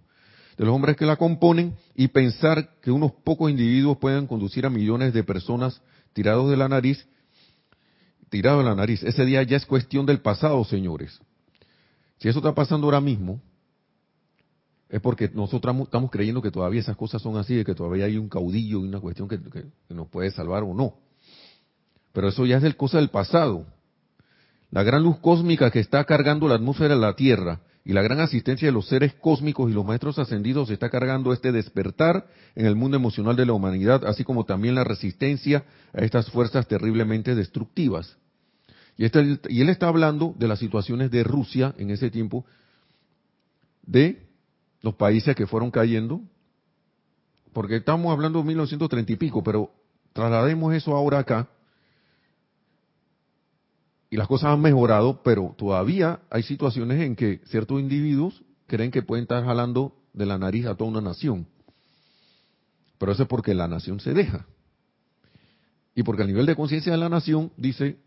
De 0.62 0.68
los 0.68 0.76
hombres 0.76 0.95
que 0.95 1.07
la 1.07 1.16
componen 1.16 1.76
y 1.95 2.09
pensar 2.09 2.76
que 2.84 2.91
unos 2.91 3.14
pocos 3.24 3.49
individuos 3.49 3.97
pueden 3.97 4.28
conducir 4.28 4.64
a 4.64 4.70
millones 4.70 5.12
de 5.12 5.24
personas 5.24 5.82
tirados 6.14 6.51
de 6.51 6.55
la 6.55 6.70
nariz, 6.70 7.03
tirados 8.30 8.64
de 8.64 8.70
la 8.70 8.76
nariz. 8.76 9.01
Ese 9.01 9.26
día 9.26 9.41
ya 9.41 9.57
es 9.57 9.66
cuestión 9.66 10.05
del 10.05 10.20
pasado, 10.20 10.64
señores. 10.64 11.20
Si 12.20 12.30
eso 12.30 12.38
está 12.38 12.53
pasando 12.53 12.86
ahora 12.86 13.01
mismo, 13.01 13.41
es 14.88 15.01
porque 15.01 15.32
nosotros 15.34 15.76
estamos 15.80 16.12
creyendo 16.12 16.43
que 16.43 16.51
todavía 16.51 16.82
esas 16.82 16.95
cosas 16.95 17.24
son 17.24 17.38
así, 17.38 17.55
de 17.55 17.66
que 17.66 17.74
todavía 17.74 18.05
hay 18.05 18.18
un 18.18 18.30
caudillo 18.30 18.82
y 18.82 18.88
una 18.88 18.99
cuestión 18.99 19.28
que, 19.28 19.39
nos 19.89 20.09
puede 20.09 20.30
salvar 20.30 20.62
o 20.62 20.76
no. 20.76 20.93
Pero 22.14 22.28
eso 22.28 22.45
ya 22.45 22.57
es 22.57 22.64
el 22.64 22.78
cosa 22.78 22.99
del 22.99 23.09
pasado. 23.09 23.66
La 24.70 24.84
gran 24.84 25.01
luz 25.01 25.18
cósmica 25.22 25.72
que 25.72 25.80
está 25.80 26.03
cargando 26.03 26.47
la 26.47 26.53
atmósfera 26.53 26.93
de 26.93 27.01
la 27.01 27.16
Tierra 27.16 27.62
y 27.84 27.94
la 27.94 28.02
gran 28.02 28.20
asistencia 28.20 28.68
de 28.68 28.72
los 28.72 28.88
seres 28.88 29.14
cósmicos 29.16 29.70
y 29.70 29.74
los 29.74 29.86
maestros 29.86 30.20
ascendidos 30.20 30.70
está 30.70 30.90
cargando 30.90 31.34
este 31.34 31.52
despertar 31.52 32.28
en 32.56 32.68
el 32.68 32.76
mundo 32.76 32.96
emocional 32.96 33.36
de 33.36 33.46
la 33.46 33.54
humanidad, 33.54 34.06
así 34.06 34.24
como 34.24 34.46
también 34.46 34.76
la 34.76 34.84
resistencia 34.84 35.66
a 35.94 36.02
estas 36.02 36.30
fuerzas 36.30 36.68
terriblemente 36.68 37.34
destructivas. 37.34 38.18
Y, 38.98 39.06
este, 39.06 39.20
él 39.20 39.70
está 39.70 39.88
hablando 39.88 40.36
de 40.38 40.48
las 40.48 40.60
situaciones 40.60 41.10
de 41.10 41.24
Rusia 41.24 41.74
en 41.78 41.90
ese 41.90 42.12
tiempo, 42.12 42.46
de 43.82 44.28
los 44.82 44.94
países 44.94 45.36
que 45.36 45.48
fueron 45.48 45.72
cayendo, 45.72 46.22
porque 47.52 47.78
estamos 47.78 48.12
hablando 48.12 48.40
de 48.40 48.46
1930 48.46 49.12
y 49.12 49.16
pico, 49.16 49.44
pero 49.44 49.72
traslademos 50.14 50.74
eso 50.76 50.96
ahora 50.96 51.20
acá, 51.20 51.50
y 54.12 54.18
las 54.18 54.28
cosas 54.28 54.49
han 54.49 54.62
mejorado, 54.62 55.24
pero 55.24 55.55
todavía 55.57 56.20
hay 56.30 56.43
situaciones 56.43 57.01
en 57.01 57.16
que 57.16 57.39
ciertos 57.45 57.80
individuos 57.80 58.43
creen 58.68 58.91
que 58.91 59.01
pueden 59.01 59.24
estar 59.24 59.43
jalando 59.45 59.95
de 60.12 60.26
la 60.26 60.38
nariz 60.38 60.66
a 60.66 60.76
toda 60.76 60.91
una 60.91 60.99
nación. 60.99 61.47
Pero 62.97 63.14
eso 63.14 63.24
es 63.24 63.30
porque 63.30 63.53
la 63.53 63.70
nación 63.70 64.01
se 64.01 64.14
deja. 64.14 64.45
Y 65.95 66.03
porque 66.03 66.24
el 66.24 66.28
nivel 66.28 66.45
de 66.45 66.57
conciencia 66.57 66.91
de 66.91 66.97
la 66.97 67.07
nación 67.07 67.53
dice, 67.55 67.99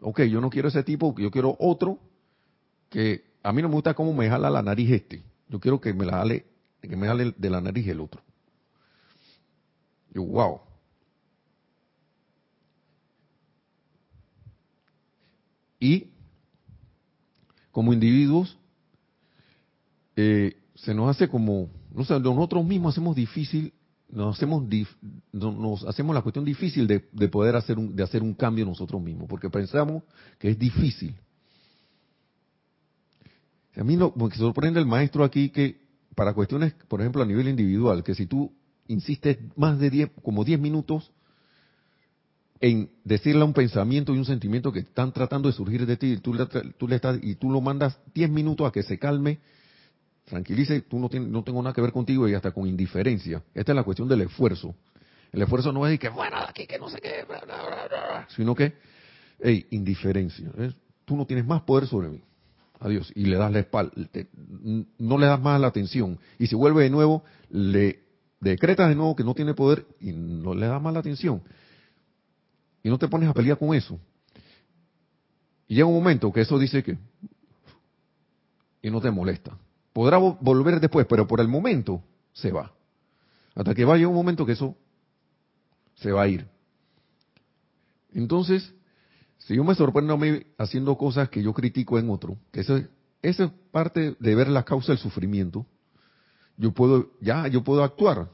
ok, 0.00 0.22
yo 0.22 0.40
no 0.40 0.50
quiero 0.50 0.66
ese 0.66 0.82
tipo, 0.82 1.14
yo 1.16 1.30
quiero 1.30 1.56
otro 1.60 2.00
que 2.90 3.22
a 3.44 3.52
mí 3.52 3.62
no 3.62 3.68
me 3.68 3.76
gusta 3.76 3.94
cómo 3.94 4.12
me 4.12 4.28
jala 4.28 4.50
la 4.50 4.62
nariz 4.62 4.90
este. 4.90 5.22
Yo 5.48 5.60
quiero 5.60 5.80
que 5.80 5.94
me 5.94 6.04
la 6.04 6.14
jale, 6.14 6.44
que 6.80 6.96
me 6.96 7.06
jale 7.06 7.34
de 7.36 7.50
la 7.50 7.60
nariz 7.60 7.86
el 7.86 8.00
otro. 8.00 8.20
Yo, 10.12 10.24
wow. 10.24 10.60
Y 15.82 16.12
como 17.72 17.92
individuos, 17.92 18.56
eh, 20.14 20.56
se 20.76 20.94
nos 20.94 21.10
hace 21.10 21.28
como, 21.28 21.70
no 21.92 22.04
sé, 22.04 22.20
nosotros 22.20 22.64
mismos 22.64 22.94
hacemos 22.94 23.16
difícil, 23.16 23.72
nos 24.08 24.36
hacemos, 24.36 24.62
nos 25.32 25.84
hacemos 25.84 26.14
la 26.14 26.22
cuestión 26.22 26.44
difícil 26.44 26.86
de, 26.86 27.08
de 27.10 27.28
poder 27.28 27.56
hacer 27.56 27.80
un, 27.80 27.96
de 27.96 28.04
hacer 28.04 28.22
un 28.22 28.32
cambio 28.34 28.64
nosotros 28.64 29.02
mismos, 29.02 29.28
porque 29.28 29.50
pensamos 29.50 30.04
que 30.38 30.50
es 30.50 30.58
difícil. 30.58 31.16
A 33.74 33.82
mí 33.82 33.96
me 33.96 34.30
sorprende 34.36 34.78
el 34.78 34.86
maestro 34.86 35.24
aquí 35.24 35.48
que 35.48 35.80
para 36.14 36.32
cuestiones, 36.32 36.74
por 36.86 37.00
ejemplo, 37.00 37.24
a 37.24 37.26
nivel 37.26 37.48
individual, 37.48 38.04
que 38.04 38.14
si 38.14 38.26
tú 38.26 38.52
insistes 38.86 39.36
más 39.56 39.80
de 39.80 39.90
10, 39.90 40.10
como 40.22 40.44
10 40.44 40.60
minutos 40.60 41.10
en 42.62 42.88
decirle 43.02 43.42
un 43.42 43.52
pensamiento 43.52 44.14
y 44.14 44.18
un 44.18 44.24
sentimiento 44.24 44.72
que 44.72 44.78
están 44.78 45.12
tratando 45.12 45.48
de 45.48 45.52
surgir 45.52 45.84
de 45.84 45.96
ti, 45.96 46.12
y 46.12 46.16
tú, 46.18 46.32
le 46.32 46.94
estás, 46.94 47.18
y 47.20 47.34
tú 47.34 47.50
lo 47.50 47.60
mandas 47.60 47.98
10 48.14 48.30
minutos 48.30 48.68
a 48.68 48.70
que 48.70 48.84
se 48.84 49.00
calme, 49.00 49.40
tranquilice, 50.24 50.80
tú 50.82 51.00
no, 51.00 51.08
tienes, 51.08 51.28
no 51.28 51.42
tengo 51.42 51.60
nada 51.60 51.74
que 51.74 51.80
ver 51.80 51.90
contigo 51.90 52.28
y 52.28 52.34
hasta 52.34 52.52
con 52.52 52.68
indiferencia. 52.68 53.42
Esta 53.52 53.72
es 53.72 53.76
la 53.76 53.82
cuestión 53.82 54.06
del 54.06 54.20
esfuerzo. 54.20 54.76
El 55.32 55.42
esfuerzo 55.42 55.72
no 55.72 55.84
es 55.86 55.90
de 55.90 55.98
que, 55.98 56.08
bueno, 56.08 56.36
aquí, 56.36 56.68
que 56.68 56.78
no 56.78 56.88
sé 56.88 57.00
qué, 57.00 57.26
sino 58.28 58.54
que, 58.54 58.74
hey, 59.40 59.66
indiferencia. 59.70 60.48
Tú 61.04 61.16
no 61.16 61.26
tienes 61.26 61.44
más 61.44 61.62
poder 61.62 61.88
sobre 61.88 62.10
mí 62.10 62.22
a 62.78 62.88
Dios 62.88 63.12
y 63.16 63.24
le 63.24 63.38
das 63.38 63.50
la 63.50 63.58
espalda, 63.58 63.92
no 64.98 65.18
le 65.18 65.26
das 65.26 65.40
más 65.40 65.60
la 65.60 65.66
atención. 65.66 66.16
Y 66.38 66.46
si 66.46 66.54
vuelve 66.54 66.84
de 66.84 66.90
nuevo, 66.90 67.24
le 67.50 68.04
decretas 68.38 68.88
de 68.88 68.94
nuevo 68.94 69.16
que 69.16 69.24
no 69.24 69.34
tiene 69.34 69.52
poder 69.54 69.84
y 70.00 70.12
no 70.12 70.54
le 70.54 70.66
das 70.66 70.80
más 70.80 70.92
la 70.92 71.00
atención. 71.00 71.42
Y 72.82 72.88
no 72.88 72.98
te 72.98 73.08
pones 73.08 73.28
a 73.28 73.34
pelear 73.34 73.58
con 73.58 73.74
eso. 73.74 73.98
Y 75.68 75.76
llega 75.76 75.86
un 75.86 75.94
momento 75.94 76.32
que 76.32 76.40
eso 76.40 76.58
dice 76.58 76.82
que... 76.82 76.98
Y 78.82 78.90
no 78.90 79.00
te 79.00 79.10
molesta. 79.10 79.56
Podrá 79.92 80.18
volver 80.18 80.80
después, 80.80 81.06
pero 81.08 81.26
por 81.26 81.40
el 81.40 81.48
momento 81.48 82.02
se 82.32 82.50
va. 82.50 82.72
Hasta 83.54 83.74
que 83.74 83.84
vaya 83.84 84.08
un 84.08 84.14
momento 84.14 84.44
que 84.44 84.52
eso 84.52 84.76
se 85.94 86.10
va 86.10 86.22
a 86.22 86.28
ir. 86.28 86.46
Entonces, 88.12 88.74
si 89.38 89.56
yo 89.56 89.64
me 89.64 89.74
sorprendo 89.74 90.14
a 90.14 90.16
mí 90.16 90.42
haciendo 90.58 90.96
cosas 90.96 91.28
que 91.28 91.42
yo 91.42 91.52
critico 91.52 91.98
en 91.98 92.10
otro, 92.10 92.38
que 92.50 92.60
eso, 92.60 92.80
esa 93.22 93.44
es 93.44 93.50
parte 93.70 94.16
de 94.18 94.34
ver 94.34 94.48
la 94.48 94.64
causa 94.64 94.92
del 94.92 94.98
sufrimiento, 94.98 95.66
yo 96.56 96.72
puedo, 96.72 97.10
ya, 97.20 97.46
yo 97.48 97.62
puedo 97.62 97.82
actuar. 97.82 98.28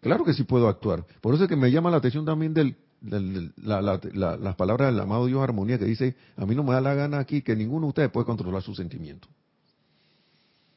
Claro 0.00 0.24
que 0.24 0.32
sí 0.32 0.44
puedo 0.44 0.68
actuar. 0.68 1.04
Por 1.20 1.34
eso 1.34 1.44
es 1.44 1.48
que 1.48 1.56
me 1.56 1.70
llama 1.70 1.90
la 1.90 1.98
atención 1.98 2.24
también 2.24 2.54
del, 2.54 2.76
las 3.02 4.56
palabras 4.56 4.92
del 4.92 5.00
amado 5.00 5.26
Dios 5.26 5.42
Armonía 5.42 5.78
que 5.78 5.86
dice, 5.86 6.16
a 6.36 6.44
mí 6.44 6.54
no 6.54 6.62
me 6.62 6.74
da 6.74 6.80
la 6.80 6.94
gana 6.94 7.18
aquí 7.18 7.42
que 7.42 7.56
ninguno 7.56 7.86
de 7.86 7.88
ustedes 7.88 8.10
puede 8.10 8.26
controlar 8.26 8.62
sus 8.62 8.76
sentimientos. 8.76 9.30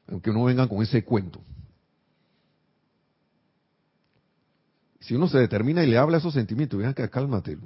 Aunque 0.07 0.31
no 0.31 0.43
vengan 0.45 0.67
con 0.67 0.81
ese 0.81 1.03
cuento. 1.03 1.41
Si 5.01 5.15
uno 5.15 5.27
se 5.27 5.37
determina 5.37 5.83
y 5.83 5.87
le 5.87 5.97
habla 5.97 6.17
esos 6.17 6.33
sentimientos, 6.33 6.79
vean 6.79 6.93
que 6.93 7.09
cálmate. 7.09 7.57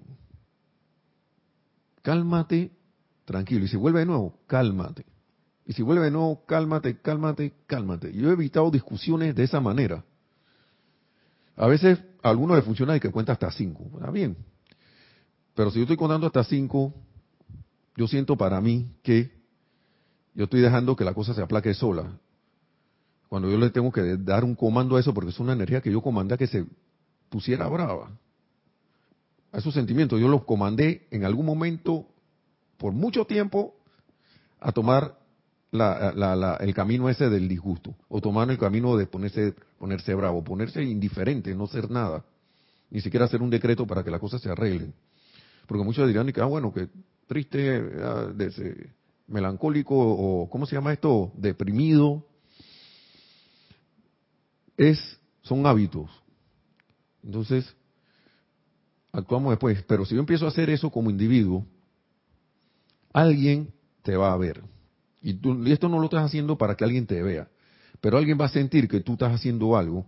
Cálmate, 2.02 2.72
tranquilo. 3.26 3.66
Y 3.66 3.68
si 3.68 3.78
vuelve 3.78 4.00
de 4.00 4.06
nuevo, 4.08 4.40
cálmate. 4.48 5.06
Y 5.68 5.74
si 5.74 5.84
vuelve 5.84 6.06
de 6.06 6.12
nuevo, 6.12 6.46
cálmate, 6.46 7.00
cálmate, 7.00 7.54
cálmate. 7.68 8.12
Yo 8.14 8.30
he 8.30 8.34
evitado 8.34 8.72
discusiones 8.72 9.36
de 9.36 9.44
esa 9.44 9.60
manera. 9.60 10.04
A 11.56 11.68
veces 11.68 12.00
a 12.22 12.30
algunos 12.30 12.58
le 12.58 12.64
funciona 12.64 12.96
y 12.96 13.00
que 13.00 13.12
cuenta 13.12 13.34
hasta 13.34 13.52
cinco. 13.52 13.86
Está 13.96 14.12
bien. 14.12 14.38
Pero 15.56 15.72
si 15.72 15.78
yo 15.78 15.84
estoy 15.84 15.98
contando 15.98 16.28
hasta 16.28 16.44
cinco, 16.44 16.94
yo 17.96 18.08
siento 18.08 18.38
para 18.38 18.62
mí 18.62 18.92
que 19.02 19.32
yo 20.36 20.44
estoy 20.44 20.62
dejando 20.62 20.96
que 20.96 21.04
la 21.04 21.14
cosa 21.14 21.34
se 21.34 21.42
aplaque 21.42 21.74
sola. 21.74 22.20
Cuando 23.28 23.50
yo 23.50 23.58
le 23.58 23.72
tengo 23.72 23.92
que 23.92 24.18
dar 24.18 24.44
un 24.44 24.56
comando 24.56 24.96
a 24.96 25.00
eso, 25.00 25.14
porque 25.14 25.32
es 25.32 25.40
una 25.40 25.54
energía 25.54 25.82
que 25.82 25.92
yo 25.92 26.02
comandé 26.02 26.36
a 26.36 26.38
que 26.38 26.48
se 26.48 26.66
pusiera 27.30 27.68
brava. 27.68 28.12
A 29.52 29.58
esos 29.58 29.74
sentimientos 29.74 30.20
yo 30.20 30.28
los 30.28 30.44
comandé 30.46 31.08
en 31.10 31.26
algún 31.26 31.46
momento, 31.46 32.06
por 32.78 32.94
mucho 32.94 33.26
tiempo, 33.26 33.76
a 34.60 34.72
tomar 34.72 35.18
el 35.72 36.74
camino 36.74 37.10
ese 37.10 37.30
del 37.30 37.48
disgusto, 37.48 37.96
o 38.08 38.22
tomar 38.22 38.50
el 38.52 38.58
camino 38.58 38.96
de 38.96 39.08
ponerse, 39.08 39.56
ponerse 39.78 40.14
bravo, 40.14 40.44
ponerse 40.44 40.84
indiferente, 40.84 41.56
no 41.56 41.68
ser 41.68 41.90
nada, 41.90 42.26
ni 42.90 43.02
siquiera 43.02 43.26
hacer 43.26 43.42
un 43.42 43.50
decreto 43.50 43.86
para 43.86 44.04
que 44.04 44.12
las 44.12 44.20
cosas 44.20 44.42
se 44.42 44.50
arreglen. 44.50 44.94
Porque 45.68 45.84
muchos 45.84 46.08
dirán, 46.08 46.32
que, 46.32 46.42
ah, 46.42 46.46
bueno, 46.46 46.74
que 46.74 46.88
triste, 47.28 47.84
ah, 48.02 48.32
melancólico, 49.28 49.96
o 49.98 50.50
¿cómo 50.50 50.66
se 50.66 50.76
llama 50.76 50.94
esto? 50.94 51.32
Deprimido. 51.36 52.26
Es, 54.78 55.20
son 55.42 55.66
hábitos. 55.66 56.10
Entonces, 57.24 57.76
actuamos 59.12 59.52
después. 59.52 59.84
Pero 59.84 60.06
si 60.06 60.16
yo 60.16 60.22
empiezo 60.22 60.46
a 60.46 60.50
hacer 60.50 60.70
eso 60.70 60.90
como 60.90 61.10
individuo, 61.10 61.66
alguien 63.12 63.74
te 64.04 64.16
va 64.16 64.32
a 64.32 64.38
ver. 64.38 64.64
Y, 65.22 65.34
tú, 65.34 65.66
esto 65.66 65.90
no 65.90 66.00
lo 66.00 66.06
estás 66.06 66.24
haciendo 66.24 66.58
para 66.58 66.76
que 66.76 66.86
alguien 66.86 67.06
te 67.06 67.22
vea. 67.22 67.50
Pero 68.02 68.18
alguien 68.18 68.38
va 68.40 68.46
a 68.46 68.50
sentir 68.50 68.88
que 68.88 69.02
tú 69.02 69.14
estás 69.14 69.34
haciendo 69.34 69.76
algo 69.76 70.06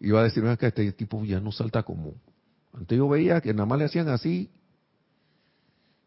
y 0.00 0.10
va 0.10 0.20
a 0.20 0.24
decir, 0.24 0.44
que 0.58 0.66
este 0.66 0.92
tipo 0.92 1.24
ya 1.24 1.40
no 1.40 1.52
salta 1.52 1.82
como. 1.82 2.14
Antes 2.72 2.98
yo 2.98 3.08
veía 3.08 3.40
que 3.40 3.54
nada 3.54 3.66
más 3.66 3.78
le 3.78 3.84
hacían 3.86 4.08
así 4.08 4.50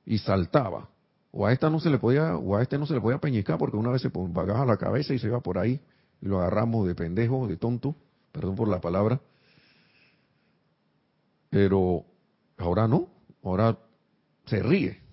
y 0.06 0.18
saltaba. 0.20 0.90
O 1.32 1.46
a 1.46 1.54
esta 1.54 1.70
no 1.70 1.80
se 1.80 1.90
le 1.90 1.98
podía, 1.98 2.36
o 2.36 2.56
a 2.56 2.62
este 2.62 2.78
no 2.78 2.86
se 2.86 2.94
le 2.94 3.02
podía 3.02 3.20
peñicar 3.20 3.58
porque 3.58 3.78
una 3.78 3.90
vez 3.90 4.02
se 4.02 4.10
bajaba 4.14 4.66
la 4.66 4.78
cabeza 4.78 5.14
y 5.14 5.20
se 5.20 5.28
iba 5.28 5.40
por 5.40 5.58
ahí 5.58 5.82
y 6.22 6.26
lo 6.26 6.40
agarramos 6.40 6.88
de 6.88 6.96
pendejo, 6.96 7.48
de 7.48 7.58
tonto, 7.58 7.96
perdón 8.32 8.56
por 8.56 8.68
la 8.68 8.82
palabra. 8.82 9.20
Pero 11.50 12.06
ahora 12.58 12.88
no, 12.88 13.08
ahora 13.44 13.78
se 14.46 14.62
ríe. 14.62 15.07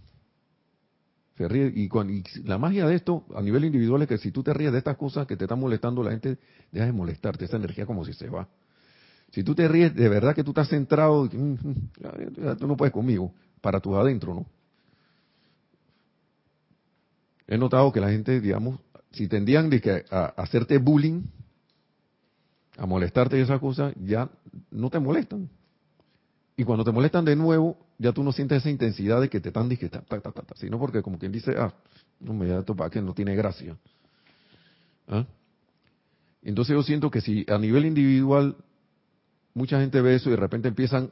Se 1.37 1.49
ríe. 1.49 1.72
Y, 1.74 1.89
la 2.45 2.59
magia 2.59 2.87
de 2.87 2.95
esto, 2.95 3.24
a 3.35 3.43
nivel 3.43 3.64
individual, 3.64 4.03
es 4.03 4.09
que 4.09 4.18
si 4.18 4.30
tú 4.30 4.43
te 4.43 4.55
ríes 4.55 4.72
de 4.72 4.78
estas 4.78 4.97
cosas 4.97 5.26
que 5.26 5.37
te 5.37 5.45
están 5.45 5.61
molestando, 5.61 6.03
la 6.03 6.11
gente 6.11 6.39
deja 6.70 6.87
de 6.87 6.93
molestarte. 6.93 7.45
Esa 7.45 7.57
energía 7.57 7.87
como 7.87 8.05
si 8.05 8.12
se 8.12 8.28
va. 8.28 8.49
Si 9.30 9.43
tú 9.43 9.55
te 9.55 9.66
ríes, 9.66 9.95
de 9.95 10.09
verdad 10.09 10.35
que 10.35 10.45
tú 10.45 10.53
estás 10.53 10.68
centrado, 10.68 11.24
mm, 11.24 11.57
mm, 11.62 12.57
tú 12.59 12.66
no 12.68 12.76
puedes 12.76 12.93
conmigo, 12.93 13.32
para 13.61 13.80
tu 13.80 13.97
adentro, 13.97 14.35
¿no? 14.35 14.47
He 17.47 17.59
notado 17.59 17.93
que 17.93 18.01
la 18.01 18.11
gente, 18.11 18.41
digamos, 18.41 18.78
si 19.11 19.28
tendían 19.28 19.70
a, 20.11 20.24
hacerte 20.37 20.78
bullying, 20.78 21.22
a 22.78 22.87
molestarte 22.87 23.39
y 23.39 23.43
esas 23.43 23.61
cosas, 23.61 23.95
ya 23.97 24.30
no 24.70 24.91
te 24.91 24.99
molestan. 24.99 25.49
Y 26.57 26.65
cuando 26.65 26.85
te 26.85 26.93
molestan 26.93 27.25
de 27.25 27.35
nuevo, 27.35 27.77
ya 27.99 28.13
tú 28.13 28.23
no 28.23 28.33
sientes 28.33 28.59
esa 28.59 28.71
intensidad 28.71 29.21
de 29.21 29.29
que 29.29 29.41
te 29.41 29.49
están 29.49 29.69
diciendo, 29.69 30.03
sino 30.55 30.79
porque 30.79 31.03
como 31.03 31.19
quien 31.19 31.33
dice, 31.33 31.55
ah, 31.59 31.75
no 32.21 32.33
me 32.33 32.47
da 32.47 32.63
para 32.63 32.91
que 32.91 33.03
no 33.03 33.13
tiene 33.13 33.35
gracia. 33.35 33.77
¿Ah? 35.09 35.25
Entonces 36.43 36.75
yo 36.75 36.83
siento 36.83 37.11
que 37.11 37.21
si 37.21 37.45
a 37.49 37.59
nivel 37.59 37.87
individual 37.87 38.57
mucha 39.53 39.81
gente 39.81 40.01
ve 40.01 40.15
eso 40.15 40.29
y 40.29 40.33
de 40.33 40.37
repente 40.37 40.69
empiezan 40.69 41.11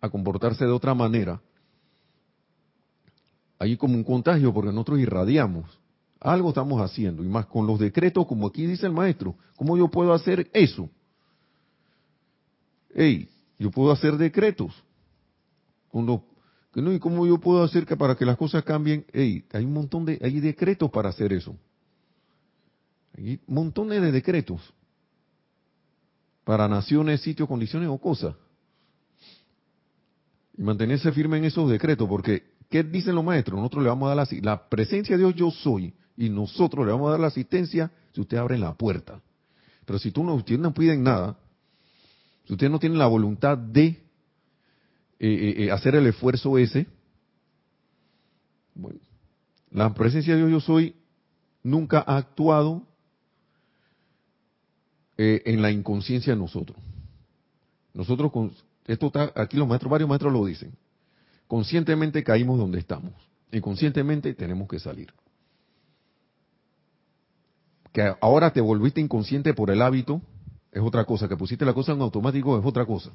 a 0.00 0.08
comportarse 0.08 0.64
de 0.64 0.70
otra 0.70 0.94
manera, 0.94 1.40
hay 3.58 3.76
como 3.76 3.94
un 3.94 4.04
contagio 4.04 4.52
porque 4.52 4.70
nosotros 4.70 5.00
irradiamos. 5.00 5.78
Algo 6.20 6.50
estamos 6.50 6.80
haciendo. 6.80 7.24
Y 7.24 7.28
más 7.28 7.46
con 7.46 7.66
los 7.66 7.78
decretos, 7.78 8.26
como 8.26 8.46
aquí 8.46 8.66
dice 8.66 8.86
el 8.86 8.92
maestro, 8.92 9.34
¿cómo 9.56 9.76
yo 9.76 9.88
puedo 9.88 10.12
hacer 10.12 10.48
eso? 10.52 10.88
Ey, 12.94 13.28
yo 13.58 13.70
puedo 13.70 13.92
hacer 13.92 14.16
decretos. 14.16 14.72
¿Y 16.74 16.98
cómo 16.98 17.26
yo 17.26 17.38
puedo 17.38 17.62
hacer 17.62 17.86
que 17.86 17.96
para 17.96 18.14
que 18.14 18.26
las 18.26 18.36
cosas 18.36 18.62
cambien? 18.62 19.06
Ey, 19.12 19.44
hay 19.52 19.64
un 19.64 19.72
montón 19.72 20.04
de, 20.04 20.18
hay 20.22 20.40
decretos 20.40 20.90
para 20.90 21.08
hacer 21.08 21.32
eso. 21.32 21.56
Hay 23.16 23.40
montones 23.46 24.02
de 24.02 24.12
decretos. 24.12 24.60
Para 26.44 26.68
naciones, 26.68 27.22
sitios, 27.22 27.48
condiciones 27.48 27.88
o 27.88 27.98
cosas. 27.98 28.34
Y 30.56 30.62
mantenerse 30.62 31.10
firme 31.12 31.38
en 31.38 31.46
esos 31.46 31.68
decretos, 31.70 32.08
porque 32.08 32.42
¿qué 32.68 32.82
dicen 32.82 33.14
los 33.14 33.24
maestros? 33.24 33.56
Nosotros 33.58 33.82
le 33.82 33.88
vamos 33.88 34.06
a 34.06 34.14
dar 34.14 34.28
la, 34.30 34.38
la 34.42 34.68
presencia 34.68 35.16
de 35.16 35.22
Dios 35.22 35.34
yo 35.34 35.50
soy, 35.50 35.94
y 36.16 36.28
nosotros 36.28 36.86
le 36.86 36.92
vamos 36.92 37.08
a 37.08 37.12
dar 37.12 37.20
la 37.20 37.26
asistencia 37.28 37.90
si 38.12 38.20
usted 38.20 38.36
abre 38.36 38.58
la 38.58 38.74
puerta. 38.74 39.20
Pero 39.84 39.98
si 39.98 40.10
tú 40.10 40.24
no, 40.24 40.34
ustedes 40.34 40.60
no 40.60 40.72
piden 40.74 41.02
nada, 41.02 41.38
si 42.46 42.52
usted 42.52 42.70
no 42.70 42.78
tiene 42.78 42.96
la 42.96 43.08
voluntad 43.08 43.58
de 43.58 43.86
eh, 43.86 43.96
eh, 45.18 45.54
eh, 45.64 45.70
hacer 45.72 45.96
el 45.96 46.06
esfuerzo 46.06 46.58
ese, 46.58 46.86
bueno, 48.74 49.00
la 49.70 49.92
presencia 49.94 50.34
de 50.34 50.46
Dios 50.46 50.50
yo 50.50 50.60
soy 50.60 50.94
nunca 51.62 52.04
ha 52.06 52.16
actuado 52.18 52.86
en 55.18 55.62
la 55.62 55.70
inconsciencia 55.70 56.34
de 56.34 56.38
nosotros. 56.38 56.76
Nosotros, 57.94 58.30
con, 58.30 58.52
esto 58.86 59.06
está, 59.06 59.32
aquí 59.34 59.56
los 59.56 59.66
maestros, 59.66 59.90
varios 59.90 60.10
maestros 60.10 60.30
lo 60.30 60.44
dicen, 60.44 60.76
conscientemente 61.46 62.22
caímos 62.22 62.58
donde 62.58 62.78
estamos, 62.78 63.14
inconscientemente 63.50 64.34
tenemos 64.34 64.68
que 64.68 64.78
salir. 64.78 65.12
Que 67.92 68.14
ahora 68.20 68.52
te 68.52 68.60
volviste 68.60 69.00
inconsciente 69.00 69.54
por 69.54 69.70
el 69.70 69.80
hábito, 69.80 70.20
es 70.76 70.82
otra 70.82 71.04
cosa. 71.04 71.28
Que 71.28 71.36
pusiste 71.36 71.64
la 71.64 71.72
cosa 71.72 71.92
en 71.92 72.00
automático 72.02 72.58
es 72.58 72.64
otra 72.64 72.84
cosa. 72.84 73.10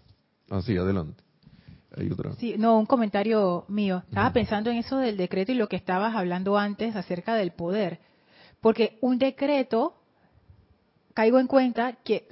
Así, 0.49 0.75
adelante. 0.75 1.23
Hay 1.95 2.09
otra. 2.09 2.33
Sí, 2.33 2.55
no, 2.57 2.79
un 2.79 2.85
comentario 2.85 3.65
mío. 3.67 4.03
Estaba 4.07 4.33
pensando 4.33 4.69
en 4.69 4.77
eso 4.77 4.97
del 4.97 5.17
decreto 5.17 5.51
y 5.51 5.55
lo 5.55 5.67
que 5.67 5.75
estabas 5.75 6.15
hablando 6.15 6.57
antes 6.57 6.95
acerca 6.95 7.35
del 7.35 7.51
poder. 7.51 7.99
Porque 8.61 8.97
un 9.01 9.17
decreto, 9.17 9.93
caigo 11.13 11.39
en 11.39 11.47
cuenta 11.47 11.93
que 12.03 12.27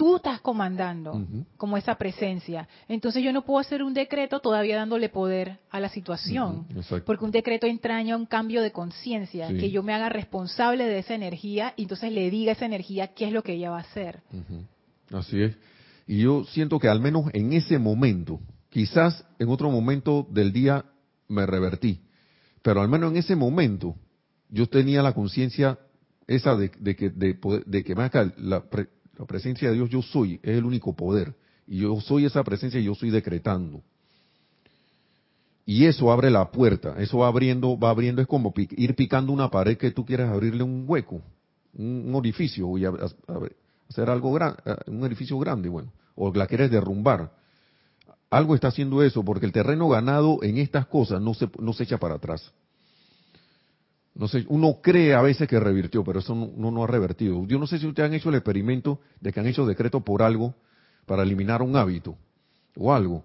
tú 0.00 0.16
estás 0.16 0.40
comandando 0.40 1.26
como 1.58 1.76
esa 1.76 1.94
presencia. 1.96 2.66
Entonces 2.88 3.22
yo 3.22 3.34
no 3.34 3.44
puedo 3.44 3.60
hacer 3.60 3.82
un 3.82 3.92
decreto 3.92 4.40
todavía 4.40 4.76
dándole 4.76 5.10
poder 5.10 5.58
a 5.70 5.78
la 5.78 5.90
situación, 5.90 6.66
porque 7.04 7.22
un 7.22 7.30
decreto 7.30 7.66
entraña 7.66 8.16
un 8.16 8.24
cambio 8.24 8.62
de 8.62 8.72
conciencia, 8.72 9.48
que 9.48 9.70
yo 9.70 9.82
me 9.82 9.92
haga 9.92 10.08
responsable 10.08 10.86
de 10.86 11.00
esa 11.00 11.14
energía 11.14 11.74
y 11.76 11.82
entonces 11.82 12.12
le 12.12 12.30
diga 12.30 12.52
a 12.52 12.54
esa 12.54 12.64
energía 12.64 13.08
qué 13.08 13.26
es 13.26 13.32
lo 13.32 13.42
que 13.42 13.52
ella 13.52 13.72
va 13.72 13.76
a 13.76 13.80
hacer. 13.82 14.22
Así 15.12 15.42
es. 15.42 15.54
Y 16.06 16.22
yo 16.22 16.44
siento 16.44 16.78
que 16.78 16.88
al 16.88 17.00
menos 17.00 17.26
en 17.34 17.52
ese 17.52 17.78
momento, 17.78 18.40
quizás 18.70 19.26
en 19.38 19.50
otro 19.50 19.70
momento 19.70 20.26
del 20.30 20.50
día 20.50 20.86
me 21.28 21.44
revertí, 21.44 22.00
pero 22.62 22.80
al 22.80 22.88
menos 22.88 23.10
en 23.10 23.18
ese 23.18 23.36
momento 23.36 23.96
yo 24.48 24.66
tenía 24.66 25.02
la 25.02 25.12
conciencia 25.12 25.78
esa 26.26 26.56
de, 26.56 26.70
que 26.70 27.10
de, 27.10 27.38
de 27.66 27.84
que 27.84 27.94
más 27.94 28.10
la, 28.38 28.64
la 29.20 29.26
presencia 29.26 29.68
de 29.68 29.74
Dios 29.74 29.90
yo 29.90 30.00
soy, 30.00 30.40
es 30.42 30.56
el 30.56 30.64
único 30.64 30.94
poder. 30.94 31.34
Y 31.66 31.80
yo 31.80 32.00
soy 32.00 32.24
esa 32.24 32.42
presencia 32.42 32.80
y 32.80 32.84
yo 32.84 32.92
estoy 32.92 33.10
decretando. 33.10 33.82
Y 35.66 35.84
eso 35.84 36.10
abre 36.10 36.30
la 36.30 36.50
puerta, 36.50 36.94
eso 36.98 37.18
va 37.18 37.28
abriendo, 37.28 37.78
va 37.78 37.90
abriendo, 37.90 38.22
es 38.22 38.26
como 38.26 38.54
ir 38.56 38.94
picando 38.96 39.30
una 39.30 39.50
pared 39.50 39.76
que 39.76 39.90
tú 39.90 40.06
quieres 40.06 40.26
abrirle 40.30 40.62
un 40.62 40.86
hueco. 40.88 41.20
un, 41.76 42.14
orificio 42.14 42.78
y 42.78 42.86
hacer 42.86 44.08
algo 44.08 44.32
grande, 44.32 44.56
un 44.86 45.04
edificio 45.04 45.38
grande, 45.38 45.68
bueno, 45.68 45.92
o 46.14 46.32
la 46.32 46.46
quieres 46.46 46.70
derrumbar. 46.70 47.30
Algo 48.30 48.54
está 48.54 48.68
haciendo 48.68 49.02
eso 49.02 49.22
porque 49.22 49.44
el 49.44 49.52
terreno 49.52 49.86
ganado 49.90 50.42
en 50.42 50.56
estas 50.56 50.86
cosas 50.86 51.20
no 51.20 51.34
se, 51.34 51.46
no 51.58 51.74
se 51.74 51.84
echa 51.84 51.98
para 51.98 52.14
atrás. 52.14 52.52
No 54.20 54.28
sé, 54.28 54.44
uno 54.48 54.80
cree 54.82 55.14
a 55.14 55.22
veces 55.22 55.48
que 55.48 55.58
revirtió, 55.58 56.04
pero 56.04 56.18
eso 56.18 56.34
no, 56.34 56.70
no, 56.70 56.84
ha 56.84 56.86
revertido. 56.86 57.42
Yo 57.46 57.58
no 57.58 57.66
sé 57.66 57.78
si 57.78 57.86
ustedes 57.86 58.06
han 58.06 58.14
hecho 58.14 58.28
el 58.28 58.34
experimento 58.34 59.00
de 59.18 59.32
que 59.32 59.40
han 59.40 59.46
hecho 59.46 59.64
decreto 59.64 60.02
por 60.02 60.22
algo 60.22 60.54
para 61.06 61.22
eliminar 61.22 61.62
un 61.62 61.74
hábito 61.74 62.18
o 62.76 62.92
algo 62.92 63.24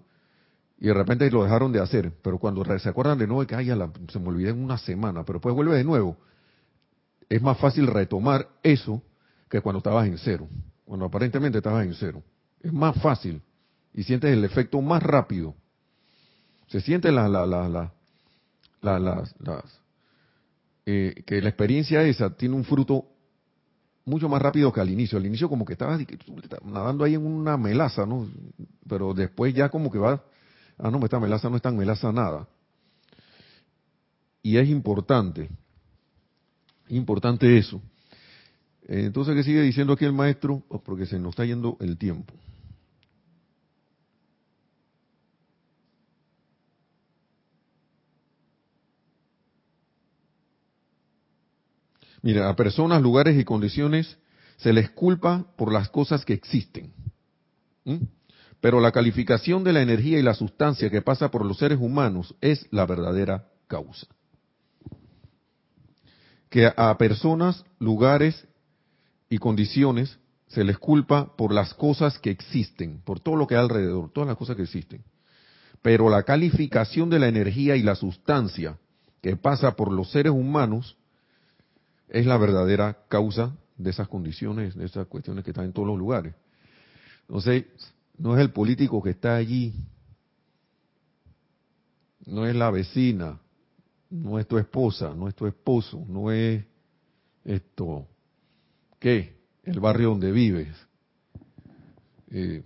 y 0.78 0.86
de 0.86 0.94
repente 0.94 1.30
lo 1.30 1.44
dejaron 1.44 1.70
de 1.70 1.80
hacer, 1.80 2.14
pero 2.22 2.38
cuando 2.38 2.64
se 2.78 2.88
acuerdan 2.88 3.18
de 3.18 3.26
nuevo 3.26 3.46
que 3.46 3.54
se 4.08 4.18
me 4.18 4.28
olvidé 4.28 4.48
en 4.48 4.64
una 4.64 4.78
semana, 4.78 5.22
pero 5.22 5.38
después 5.38 5.54
vuelve 5.54 5.76
de 5.76 5.84
nuevo, 5.84 6.16
es 7.28 7.42
más 7.42 7.58
fácil 7.58 7.88
retomar 7.88 8.48
eso 8.62 9.02
que 9.50 9.60
cuando 9.60 9.80
estabas 9.80 10.06
en 10.06 10.16
cero, 10.16 10.48
cuando 10.86 11.04
aparentemente 11.04 11.58
estabas 11.58 11.84
en 11.84 11.92
cero. 11.92 12.22
Es 12.62 12.72
más 12.72 12.96
fácil 13.02 13.42
y 13.92 14.02
sientes 14.02 14.32
el 14.32 14.42
efecto 14.46 14.80
más 14.80 15.02
rápido. 15.02 15.54
Se 16.68 16.80
siente 16.80 17.12
la, 17.12 17.28
la, 17.28 17.44
la, 17.44 17.68
la, 17.68 18.98
las, 18.98 19.34
eh, 20.86 21.22
que 21.26 21.42
la 21.42 21.48
experiencia 21.48 22.02
esa 22.02 22.30
tiene 22.30 22.54
un 22.54 22.64
fruto 22.64 23.04
mucho 24.04 24.28
más 24.28 24.40
rápido 24.40 24.72
que 24.72 24.80
al 24.80 24.88
inicio. 24.88 25.18
Al 25.18 25.26
inicio 25.26 25.48
como 25.48 25.64
que 25.64 25.72
estabas 25.72 26.00
nadando 26.64 27.04
ahí 27.04 27.14
en 27.14 27.26
una 27.26 27.56
melaza, 27.56 28.06
¿no? 28.06 28.28
Pero 28.88 29.12
después 29.12 29.52
ya 29.52 29.68
como 29.68 29.90
que 29.90 29.98
va 29.98 30.22
ah, 30.78 30.90
no, 30.90 31.02
esta 31.04 31.20
melaza 31.20 31.48
no 31.48 31.56
es 31.56 31.62
tan 31.62 31.76
melaza 31.76 32.12
nada. 32.12 32.48
Y 34.42 34.56
es 34.56 34.68
importante, 34.68 35.48
importante 36.88 37.58
eso. 37.58 37.82
Entonces, 38.86 39.34
¿qué 39.34 39.42
sigue 39.42 39.62
diciendo 39.62 39.94
aquí 39.94 40.04
el 40.04 40.12
maestro? 40.12 40.62
Oh, 40.68 40.80
porque 40.80 41.06
se 41.06 41.18
nos 41.18 41.30
está 41.30 41.44
yendo 41.44 41.76
el 41.80 41.98
tiempo. 41.98 42.32
Mira, 52.26 52.48
a 52.48 52.56
personas, 52.56 53.00
lugares 53.02 53.38
y 53.38 53.44
condiciones 53.44 54.18
se 54.56 54.72
les 54.72 54.90
culpa 54.90 55.46
por 55.56 55.72
las 55.72 55.88
cosas 55.90 56.24
que 56.24 56.32
existen. 56.32 56.92
Pero 58.60 58.80
la 58.80 58.90
calificación 58.90 59.62
de 59.62 59.72
la 59.72 59.80
energía 59.80 60.18
y 60.18 60.22
la 60.22 60.34
sustancia 60.34 60.90
que 60.90 61.02
pasa 61.02 61.30
por 61.30 61.44
los 61.44 61.58
seres 61.58 61.78
humanos 61.80 62.34
es 62.40 62.66
la 62.72 62.84
verdadera 62.84 63.46
causa. 63.68 64.08
Que 66.50 66.68
a 66.76 66.98
personas, 66.98 67.64
lugares 67.78 68.48
y 69.30 69.38
condiciones 69.38 70.18
se 70.48 70.64
les 70.64 70.78
culpa 70.78 71.36
por 71.36 71.54
las 71.54 71.74
cosas 71.74 72.18
que 72.18 72.30
existen, 72.30 73.02
por 73.04 73.20
todo 73.20 73.36
lo 73.36 73.46
que 73.46 73.54
hay 73.54 73.60
alrededor, 73.60 74.10
todas 74.10 74.26
las 74.26 74.36
cosas 74.36 74.56
que 74.56 74.64
existen. 74.64 75.04
Pero 75.80 76.10
la 76.10 76.24
calificación 76.24 77.08
de 77.08 77.20
la 77.20 77.28
energía 77.28 77.76
y 77.76 77.84
la 77.84 77.94
sustancia 77.94 78.80
que 79.22 79.36
pasa 79.36 79.76
por 79.76 79.92
los 79.92 80.10
seres 80.10 80.32
humanos 80.32 80.96
es 82.08 82.26
la 82.26 82.36
verdadera 82.36 83.04
causa 83.08 83.56
de 83.76 83.90
esas 83.90 84.08
condiciones, 84.08 84.74
de 84.74 84.86
esas 84.86 85.06
cuestiones 85.06 85.44
que 85.44 85.50
están 85.50 85.66
en 85.66 85.72
todos 85.72 85.88
los 85.88 85.98
lugares. 85.98 86.34
Entonces, 87.22 87.64
no 88.18 88.34
es 88.36 88.40
el 88.40 88.50
político 88.50 89.02
que 89.02 89.10
está 89.10 89.36
allí, 89.36 89.74
no 92.24 92.46
es 92.46 92.54
la 92.54 92.70
vecina, 92.70 93.40
no 94.10 94.38
es 94.38 94.46
tu 94.46 94.58
esposa, 94.58 95.14
no 95.14 95.28
es 95.28 95.34
tu 95.34 95.46
esposo, 95.46 96.04
no 96.08 96.30
es 96.30 96.64
esto, 97.44 98.06
¿qué? 98.98 99.36
El 99.62 99.80
barrio 99.80 100.10
donde 100.10 100.32
vives. 100.32 100.74
Eh, 102.30 102.62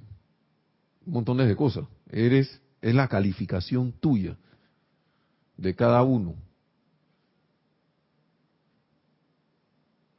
montones 1.06 1.48
de 1.48 1.56
cosas. 1.56 1.84
Eres, 2.10 2.60
es 2.80 2.94
la 2.94 3.08
calificación 3.08 3.92
tuya 3.92 4.36
de 5.56 5.74
cada 5.74 6.02
uno. 6.02 6.34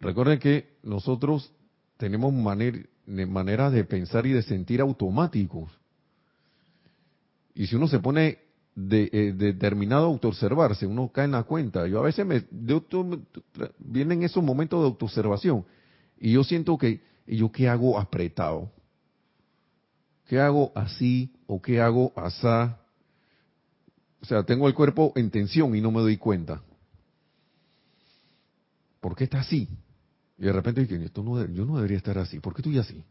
Recuerden 0.02 0.39
que 0.39 0.78
nosotros 0.82 1.54
tenemos 1.97 2.34
manera, 2.34 2.80
maneras 3.06 3.72
de 3.72 3.84
pensar 3.84 4.26
y 4.26 4.32
de 4.32 4.41
sentir 4.41 4.82
automáticos. 4.82 5.72
Y 7.54 7.68
si 7.68 7.76
uno 7.76 7.88
se 7.88 7.99
pone 7.99 8.39
de, 8.76 9.10
eh, 9.14 9.34
determinado 9.34 10.06
a 10.06 10.08
autoobservarse, 10.08 10.88
uno 10.88 11.10
cae 11.10 11.26
en 11.26 11.32
la 11.32 11.43
cuenta. 11.43 11.86
Yo 11.88 11.99
a 11.99 12.04
veces 12.04 12.26
me, 12.26 12.43
de 12.49 12.82
vienen 13.78 14.24
esos 14.24 14.43
momentos 14.43 14.80
de 14.80 14.88
autoobservación 14.88 15.66
y 16.20 16.32
yo 16.32 16.43
siento 16.43 16.78
que, 16.80 17.02
¿y 17.28 17.38
yo 17.38 17.52
qué 17.52 17.70
hago 17.70 17.99
apretado? 17.99 18.72
¿Qué 20.28 20.39
hago 20.39 20.72
así 20.74 21.32
o 21.45 21.62
qué 21.62 21.80
hago 21.80 22.12
asá? 22.16 22.80
O 24.22 24.26
sea, 24.26 24.43
tengo 24.43 24.68
el 24.68 24.74
cuerpo 24.74 25.14
en 25.16 25.30
tensión 25.30 25.76
y 25.76 25.82
no 25.82 25.91
me 25.91 26.02
doy 26.02 26.18
cuenta. 26.18 26.64
¿Por 28.99 29.16
qué 29.16 29.26
está 29.26 29.41
así? 29.41 29.68
Y 30.42 30.46
de 30.46 30.54
repente 30.54 30.82
dije, 30.82 31.06
esto 31.06 31.22
no, 31.22 31.46
yo 31.46 31.66
no 31.66 31.76
debería 31.76 31.98
estar 31.98 32.18
así. 32.18 32.39
¿Por 32.39 32.56
qué 32.56 32.62
estoy 32.62 32.80
así? 32.80 33.04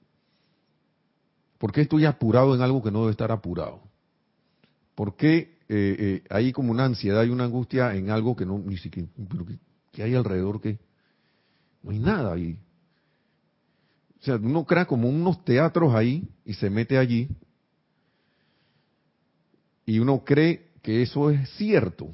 ¿Por 1.59 1.71
qué 1.71 1.83
estoy 1.83 2.05
apurado 2.05 2.57
en 2.57 2.61
algo 2.61 2.83
que 2.83 2.91
no 2.91 3.03
debe 3.03 3.13
estar 3.13 3.31
apurado? 3.31 3.83
¿Por 4.97 5.15
qué 5.15 5.57
eh, 5.69 5.97
eh, 5.99 6.25
hay 6.29 6.53
como 6.53 6.73
una 6.73 6.87
ansiedad 6.87 7.23
y 7.23 7.29
una 7.29 7.45
angustia 7.45 7.95
en 7.95 8.11
algo 8.11 8.35
que 8.35 8.45
no, 8.45 8.59
ni 8.59 8.79
siquiera, 8.79 9.09
que, 9.93 10.03
hay 10.03 10.17
alrededor 10.17 10.61
que 10.61 10.81
no 11.85 11.93
hay 11.93 12.01
nada 12.01 12.33
ahí? 12.33 12.59
O 14.21 14.25
sea, 14.25 14.35
uno 14.35 14.65
crea 14.65 14.87
como 14.87 15.09
unos 15.09 15.45
teatros 15.45 15.95
ahí 15.95 16.29
y 16.45 16.55
se 16.55 16.69
mete 16.69 16.99
allí 16.99 17.29
y 19.87 20.01
uno 20.01 20.25
cree 20.25 20.73
que 20.83 21.03
eso 21.03 21.31
es 21.31 21.49
cierto. 21.51 22.11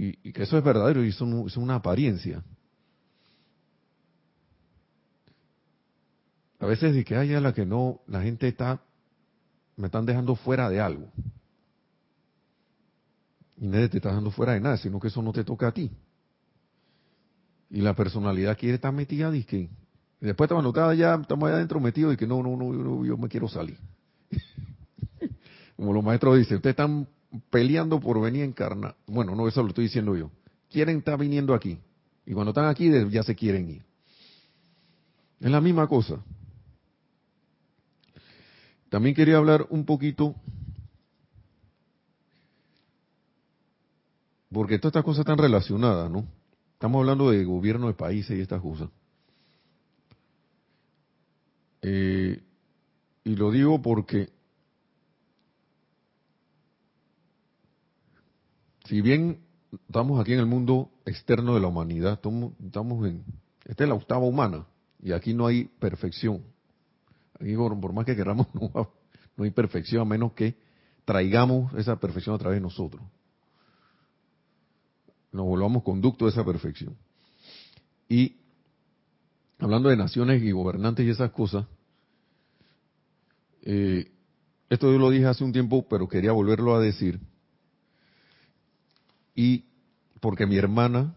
Y, 0.00 0.32
que 0.32 0.44
eso 0.44 0.56
es 0.56 0.64
verdadero 0.64 1.04
y 1.04 1.10
es 1.10 1.20
una 1.20 1.74
apariencia. 1.74 2.42
A 6.58 6.66
veces 6.66 6.92
dice 6.94 7.04
que 7.04 7.16
hay 7.16 7.34
a 7.34 7.40
la 7.40 7.52
que 7.52 7.66
no, 7.66 8.00
la 8.06 8.22
gente 8.22 8.48
está, 8.48 8.82
me 9.76 9.86
están 9.86 10.06
dejando 10.06 10.36
fuera 10.36 10.68
de 10.68 10.80
algo. 10.80 11.10
Y 13.58 13.66
nadie 13.66 13.88
te 13.90 13.98
está 13.98 14.08
dejando 14.08 14.30
fuera 14.30 14.54
de 14.54 14.60
nada, 14.60 14.76
sino 14.78 14.98
que 14.98 15.08
eso 15.08 15.20
no 15.20 15.32
te 15.32 15.44
toca 15.44 15.68
a 15.68 15.72
ti. 15.72 15.90
Y 17.68 17.82
la 17.82 17.94
personalidad 17.94 18.56
quiere 18.56 18.76
estar 18.76 18.92
metida, 18.92 19.34
y 19.36 19.44
que 19.44 19.68
después 20.20 20.48
cuando 20.48 20.70
está 20.70 20.94
ya, 20.94 21.14
estamos 21.14 21.46
allá 21.46 21.56
adentro 21.56 21.78
metidos 21.78 22.14
y 22.14 22.16
que 22.16 22.26
no, 22.26 22.42
no, 22.42 22.56
no, 22.56 22.72
yo, 22.72 23.04
yo 23.04 23.16
me 23.18 23.28
quiero 23.28 23.48
salir. 23.48 23.78
Como 25.76 25.92
los 25.92 26.02
maestros 26.02 26.38
dicen, 26.38 26.56
ustedes 26.56 26.72
están 26.72 27.06
peleando 27.50 28.00
por 28.00 28.20
venir 28.20 28.42
a 28.42 28.46
encarnar. 28.46 28.96
Bueno, 29.06 29.34
no, 29.34 29.48
eso 29.48 29.62
lo 29.62 29.68
estoy 29.68 29.84
diciendo 29.84 30.16
yo. 30.16 30.30
Quieren 30.68 30.98
estar 30.98 31.18
viniendo 31.18 31.54
aquí. 31.54 31.78
Y 32.26 32.32
cuando 32.32 32.50
están 32.50 32.66
aquí 32.66 32.90
ya 33.10 33.22
se 33.22 33.34
quieren 33.34 33.70
ir. 33.70 33.84
Es 35.40 35.50
la 35.50 35.60
misma 35.60 35.86
cosa. 35.86 36.22
También 38.90 39.14
quería 39.14 39.36
hablar 39.36 39.66
un 39.70 39.84
poquito, 39.84 40.34
porque 44.52 44.78
todas 44.78 44.90
estas 44.90 45.04
cosas 45.04 45.20
están 45.20 45.38
relacionadas, 45.38 46.10
¿no? 46.10 46.26
Estamos 46.72 47.00
hablando 47.00 47.30
de 47.30 47.44
gobierno 47.44 47.86
de 47.86 47.94
países 47.94 48.36
y 48.36 48.40
estas 48.40 48.60
cosas. 48.60 48.88
Eh, 51.82 52.42
y 53.24 53.36
lo 53.36 53.50
digo 53.50 53.80
porque 53.80 54.28
si 58.90 59.02
bien 59.02 59.38
estamos 59.86 60.20
aquí 60.20 60.32
en 60.32 60.40
el 60.40 60.46
mundo 60.46 60.90
externo 61.06 61.54
de 61.54 61.60
la 61.60 61.68
humanidad, 61.68 62.14
estamos 62.14 63.06
en, 63.06 63.22
esta 63.64 63.84
es 63.84 63.88
la 63.88 63.94
octava 63.94 64.24
humana, 64.24 64.66
y 65.00 65.12
aquí 65.12 65.32
no 65.32 65.46
hay 65.46 65.66
perfección. 65.78 66.42
Aquí 67.38 67.54
por, 67.54 67.92
más 67.92 68.04
que 68.04 68.16
queramos, 68.16 68.48
no, 68.54 68.90
hay 69.38 69.50
perfección 69.52 70.02
a 70.02 70.04
menos 70.04 70.32
que 70.32 70.56
traigamos 71.04 71.72
esa 71.74 72.00
perfección 72.00 72.34
a 72.34 72.38
través 72.38 72.56
de 72.56 72.62
nosotros. 72.62 73.00
Nos 75.30 75.46
volvamos 75.46 75.84
conducto 75.84 76.24
de 76.24 76.32
esa 76.32 76.44
perfección. 76.44 76.96
Y 78.08 78.38
hablando 79.60 79.88
de 79.88 79.96
naciones 79.96 80.42
y 80.42 80.50
gobernantes 80.50 81.06
y 81.06 81.10
esas 81.10 81.30
cosas, 81.30 81.64
eh, 83.62 84.10
esto 84.68 84.90
yo 84.90 84.98
lo 84.98 85.10
dije 85.10 85.26
hace 85.26 85.44
un 85.44 85.52
tiempo, 85.52 85.86
pero 85.88 86.08
quería 86.08 86.32
volverlo 86.32 86.74
a 86.74 86.80
decir 86.80 87.20
y 89.40 89.64
porque 90.20 90.44
mi 90.44 90.58
hermana, 90.58 91.14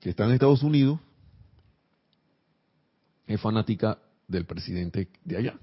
que 0.00 0.10
está 0.10 0.24
en 0.24 0.32
Estados 0.32 0.64
Unidos, 0.64 0.98
es 3.28 3.40
fanática 3.40 3.98
del 4.26 4.44
presidente 4.44 5.08
de 5.24 5.36
allá. 5.36 5.58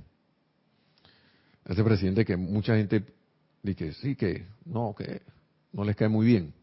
Ese 1.65 1.83
presidente 1.83 2.23
que 2.23 2.37
mucha 2.37 2.77
gente 2.77 3.03
dice 3.61 3.91
sí, 3.91 4.15
que 4.15 4.47
no, 4.63 4.95
que 4.97 5.21
no 5.73 5.83
les 5.83 5.97
cae 5.97 6.07
muy 6.07 6.25
bien. 6.27 6.53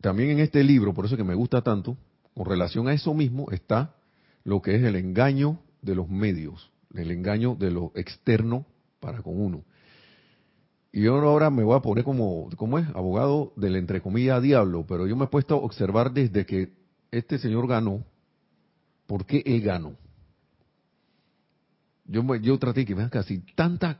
también 0.00 0.30
en 0.30 0.40
este 0.40 0.62
libro, 0.62 0.92
por 0.92 1.06
eso 1.06 1.16
que 1.16 1.24
me 1.24 1.34
gusta 1.34 1.62
tanto, 1.62 1.96
con 2.34 2.44
relación 2.44 2.88
a 2.88 2.92
eso 2.92 3.14
mismo 3.14 3.50
está 3.50 3.96
lo 4.44 4.60
que 4.60 4.76
es 4.76 4.82
el 4.82 4.96
engaño 4.96 5.58
de 5.80 5.94
los 5.94 6.10
medios, 6.10 6.70
el 6.94 7.10
engaño 7.10 7.54
de 7.54 7.70
lo 7.70 7.90
externo 7.94 8.66
para 9.00 9.22
con 9.22 9.40
uno. 9.40 9.64
Y 10.96 11.02
yo 11.02 11.16
ahora 11.16 11.50
me 11.50 11.64
voy 11.64 11.76
a 11.76 11.80
poner 11.80 12.04
como, 12.04 12.48
¿cómo 12.56 12.78
es? 12.78 12.86
Abogado 12.94 13.52
del 13.56 13.74
entre 13.74 14.00
comillas 14.00 14.40
diablo, 14.40 14.86
pero 14.86 15.08
yo 15.08 15.16
me 15.16 15.24
he 15.24 15.26
puesto 15.26 15.56
a 15.56 15.58
observar 15.58 16.12
desde 16.12 16.46
que 16.46 16.72
este 17.10 17.36
señor 17.38 17.66
ganó, 17.66 18.04
¿por 19.08 19.26
qué 19.26 19.42
él 19.44 19.60
ganó? 19.60 19.96
Yo, 22.04 22.22
yo 22.36 22.56
traté 22.60 22.86
que 22.86 22.94
vean 22.94 23.08
casi 23.08 23.38
tanta, 23.56 23.98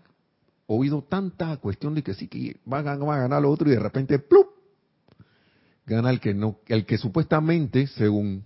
oído 0.68 1.02
tanta 1.02 1.56
cuestión 1.56 1.96
de 1.96 2.04
que 2.04 2.14
sí 2.14 2.28
que 2.28 2.60
va 2.72 2.78
a, 2.78 2.82
ganar, 2.82 3.08
va 3.08 3.16
a 3.16 3.20
ganar 3.22 3.42
lo 3.42 3.50
otro 3.50 3.68
y 3.68 3.72
de 3.72 3.80
repente, 3.80 4.20
¡plup! 4.20 4.46
Gana 5.86 6.10
el 6.10 6.20
que 6.20 6.32
no, 6.32 6.60
el 6.68 6.86
que 6.86 6.96
supuestamente, 6.96 7.88
según 7.88 8.44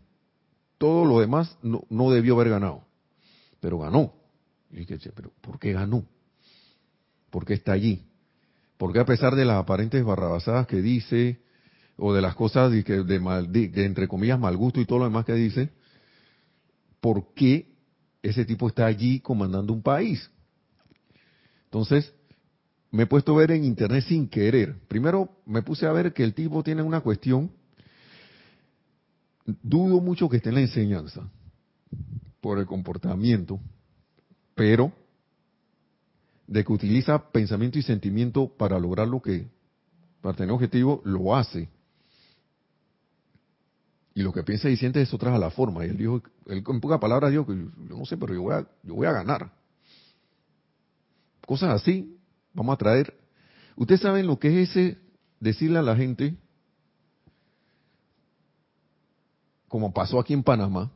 todo 0.78 1.05
lo 1.05 1.20
demás, 1.20 1.59
no, 1.62 1.84
no 1.90 2.11
debió 2.11 2.36
haber 2.36 2.49
ganado. 2.49 2.82
Pero 3.61 3.78
ganó. 3.78 4.14
Y 4.70 4.86
dije, 4.86 5.12
pero 5.14 5.32
¿por 5.42 5.59
qué 5.59 5.74
ganó? 5.74 6.07
¿Por 7.28 7.44
qué 7.44 7.53
está 7.53 7.72
allí? 7.72 8.08
Porque 8.79 9.01
a 9.01 9.05
pesar 9.05 9.35
de 9.35 9.45
las 9.45 9.57
aparentes 9.57 10.03
barrabasadas 10.05 10.66
que 10.66 10.81
dice, 10.81 11.41
o 11.97 12.14
de 12.14 12.22
las 12.22 12.37
cosas 12.37 12.70
de, 12.70 13.70
entre 13.74 14.07
comillas 14.07 14.39
mal 14.39 14.57
gusto 14.57 14.81
y 14.81 14.87
todo 14.87 15.01
lo 15.01 15.05
demás 15.05 15.24
que 15.24 15.35
dice, 15.35 15.70
¿por 17.01 17.35
qué 17.35 17.74
ese 18.22 18.45
tipo 18.45 18.68
está 18.68 18.87
allí 18.87 19.18
comandando 19.18 19.72
un 19.72 19.83
país? 19.83 20.31
Entonces, 21.64 22.14
me 22.93 23.03
he 23.03 23.07
puesto 23.07 23.35
a 23.35 23.39
ver 23.39 23.51
en 23.51 23.64
internet 23.64 24.05
sin 24.05 24.29
querer. 24.29 24.76
Primero 24.87 25.29
me 25.45 25.62
puse 25.62 25.85
a 25.85 25.93
ver 25.93 26.14
que 26.14 26.22
el 26.22 26.33
tipo 26.33 26.62
tiene 26.62 26.83
una 26.83 27.01
cuestión, 27.01 27.51
dudo 29.45 30.01
mucho 30.01 30.29
que 30.29 30.37
esté 30.37 30.51
en 30.51 30.55
la 30.55 30.61
enseñanza, 30.62 31.29
por 32.41 32.61
el 32.61 32.66
comportamiento, 32.66 33.59
pero 34.55 34.93
de 36.49 36.64
que 36.64 36.72
utiliza 36.72 37.30
pensamiento 37.30 37.78
y 37.78 37.82
sentimiento 37.82 38.49
para 38.49 38.78
lograr 38.80 39.07
lo 39.07 39.20
que, 39.20 39.46
para 40.22 40.34
tener 40.34 40.53
objetivo, 40.53 41.03
lo 41.05 41.36
hace. 41.36 41.68
Y 44.14 44.22
lo 44.22 44.32
que 44.32 44.42
piensa 44.42 44.68
y 44.70 44.76
siente 44.76 45.01
es 45.03 45.12
otra 45.12 45.34
a 45.34 45.38
la 45.38 45.51
forma. 45.51 45.84
Y 45.84 45.90
él 45.90 45.99
dijo, 45.99 46.22
él 46.46 46.64
en 46.66 46.80
pocas 46.80 46.99
palabras 46.99 47.30
dijo 47.30 47.46
que 47.46 47.55
yo 47.55 47.96
no 47.96 48.05
sé, 48.07 48.16
pero 48.16 48.32
yo 48.32 48.42
voy 48.42 48.55
a, 48.55 48.66
yo 48.82 48.94
voy 48.94 49.07
a 49.07 49.12
ganar. 49.12 49.53
Cosas 51.46 51.82
así, 51.82 52.18
vamos 52.55 52.74
a 52.74 52.78
traer. 52.78 53.14
Ustedes 53.76 54.01
saben 54.01 54.26
lo 54.26 54.38
que 54.38 54.62
es 54.62 54.70
ese 54.70 54.99
decirle 55.38 55.78
a 55.78 55.82
la 55.82 55.96
gente, 55.96 56.34
como 59.68 59.92
pasó 59.92 60.18
aquí 60.18 60.32
en 60.32 60.42
Panamá, 60.42 60.90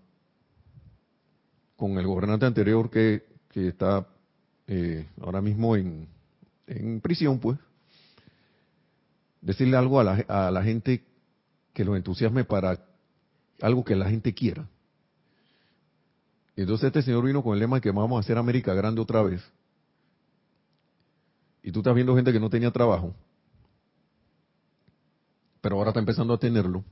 con 1.76 1.98
el 1.98 2.06
gobernante 2.06 2.46
anterior 2.46 2.88
que, 2.90 3.26
que 3.50 3.68
está 3.68 4.08
eh, 4.66 5.06
ahora 5.20 5.40
mismo 5.40 5.76
en, 5.76 6.08
en, 6.66 7.00
prisión, 7.00 7.38
pues, 7.38 7.58
decirle 9.40 9.76
algo 9.76 10.00
a 10.00 10.04
la, 10.04 10.12
a 10.28 10.50
la 10.50 10.62
gente 10.62 11.04
que 11.72 11.84
los 11.84 11.96
entusiasme 11.96 12.44
para 12.44 12.78
algo 13.60 13.84
que 13.84 13.96
la 13.96 14.08
gente 14.08 14.34
quiera. 14.34 14.68
Entonces 16.56 16.88
este 16.88 17.02
señor 17.02 17.24
vino 17.24 17.42
con 17.42 17.54
el 17.54 17.60
lema 17.60 17.76
de 17.76 17.80
que 17.80 17.90
vamos 17.90 18.16
a 18.16 18.20
hacer 18.20 18.36
América 18.36 18.74
grande 18.74 19.00
otra 19.00 19.22
vez. 19.22 19.42
Y 21.62 21.72
tú 21.72 21.80
estás 21.80 21.94
viendo 21.94 22.14
gente 22.14 22.32
que 22.32 22.40
no 22.40 22.50
tenía 22.50 22.70
trabajo, 22.70 23.14
pero 25.60 25.76
ahora 25.76 25.90
está 25.90 26.00
empezando 26.00 26.34
a 26.34 26.38
tenerlo. 26.38 26.84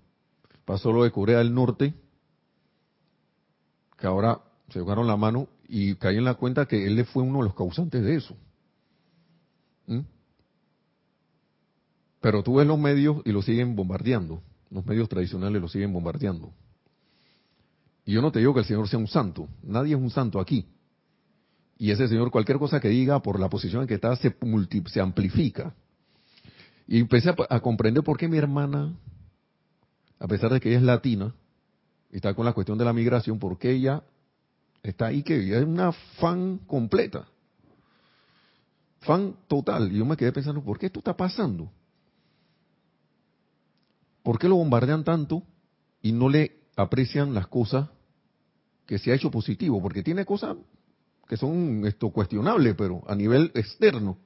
Pasó 0.64 0.92
lo 0.92 1.02
de 1.02 1.10
Corea 1.10 1.38
del 1.38 1.52
Norte, 1.52 1.92
que 3.98 4.06
ahora 4.06 4.40
se 4.70 4.80
jugaron 4.80 5.06
la 5.06 5.16
mano 5.16 5.48
y 5.68 5.94
caí 5.96 6.16
en 6.16 6.24
la 6.24 6.34
cuenta 6.34 6.66
que 6.66 6.86
él 6.86 7.04
fue 7.06 7.22
uno 7.22 7.38
de 7.38 7.44
los 7.44 7.54
causantes 7.54 8.02
de 8.02 8.16
eso. 8.16 8.36
¿Mm? 9.86 10.00
Pero 12.20 12.42
tú 12.42 12.56
ves 12.56 12.66
los 12.66 12.78
medios 12.78 13.22
y 13.24 13.32
lo 13.32 13.42
siguen 13.42 13.74
bombardeando. 13.74 14.42
Los 14.70 14.84
medios 14.86 15.08
tradicionales 15.08 15.60
lo 15.60 15.68
siguen 15.68 15.92
bombardeando. 15.92 16.52
Y 18.04 18.12
yo 18.12 18.22
no 18.22 18.30
te 18.30 18.38
digo 18.38 18.54
que 18.54 18.60
el 18.60 18.66
Señor 18.66 18.88
sea 18.88 18.98
un 18.98 19.08
santo. 19.08 19.48
Nadie 19.62 19.94
es 19.94 20.00
un 20.00 20.10
santo 20.10 20.40
aquí. 20.40 20.66
Y 21.78 21.90
ese 21.90 22.08
Señor, 22.08 22.30
cualquier 22.30 22.58
cosa 22.58 22.78
que 22.78 22.88
diga, 22.88 23.22
por 23.22 23.40
la 23.40 23.48
posición 23.48 23.82
en 23.82 23.88
que 23.88 23.94
está, 23.94 24.14
se, 24.16 24.36
amplifica. 25.00 25.74
Y 26.86 26.98
empecé 26.98 27.30
a, 27.30 27.36
a, 27.48 27.60
comprender 27.60 28.04
por 28.04 28.18
qué 28.18 28.28
mi 28.28 28.36
hermana, 28.36 28.94
a 30.18 30.28
pesar 30.28 30.52
de 30.52 30.60
que 30.60 30.68
ella 30.68 30.78
es 30.78 30.84
latina, 30.84 31.34
y 32.12 32.16
está 32.16 32.34
con 32.34 32.44
la 32.44 32.52
cuestión 32.52 32.76
de 32.76 32.84
la 32.84 32.92
migración, 32.92 33.38
por 33.38 33.58
qué 33.58 33.70
ella 33.70 34.02
Está 34.82 35.06
ahí 35.06 35.22
que 35.22 35.56
es 35.56 35.64
una 35.64 35.92
fan 35.92 36.58
completa. 36.66 37.26
Fan 39.00 39.36
total. 39.48 39.92
Y 39.92 39.98
yo 39.98 40.04
me 40.04 40.16
quedé 40.16 40.32
pensando, 40.32 40.62
¿por 40.62 40.78
qué 40.78 40.86
esto 40.86 41.00
está 41.00 41.16
pasando? 41.16 41.70
¿Por 44.22 44.38
qué 44.38 44.48
lo 44.48 44.56
bombardean 44.56 45.04
tanto 45.04 45.42
y 46.02 46.12
no 46.12 46.28
le 46.28 46.60
aprecian 46.76 47.34
las 47.34 47.46
cosas 47.46 47.88
que 48.86 48.98
se 48.98 49.12
ha 49.12 49.14
hecho 49.14 49.30
positivo? 49.30 49.80
Porque 49.80 50.02
tiene 50.02 50.24
cosas 50.24 50.56
que 51.26 51.36
son 51.36 51.86
esto 51.86 52.10
cuestionables, 52.10 52.74
pero 52.76 53.02
a 53.06 53.14
nivel 53.14 53.52
externo. 53.54 54.18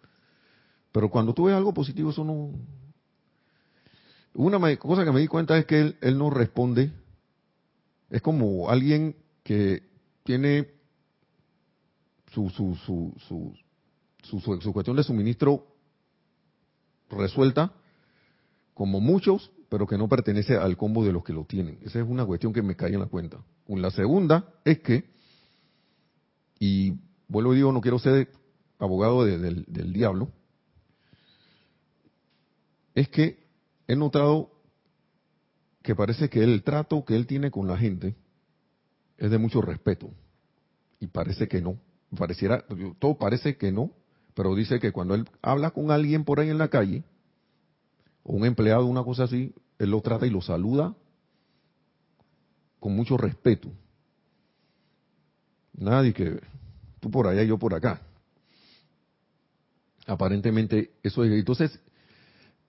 Pero 0.91 1.11
cuando 1.11 1.35
tú 1.35 1.45
ves 1.45 1.55
algo 1.55 1.75
positivo, 1.75 2.11
eso 2.11 2.25
no. 2.25 2.53
Una 4.35 4.77
cosa 4.77 5.05
que 5.05 5.13
me 5.13 5.21
di 5.21 5.29
cuenta 5.29 5.57
es 5.59 5.67
que 5.67 5.81
él, 5.81 5.99
él 6.01 6.19
no 6.19 6.31
responde. 6.31 6.93
Es 8.11 8.23
como 8.23 8.71
alguien 8.71 9.17
que 9.43 9.94
tiene 10.25 10.68
su, 12.33 12.51
su, 12.51 12.75
su, 12.75 13.14
su, 14.22 14.41
su 14.61 14.72
cuestión 14.72 14.97
de 14.97 15.05
suministro 15.05 15.66
resuelta, 17.11 17.72
como 18.72 19.01
muchos, 19.01 19.53
pero 19.68 19.87
que 19.87 19.97
no 19.97 20.09
pertenece 20.09 20.57
al 20.57 20.77
combo 20.77 21.05
de 21.05 21.12
los 21.12 21.22
que 21.22 21.33
lo 21.33 21.45
tienen. 21.45 21.79
Esa 21.83 22.01
es 22.01 22.09
una 22.09 22.25
cuestión 22.25 22.53
que 22.53 22.62
me 22.62 22.75
cae 22.75 22.95
en 22.95 23.01
la 23.01 23.07
cuenta. 23.07 23.45
La 23.68 23.91
segunda 23.91 24.53
es 24.64 24.81
que, 24.81 25.05
y 26.59 26.95
vuelvo 27.29 27.53
y 27.53 27.57
digo, 27.57 27.72
no 27.72 27.81
quiero 27.81 27.99
ser 27.99 28.33
abogado 28.79 29.25
del, 29.25 29.64
del 29.66 29.93
diablo, 29.93 30.33
es 32.95 33.09
que 33.09 33.45
he 33.87 33.95
notado 33.95 34.51
que 35.83 35.95
parece 35.95 36.31
que 36.31 36.43
el 36.43 36.62
trato 36.62 37.05
que 37.05 37.14
él 37.14 37.27
tiene 37.27 37.51
con 37.51 37.68
la 37.68 37.77
gente 37.77 38.16
es 39.25 39.31
de 39.31 39.39
mucho 39.39 39.62
respeto. 39.62 40.11
Y 41.01 41.07
parece 41.07 41.49
que 41.49 41.62
no. 41.62 41.79
Pareciera, 42.16 42.64
todo 42.99 43.16
parece 43.16 43.57
que 43.57 43.72
no, 43.72 43.91
pero 44.35 44.55
dice 44.55 44.79
que 44.79 44.93
cuando 44.93 45.14
él 45.14 45.29
habla 45.41 45.70
con 45.70 45.91
alguien 45.91 46.25
por 46.25 46.41
ahí 46.41 46.51
en 46.51 46.59
la 46.59 46.68
calle, 46.68 47.03
o 48.22 48.35
un 48.35 48.45
empleado, 48.45 48.85
una 48.85 49.03
cosa 49.03 49.25
así, 49.25 49.55
él 49.79 49.91
lo 49.91 50.01
trata 50.03 50.27
y 50.27 50.31
lo 50.31 50.41
saluda 50.41 50.95
con 52.79 52.95
mucho 52.95 53.16
respeto. 53.16 53.70
Nadie 55.72 56.12
que 56.12 56.41
tú 57.01 57.11
por 57.11 57.27
allá 57.27 57.43
y 57.43 57.49
yo 57.49 57.59
por 57.59 57.75
acá. 57.75 58.03
Aparentemente 60.07 60.93
eso 61.03 61.25
es. 61.25 61.33
Entonces, 61.33 61.81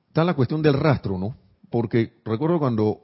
está 0.07 0.23
la 0.23 0.33
cuestión 0.33 0.61
del 0.61 0.73
rastro, 0.73 1.17
¿no? 1.17 1.35
Porque 1.69 2.13
recuerdo 2.23 2.59
cuando 2.59 3.01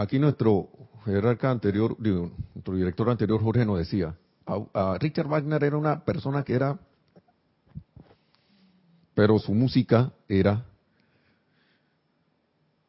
aquí 0.00 0.18
nuestro 0.18 0.70
jerarca 1.04 1.50
anterior, 1.50 1.96
nuestro 2.00 2.74
director 2.74 3.10
anterior 3.10 3.40
Jorge 3.40 3.66
nos 3.66 3.78
decía, 3.78 4.16
a, 4.46 4.96
Richard 4.98 5.28
Wagner 5.28 5.62
era 5.62 5.76
una 5.76 6.04
persona 6.04 6.42
que 6.42 6.54
era, 6.54 6.78
pero 9.14 9.38
su 9.38 9.52
música 9.52 10.12
era 10.26 10.64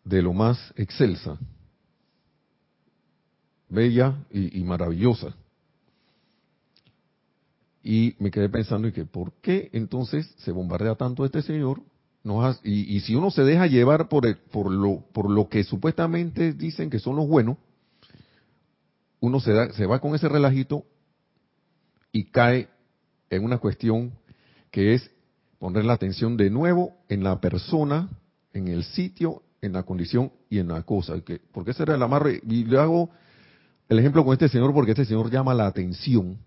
de 0.05 0.21
lo 0.21 0.33
más 0.33 0.73
excelsa, 0.77 1.37
bella 3.67 4.25
y, 4.29 4.63
maravillosa. 4.63 5.35
Y 7.83 8.15
me 8.19 8.31
quedé 8.31 8.47
pensando 8.47 8.87
y 8.87 8.91
que 8.91 9.05
por 9.05 9.33
qué 9.41 9.69
entonces 9.73 10.33
se 10.37 10.51
bombardea 10.51 10.95
tanto 10.95 11.25
este 11.25 11.41
señor 11.41 11.81
y, 12.63 12.99
si 13.01 13.15
uno 13.15 13.31
se 13.31 13.43
deja 13.43 13.65
llevar 13.67 14.07
por, 14.07 14.25
el, 14.27 14.37
por, 14.37 14.71
lo, 14.71 15.03
por 15.11 15.29
lo 15.29 15.49
que 15.49 15.63
supuestamente 15.63 16.53
dicen 16.53 16.89
que 16.89 16.99
son 16.99 17.15
los 17.15 17.27
buenos, 17.27 17.57
uno 19.19 19.39
se, 19.39 19.53
da, 19.53 19.71
se 19.73 19.85
va 19.85 19.99
con 19.99 20.13
ese 20.13 20.29
relajito 20.29 20.85
y 22.11 22.25
cae 22.25 22.67
en 23.29 23.43
una 23.43 23.57
cuestión 23.57 24.11
que 24.69 24.93
es 24.93 25.09
poner 25.57 25.85
la 25.85 25.93
atención 25.93 26.37
de 26.37 26.49
nuevo 26.49 26.95
en 27.09 27.23
la 27.23 27.39
persona, 27.39 28.09
en 28.53 28.67
el 28.67 28.83
sitio, 28.83 29.43
en 29.61 29.73
la 29.73 29.83
condición 29.83 30.31
y 30.49 30.59
en 30.59 30.67
la 30.67 30.83
cosa. 30.83 31.21
Que, 31.21 31.39
porque 31.51 31.71
ese 31.71 31.83
era 31.83 31.95
el 31.95 32.03
amarre. 32.03 32.41
Y 32.47 32.65
le 32.65 32.79
hago 32.79 33.09
el 33.89 33.99
ejemplo 33.99 34.23
con 34.23 34.33
este 34.33 34.49
señor 34.49 34.73
porque 34.73 34.91
este 34.91 35.05
señor 35.05 35.29
llama 35.31 35.53
la 35.53 35.67
atención. 35.67 36.37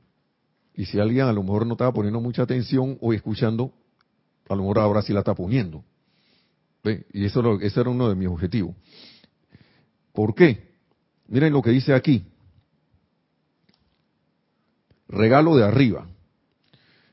Y 0.74 0.86
si 0.86 0.98
alguien 0.98 1.26
a 1.26 1.32
lo 1.32 1.42
mejor 1.42 1.66
no 1.66 1.74
estaba 1.74 1.92
poniendo 1.92 2.20
mucha 2.20 2.42
atención 2.42 2.98
o 3.00 3.12
escuchando, 3.12 3.72
a 4.48 4.54
lo 4.54 4.62
mejor 4.62 4.78
ahora 4.78 5.02
sí 5.02 5.12
la 5.12 5.20
está 5.20 5.34
poniendo. 5.34 5.84
Y 7.12 7.24
eso, 7.24 7.60
eso 7.60 7.80
era 7.80 7.90
uno 7.90 8.08
de 8.08 8.14
mis 8.14 8.28
objetivos. 8.28 8.74
¿Por 10.12 10.34
qué? 10.34 10.74
Miren 11.28 11.52
lo 11.52 11.62
que 11.62 11.70
dice 11.70 11.94
aquí. 11.94 12.26
Regalo 15.08 15.56
de 15.56 15.64
arriba. 15.64 16.06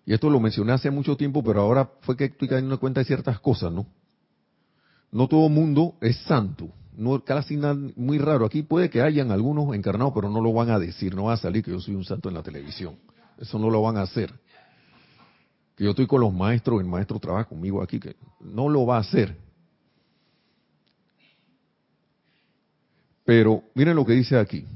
Y 0.05 0.13
esto 0.13 0.29
lo 0.29 0.39
mencioné 0.39 0.73
hace 0.73 0.91
mucho 0.91 1.15
tiempo, 1.15 1.43
pero 1.43 1.61
ahora 1.61 1.89
fue 2.01 2.17
que 2.17 2.25
estoy 2.25 2.47
cayendo 2.47 2.79
cuenta 2.79 2.99
de 2.99 3.05
ciertas 3.05 3.39
cosas, 3.39 3.71
¿no? 3.71 3.85
No 5.11 5.27
todo 5.27 5.47
mundo 5.49 5.95
es 6.01 6.17
santo. 6.23 6.69
No, 6.95 7.23
casi 7.23 7.55
nada, 7.55 7.75
muy 7.95 8.17
raro. 8.17 8.45
Aquí 8.45 8.63
puede 8.63 8.89
que 8.89 9.01
hayan 9.01 9.31
algunos 9.31 9.73
encarnados, 9.73 10.13
pero 10.13 10.29
no 10.29 10.41
lo 10.41 10.51
van 10.51 10.69
a 10.69 10.79
decir. 10.79 11.15
No 11.15 11.25
va 11.25 11.33
a 11.33 11.37
salir 11.37 11.63
que 11.63 11.71
yo 11.71 11.79
soy 11.79 11.95
un 11.95 12.03
santo 12.03 12.29
en 12.29 12.35
la 12.35 12.43
televisión. 12.43 12.97
Eso 13.37 13.57
no 13.57 13.69
lo 13.69 13.81
van 13.81 13.97
a 13.97 14.01
hacer. 14.01 14.33
Yo 15.81 15.89
estoy 15.89 16.05
con 16.05 16.21
los 16.21 16.31
maestros, 16.31 16.79
el 16.79 16.85
maestro 16.85 17.17
trabaja 17.17 17.45
conmigo 17.45 17.81
aquí, 17.81 17.99
que 17.99 18.15
no 18.39 18.69
lo 18.69 18.85
va 18.85 18.97
a 18.97 18.99
hacer. 18.99 19.35
Pero 23.25 23.63
miren 23.73 23.95
lo 23.95 24.05
que 24.05 24.13
dice 24.13 24.37
aquí. 24.37 24.67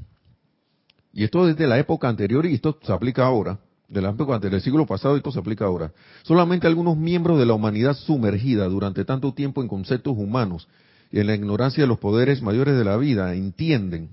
Y 1.12 1.22
esto 1.22 1.46
desde 1.46 1.68
la 1.68 1.78
época 1.78 2.08
anterior 2.08 2.44
y 2.44 2.54
esto 2.54 2.76
se 2.82 2.92
aplica 2.92 3.24
ahora. 3.24 3.60
De 3.86 4.02
la 4.02 4.10
época 4.10 4.40
del 4.40 4.60
siglo 4.60 4.84
pasado, 4.84 5.14
y 5.14 5.18
esto 5.18 5.30
se 5.30 5.38
aplica 5.38 5.64
ahora. 5.64 5.92
Solamente 6.24 6.66
algunos 6.66 6.96
miembros 6.96 7.38
de 7.38 7.46
la 7.46 7.54
humanidad 7.54 7.94
sumergida 7.94 8.66
durante 8.66 9.04
tanto 9.04 9.32
tiempo 9.32 9.62
en 9.62 9.68
conceptos 9.68 10.14
humanos 10.16 10.66
y 11.12 11.20
en 11.20 11.28
la 11.28 11.36
ignorancia 11.36 11.84
de 11.84 11.88
los 11.88 12.00
poderes 12.00 12.42
mayores 12.42 12.76
de 12.76 12.84
la 12.84 12.96
vida 12.96 13.32
entienden 13.32 14.10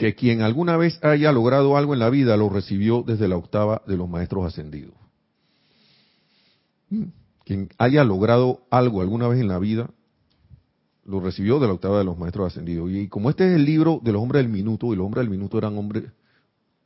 que 0.00 0.14
quien 0.14 0.40
alguna 0.40 0.78
vez 0.78 0.98
haya 1.04 1.30
logrado 1.30 1.76
algo 1.76 1.92
en 1.92 1.98
la 1.98 2.08
vida 2.08 2.34
lo 2.38 2.48
recibió 2.48 3.04
desde 3.06 3.28
la 3.28 3.36
octava 3.36 3.82
de 3.86 3.98
los 3.98 4.08
maestros 4.08 4.46
ascendidos. 4.46 4.94
Mm. 6.88 7.02
Quien 7.44 7.68
haya 7.76 8.02
logrado 8.02 8.62
algo 8.70 9.02
alguna 9.02 9.28
vez 9.28 9.42
en 9.42 9.48
la 9.48 9.58
vida 9.58 9.90
lo 11.04 11.20
recibió 11.20 11.58
de 11.58 11.66
la 11.66 11.74
octava 11.74 11.98
de 11.98 12.04
los 12.04 12.16
maestros 12.16 12.46
ascendidos. 12.46 12.90
Y 12.90 13.08
como 13.08 13.28
este 13.28 13.46
es 13.46 13.56
el 13.56 13.66
libro 13.66 14.00
de 14.02 14.12
los 14.12 14.22
hombres 14.22 14.42
del 14.42 14.50
minuto, 14.50 14.90
y 14.94 14.96
los 14.96 15.04
hombres 15.04 15.22
del 15.22 15.30
minuto 15.30 15.58
eran 15.58 15.76
hombres 15.76 16.04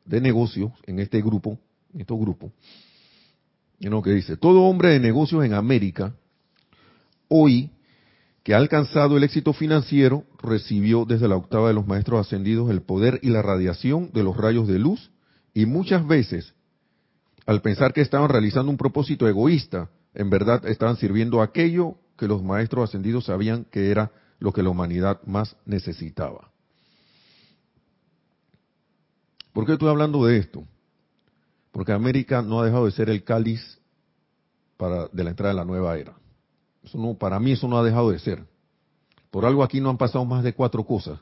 de 0.05 0.21
negocios 0.21 0.73
en 0.85 0.99
este 0.99 1.23
grupo, 1.23 1.57
en 1.93 2.01
estos 2.01 2.19
grupos, 2.19 2.51
y 3.79 3.87
lo 3.87 4.03
que 4.03 4.11
dice, 4.11 4.37
todo 4.37 4.63
hombre 4.63 4.89
de 4.89 4.99
negocios 4.99 5.45
en 5.45 5.55
América, 5.55 6.17
hoy 7.29 7.71
que 8.45 8.53
ha 8.53 8.59
alcanzado 8.59 9.17
el 9.17 9.25
éxito 9.25 9.55
financiero, 9.55 10.25
recibió 10.41 11.07
desde 11.07 11.29
la 11.29 11.37
octava 11.37 11.69
de 11.69 11.75
los 11.75 11.87
maestros 11.87 12.21
ascendidos 12.21 12.71
el 12.71 12.83
poder 12.83 13.19
y 13.23 13.31
la 13.31 13.41
radiación 13.41 14.11
de 14.13 14.23
los 14.23 14.37
rayos 14.37 14.69
de 14.69 14.79
luz 14.79 15.11
y 15.55 15.65
muchas 15.65 16.07
veces, 16.07 16.55
al 17.47 17.63
pensar 17.63 17.95
que 17.95 18.03
estaban 18.03 18.29
realizando 18.29 18.71
un 18.71 18.77
propósito 18.77 19.27
egoísta, 19.27 19.89
en 20.13 20.29
verdad 20.29 20.67
estaban 20.67 20.97
sirviendo 20.97 21.41
aquello 21.41 21.97
que 22.19 22.29
los 22.29 22.43
maestros 22.43 22.91
ascendidos 22.91 23.25
sabían 23.25 23.65
que 23.65 23.91
era 23.91 24.13
lo 24.39 24.53
que 24.53 24.63
la 24.63 24.69
humanidad 24.69 25.23
más 25.25 25.57
necesitaba. 25.65 26.51
¿Por 29.55 29.65
qué 29.65 29.73
estoy 29.73 29.89
hablando 29.89 30.27
de 30.27 30.37
esto? 30.37 30.65
Porque 31.73 31.93
América 31.93 32.43
no 32.43 32.61
ha 32.61 32.67
dejado 32.67 32.85
de 32.85 32.93
ser 32.93 33.09
el 33.09 33.25
cáliz 33.25 33.81
para, 34.77 35.09
de 35.09 35.25
la 35.25 35.31
entrada 35.31 35.55
de 35.55 35.61
la 35.61 35.65
nueva 35.65 35.97
era. 35.97 36.15
Eso 36.85 36.99
no, 36.99 37.15
para 37.15 37.41
mí 37.41 37.53
eso 37.53 37.67
no 37.67 37.79
ha 37.79 37.83
dejado 37.83 38.11
de 38.11 38.19
ser. 38.19 38.45
Por 39.31 39.45
algo 39.45 39.63
aquí 39.63 39.81
no 39.81 39.91
han 39.91 39.97
pasado 39.97 40.25
más 40.25 40.45
de 40.45 40.53
cuatro 40.53 40.85
cosas. 40.85 41.19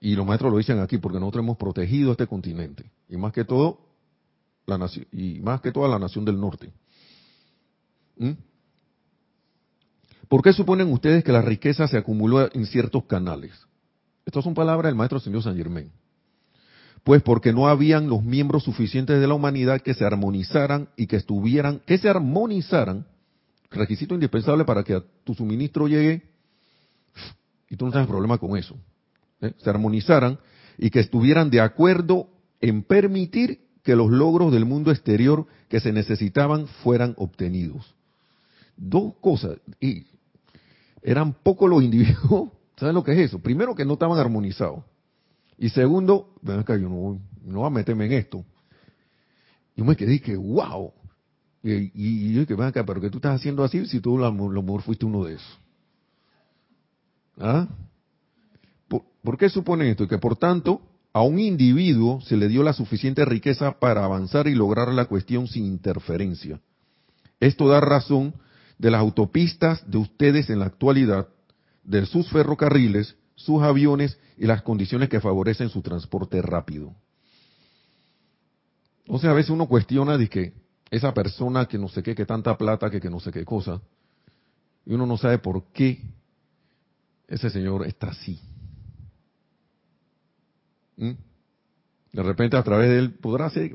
Y 0.00 0.14
los 0.14 0.26
maestros 0.26 0.52
lo 0.52 0.58
dicen 0.58 0.78
aquí 0.80 0.98
porque 0.98 1.18
nosotros 1.18 1.42
hemos 1.42 1.56
protegido 1.56 2.12
este 2.12 2.26
continente. 2.26 2.90
Y 3.08 3.16
más 3.16 3.32
que 3.32 3.44
todo, 3.44 3.78
la 4.66 4.78
nación, 4.78 5.06
y 5.12 5.40
más 5.40 5.60
que 5.60 5.72
toda 5.72 5.88
la 5.88 5.98
nación 5.98 6.24
del 6.24 6.40
norte. 6.40 6.72
¿Mm? 8.16 8.32
¿Por 10.28 10.42
qué 10.42 10.52
suponen 10.52 10.92
ustedes 10.92 11.24
que 11.24 11.32
la 11.32 11.42
riqueza 11.42 11.86
se 11.88 11.98
acumuló 11.98 12.52
en 12.52 12.66
ciertos 12.66 13.04
canales? 13.04 13.52
Estas 14.24 14.44
son 14.44 14.54
palabras 14.54 14.90
del 14.90 14.96
maestro 14.96 15.20
señor 15.20 15.42
San 15.42 15.56
Germain. 15.56 15.90
Pues 17.02 17.22
porque 17.22 17.52
no 17.52 17.68
habían 17.68 18.08
los 18.08 18.22
miembros 18.22 18.64
suficientes 18.64 19.20
de 19.20 19.26
la 19.26 19.34
humanidad 19.34 19.82
que 19.82 19.92
se 19.92 20.06
armonizaran 20.06 20.88
y 20.96 21.06
que 21.06 21.16
estuvieran, 21.16 21.80
que 21.86 21.98
se 21.98 22.08
armonizaran 22.08 23.06
requisito 23.74 24.14
indispensable 24.14 24.64
para 24.64 24.82
que 24.82 24.94
a 24.94 25.04
tu 25.24 25.34
suministro 25.34 25.86
llegue 25.88 26.22
y 27.68 27.76
tú 27.76 27.86
no 27.86 27.92
tengas 27.92 28.06
problema 28.06 28.38
con 28.38 28.56
eso. 28.56 28.76
¿eh? 29.40 29.52
Se 29.58 29.70
armonizaran 29.70 30.38
y 30.78 30.90
que 30.90 31.00
estuvieran 31.00 31.50
de 31.50 31.60
acuerdo 31.60 32.28
en 32.60 32.82
permitir 32.82 33.60
que 33.82 33.96
los 33.96 34.10
logros 34.10 34.52
del 34.52 34.64
mundo 34.64 34.90
exterior 34.90 35.46
que 35.68 35.80
se 35.80 35.92
necesitaban 35.92 36.66
fueran 36.66 37.14
obtenidos. 37.18 37.94
Dos 38.76 39.14
cosas, 39.20 39.58
y 39.78 40.06
eran 41.02 41.34
pocos 41.34 41.68
los 41.68 41.82
individuos, 41.82 42.50
¿saben 42.76 42.94
lo 42.94 43.04
que 43.04 43.12
es 43.12 43.18
eso? 43.18 43.38
Primero 43.38 43.74
que 43.74 43.84
no 43.84 43.92
estaban 43.92 44.18
armonizados. 44.18 44.82
Y 45.58 45.68
segundo, 45.68 46.34
acá, 46.46 46.76
yo 46.76 46.88
no, 46.88 47.20
no 47.44 47.58
voy 47.60 47.66
a 47.66 47.70
meterme 47.70 48.06
en 48.06 48.12
esto. 48.14 48.44
Y 49.76 49.82
me 49.82 49.96
quedé 49.96 50.20
que, 50.20 50.36
wow, 50.36 50.92
y, 51.64 52.34
yo 52.34 52.46
que 52.46 52.54
ven 52.54 52.66
acá, 52.66 52.84
pero 52.84 53.00
que 53.00 53.08
tú 53.08 53.18
estás 53.18 53.36
haciendo 53.36 53.64
así 53.64 53.86
si 53.86 54.00
tú 54.00 54.22
a 54.22 54.30
lo 54.30 54.62
mejor 54.62 54.82
fuiste 54.82 55.06
uno 55.06 55.24
de 55.24 55.34
esos. 55.34 55.58
¿Ah? 57.38 57.66
¿Por, 58.88 59.38
qué 59.38 59.48
suponen 59.48 59.88
esto? 59.88 60.06
Que 60.06 60.18
por 60.18 60.36
tanto, 60.36 60.82
a 61.14 61.22
un 61.22 61.38
individuo 61.38 62.20
se 62.20 62.36
le 62.36 62.48
dio 62.48 62.62
la 62.62 62.74
suficiente 62.74 63.24
riqueza 63.24 63.78
para 63.80 64.04
avanzar 64.04 64.46
y 64.46 64.54
lograr 64.54 64.92
la 64.92 65.06
cuestión 65.06 65.48
sin 65.48 65.64
interferencia. 65.64 66.60
Esto 67.40 67.66
da 67.66 67.80
razón 67.80 68.34
de 68.78 68.90
las 68.90 69.00
autopistas 69.00 69.90
de 69.90 69.98
ustedes 69.98 70.50
en 70.50 70.58
la 70.58 70.66
actualidad, 70.66 71.28
de 71.82 72.04
sus 72.04 72.28
ferrocarriles, 72.28 73.16
sus 73.36 73.62
aviones 73.62 74.18
y 74.36 74.46
las 74.46 74.62
condiciones 74.62 75.08
que 75.08 75.20
favorecen 75.20 75.70
su 75.70 75.80
transporte 75.80 76.42
rápido. 76.42 76.94
O 79.08 79.18
sea, 79.18 79.30
a 79.30 79.34
veces 79.34 79.50
uno 79.50 79.66
cuestiona 79.66 80.18
de 80.18 80.28
que 80.28 80.63
esa 80.96 81.12
persona 81.12 81.66
que 81.66 81.78
no 81.78 81.88
sé 81.88 82.02
qué, 82.02 82.14
que 82.14 82.24
tanta 82.24 82.56
plata, 82.56 82.90
que, 82.90 83.00
que 83.00 83.10
no 83.10 83.20
sé 83.20 83.32
qué 83.32 83.44
cosa, 83.44 83.80
y 84.86 84.94
uno 84.94 85.06
no 85.06 85.16
sabe 85.16 85.38
por 85.38 85.64
qué 85.72 86.00
ese 87.26 87.50
señor 87.50 87.86
está 87.86 88.08
así. 88.08 88.40
¿Mm? 90.96 91.12
De 92.12 92.22
repente 92.22 92.56
a 92.56 92.62
través 92.62 92.90
de 92.90 92.98
él 92.98 93.14
podrá 93.14 93.50
ser, 93.50 93.74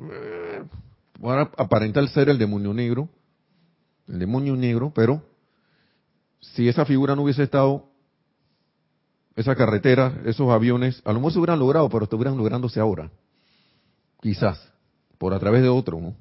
podrá 1.20 1.52
aparentar 1.58 2.08
ser 2.08 2.30
el 2.30 2.38
demonio 2.38 2.74
negro, 2.74 3.10
el 4.08 4.20
demonio 4.20 4.56
negro, 4.56 4.94
pero 4.96 5.22
si 6.40 6.70
esa 6.70 6.86
figura 6.86 7.16
no 7.16 7.24
hubiese 7.24 7.44
estado, 7.44 7.90
esa 9.36 9.56
carretera, 9.56 10.22
esos 10.26 10.50
aviones, 10.50 11.02
a 11.06 11.12
lo 11.12 11.20
mejor 11.20 11.34
se 11.34 11.40
hubieran 11.40 11.60
logrado, 11.60 11.90
pero 11.90 12.06
estuvieran 12.06 12.38
lográndose 12.38 12.80
ahora. 12.80 13.12
Quizás, 14.22 14.72
por 15.18 15.34
a 15.34 15.40
través 15.40 15.62
de 15.62 15.70
otro, 15.70 16.00
¿no? 16.00 16.16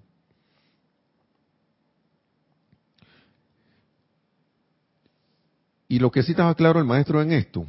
Y 5.89 5.99
lo 5.99 6.11
que 6.11 6.22
sí 6.22 6.32
estaba 6.32 6.55
claro 6.55 6.78
el 6.78 6.84
maestro 6.84 7.22
en 7.22 7.32
esto, 7.32 7.66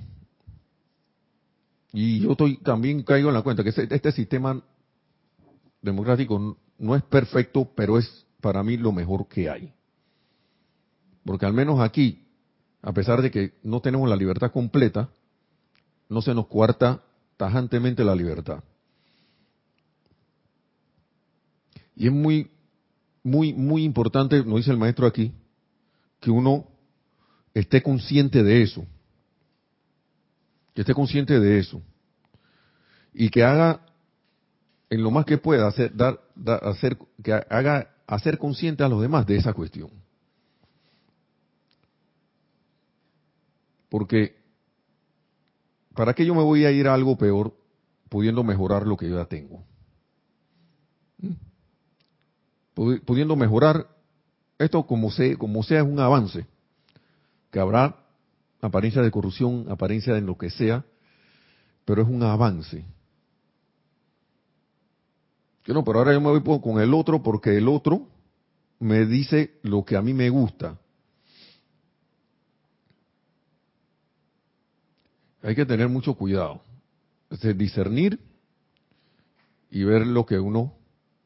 y 1.91 2.19
yo 2.19 2.31
estoy, 2.31 2.57
también 2.57 3.03
caigo 3.03 3.29
en 3.29 3.33
la 3.33 3.41
cuenta 3.41 3.63
que 3.63 3.69
este 3.69 4.11
sistema 4.11 4.61
democrático 5.81 6.57
no 6.77 6.95
es 6.95 7.03
perfecto, 7.03 7.71
pero 7.75 7.97
es 7.97 8.25
para 8.41 8.61
mí 8.61 8.77
lo 8.77 8.91
mejor 8.91 9.27
que 9.27 9.49
hay. 9.49 9.73
Porque 11.25 11.45
al 11.45 11.53
menos 11.53 11.79
aquí, 11.79 12.27
a 12.81 12.93
pesar 12.93 13.21
de 13.21 13.31
que 13.31 13.53
no 13.63 13.81
tenemos 13.81 14.07
la 14.07 14.15
libertad 14.15 14.51
completa, 14.51 15.09
no 16.09 16.21
se 16.21 16.33
nos 16.33 16.47
cuarta 16.47 17.03
tajantemente 17.37 18.03
la 18.03 18.15
libertad. 18.15 18.63
Y 21.95 22.07
es 22.07 22.13
muy, 22.13 22.51
muy, 23.23 23.53
muy 23.53 23.83
importante, 23.83 24.43
nos 24.43 24.57
dice 24.57 24.71
el 24.71 24.77
maestro 24.77 25.05
aquí, 25.05 25.33
que 26.19 26.31
uno 26.31 26.68
esté 27.53 27.81
consciente 27.81 28.43
de 28.43 28.61
eso. 28.61 28.85
Que 30.73 30.81
esté 30.81 30.93
consciente 30.93 31.39
de 31.39 31.59
eso. 31.59 31.81
Y 33.13 33.29
que 33.29 33.43
haga 33.43 33.81
en 34.89 35.03
lo 35.03 35.11
más 35.11 35.25
que 35.25 35.37
pueda 35.37 35.67
hacer, 35.67 35.95
dar, 35.95 36.19
hacer, 36.63 36.97
que 37.23 37.33
haga 37.33 37.95
hacer 38.07 38.37
consciente 38.37 38.83
a 38.83 38.89
los 38.89 39.01
demás 39.01 39.25
de 39.25 39.37
esa 39.37 39.53
cuestión. 39.53 39.89
Porque, 43.89 44.35
¿para 45.95 46.13
qué 46.13 46.25
yo 46.25 46.35
me 46.35 46.43
voy 46.43 46.65
a 46.65 46.71
ir 46.71 46.87
a 46.87 46.93
algo 46.93 47.17
peor 47.17 47.55
pudiendo 48.07 48.43
mejorar 48.43 48.85
lo 48.85 48.97
que 48.97 49.09
yo 49.09 49.17
ya 49.17 49.25
tengo? 49.25 49.63
¿Mm? 51.17 51.33
Pudiendo 53.05 53.35
mejorar, 53.35 53.87
esto 54.57 54.85
como 54.85 55.11
sea, 55.11 55.35
como 55.35 55.63
sea 55.63 55.79
es 55.79 55.85
un 55.85 55.99
avance 55.99 56.47
que 57.51 57.59
habrá 57.59 58.05
apariencia 58.61 59.01
de 59.01 59.11
corrupción, 59.11 59.65
apariencia 59.69 60.13
de 60.13 60.21
lo 60.21 60.37
que 60.37 60.49
sea, 60.49 60.85
pero 61.85 62.01
es 62.01 62.07
un 62.07 62.23
avance. 62.23 62.85
Que 65.63 65.73
no, 65.73 65.83
pero 65.83 65.99
ahora 65.99 66.13
yo 66.13 66.21
me 66.21 66.37
voy 66.37 66.59
con 66.61 66.79
el 66.79 66.93
otro 66.93 67.21
porque 67.21 67.57
el 67.57 67.67
otro 67.67 68.07
me 68.79 69.05
dice 69.05 69.59
lo 69.63 69.83
que 69.83 69.95
a 69.95 70.01
mí 70.01 70.13
me 70.13 70.29
gusta. 70.29 70.77
hay 75.41 75.55
que 75.55 75.65
tener 75.65 75.87
mucho 75.87 76.15
cuidado. 76.15 76.61
Es 77.29 77.57
discernir 77.57 78.19
y 79.71 79.83
ver 79.83 80.05
lo 80.05 80.25
que 80.25 80.39
uno 80.39 80.73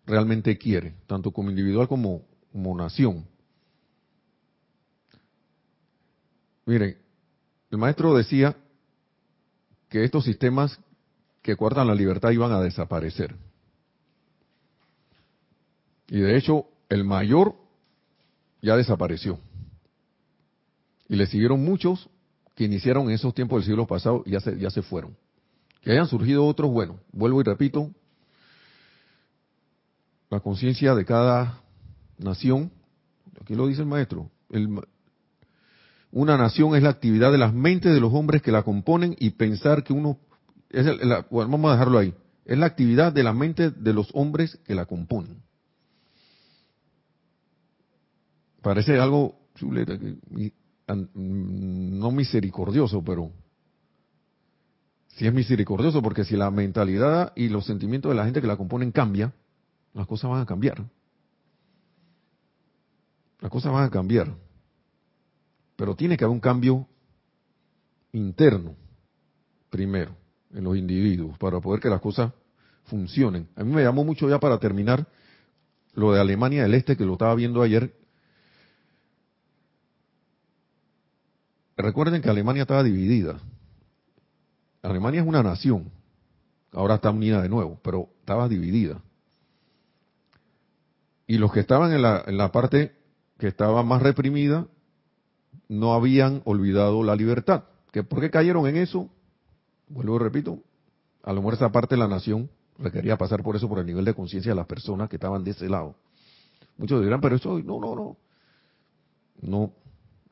realmente 0.06 0.58
quiere, 0.58 0.96
tanto 1.08 1.32
como 1.32 1.50
individual 1.50 1.88
como 1.88 2.22
como 2.52 2.78
nación. 2.78 3.26
Miren, 6.66 6.98
el 7.72 7.78
maestro 7.78 8.14
decía 8.16 8.56
que 9.90 10.04
estos 10.04 10.24
sistemas 10.24 10.80
que 11.42 11.56
cuartan 11.56 11.88
la 11.88 11.96
libertad 11.96 12.32
iban 12.32 12.52
a 12.52 12.62
desaparecer. 12.62 13.36
Y 16.08 16.20
de 16.20 16.38
hecho, 16.38 16.68
el 16.90 17.04
mayor 17.04 17.56
ya 18.62 18.76
desapareció. 18.78 19.40
Y 21.10 21.16
le 21.16 21.28
siguieron 21.28 21.64
muchos 21.64 22.10
que 22.56 22.64
iniciaron 22.64 23.06
en 23.06 23.12
esos 23.12 23.34
tiempos 23.34 23.60
del 23.60 23.66
siglo 23.66 23.86
pasado 23.86 24.24
y 24.26 24.32
ya 24.32 24.40
se, 24.40 24.58
ya 24.58 24.70
se 24.70 24.82
fueron. 24.82 25.18
Que 25.82 25.92
hayan 25.92 26.08
surgido 26.08 26.46
otros, 26.46 26.72
bueno, 26.72 27.00
vuelvo 27.12 27.42
y 27.42 27.44
repito, 27.44 27.92
la 30.30 30.40
conciencia 30.40 30.96
de 30.96 31.04
cada 31.04 31.62
nación, 32.18 32.72
aquí 33.42 33.54
lo 33.54 33.68
dice 33.68 33.82
el 33.82 33.88
maestro, 33.88 34.32
una 36.14 36.38
nación 36.38 36.76
es 36.76 36.84
la 36.84 36.90
actividad 36.90 37.32
de 37.32 37.40
las 37.40 37.54
mentes 37.54 37.92
de 37.92 38.00
los 38.00 38.14
hombres 38.14 38.44
que 38.44 38.52
la 38.52 38.62
componen 38.62 39.16
y 39.20 39.32
pensar 39.32 39.84
que 39.84 39.94
uno, 39.94 40.20
es 40.70 40.86
vamos 41.32 41.70
a 41.70 41.74
dejarlo 41.74 41.98
ahí, 41.98 42.14
es 42.46 42.58
la 42.58 42.68
actividad 42.68 43.12
de 43.12 43.24
la 43.24 43.34
mente 43.34 43.72
de 43.72 43.94
los 43.94 44.10
hombres 44.14 44.60
que 44.64 44.76
la 44.76 44.86
componen. 44.86 45.42
Parece 48.62 49.00
algo 49.00 49.36
chuleta, 49.56 49.98
no 51.16 52.12
misericordioso, 52.12 53.04
pero 53.04 53.32
sí 55.08 55.26
es 55.26 55.34
misericordioso, 55.34 56.02
porque 56.04 56.26
si 56.26 56.38
la 56.38 56.52
mentalidad 56.52 57.34
y 57.36 57.50
los 57.50 57.66
sentimientos 57.66 58.12
de 58.12 58.16
la 58.16 58.26
gente 58.26 58.40
que 58.40 58.48
la 58.48 58.56
componen 58.56 58.92
cambia, 58.92 59.34
las 59.94 60.06
cosas 60.06 60.30
van 60.30 60.42
a 60.42 60.46
cambiar. 60.46 60.84
Las 63.40 63.52
cosas 63.52 63.74
van 63.74 63.86
a 63.86 63.90
cambiar. 63.90 64.34
Pero 65.76 65.96
tiene 65.96 66.18
que 66.18 66.24
haber 66.24 66.34
un 66.34 66.40
cambio 66.40 66.88
interno, 68.12 68.76
primero, 69.70 70.16
en 70.54 70.64
los 70.64 70.78
individuos, 70.78 71.38
para 71.38 71.60
poder 71.60 71.82
que 71.82 71.90
las 71.90 72.02
cosas 72.02 72.32
funcionen. 72.86 73.48
A 73.56 73.64
mí 73.64 73.72
me 73.72 73.84
llamó 73.84 74.04
mucho 74.04 74.30
ya 74.30 74.40
para 74.40 74.60
terminar 74.60 75.08
lo 75.94 76.12
de 76.14 76.22
Alemania 76.22 76.64
del 76.64 76.74
Este, 76.74 76.98
que 76.98 77.06
lo 77.06 77.14
estaba 77.14 77.36
viendo 77.36 77.62
ayer. 77.62 77.94
Recuerden 81.76 82.22
que 82.22 82.30
Alemania 82.30 82.64
estaba 82.64 82.84
dividida. 82.84 83.40
Alemania 84.82 85.22
es 85.22 85.28
una 85.28 85.42
nación. 85.42 85.92
Ahora 86.72 86.96
está 86.96 87.10
unida 87.10 87.42
de 87.42 87.50
nuevo, 87.50 87.80
pero 87.84 88.10
estaba 88.20 88.48
dividida. 88.48 89.02
Y 91.26 91.38
los 91.38 91.52
que 91.52 91.62
estaban 91.62 91.94
en 91.94 92.02
la, 92.02 92.24
en 92.28 92.38
la 92.38 92.52
parte 92.52 92.96
que 93.38 93.48
estaba 93.48 93.84
más 93.84 94.02
reprimida, 94.02 94.68
no 95.68 95.94
habían 95.94 96.42
olvidado 96.46 97.04
la 97.04 97.16
libertad. 97.16 97.64
¿Que 97.92 98.04
¿Por 98.04 98.22
qué 98.22 98.30
cayeron 98.30 98.68
en 98.68 98.78
eso? 98.78 99.10
Vuelvo 99.88 100.16
y 100.16 100.20
repito, 100.20 100.60
a 101.24 101.32
lo 101.32 101.42
mejor 101.42 101.56
esa 101.56 101.72
parte 101.72 101.96
de 101.96 102.00
la 102.00 102.08
nación 102.08 102.50
requería 102.78 103.18
pasar 103.18 103.44
por 103.44 103.56
eso, 103.56 103.70
por 103.70 103.80
el 103.80 103.86
nivel 103.86 104.06
de 104.06 104.14
conciencia 104.14 104.52
de 104.52 104.56
las 104.56 104.68
personas 104.68 105.10
que 105.10 105.18
estaban 105.18 105.44
de 105.44 105.52
ese 105.52 105.70
lado. 105.70 105.96
Muchos 106.78 107.04
dirán, 107.04 107.22
pero 107.22 107.36
eso, 107.36 107.60
no, 107.60 107.80
no, 107.80 107.96
no. 107.96 108.18
No, 109.42 109.72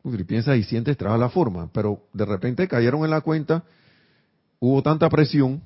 si 0.03 0.23
piensa 0.23 0.55
y 0.55 0.63
sientes, 0.63 0.97
trabaja 0.97 1.19
la 1.19 1.29
forma. 1.29 1.69
Pero 1.73 2.03
de 2.13 2.25
repente 2.25 2.67
cayeron 2.67 3.03
en 3.03 3.11
la 3.11 3.21
cuenta, 3.21 3.63
hubo 4.59 4.81
tanta 4.81 5.09
presión, 5.09 5.61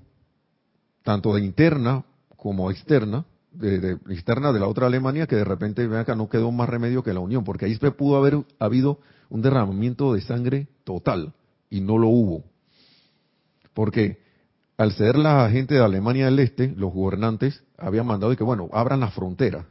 tanto 1.03 1.33
de 1.33 1.41
interna 1.41 2.03
como 2.35 2.69
externa, 2.71 3.25
de, 3.57 3.97
externa 4.09 4.51
de 4.51 4.59
la 4.59 4.67
otra 4.67 4.87
Alemania 4.87 5.27
que 5.27 5.35
de 5.35 5.43
repente 5.43 5.87
vean 5.87 6.01
acá 6.01 6.15
no 6.15 6.29
quedó 6.29 6.51
más 6.51 6.69
remedio 6.69 7.03
que 7.03 7.13
la 7.13 7.19
unión, 7.19 7.43
porque 7.43 7.65
ahí 7.65 7.77
pudo 7.77 8.17
haber 8.17 8.43
habido 8.59 8.99
un 9.29 9.41
derramamiento 9.41 10.13
de 10.13 10.21
sangre 10.21 10.67
total 10.83 11.33
y 11.69 11.81
no 11.81 11.97
lo 11.97 12.07
hubo. 12.07 12.43
Porque 13.73 14.19
al 14.77 14.91
ser 14.91 15.17
la 15.17 15.49
gente 15.49 15.75
de 15.75 15.83
Alemania 15.83 16.25
del 16.25 16.39
Este, 16.39 16.73
los 16.75 16.93
gobernantes 16.93 17.63
habían 17.77 18.05
mandado 18.05 18.35
que, 18.35 18.43
bueno, 18.43 18.69
abran 18.71 18.99
la 18.99 19.11
frontera. 19.11 19.65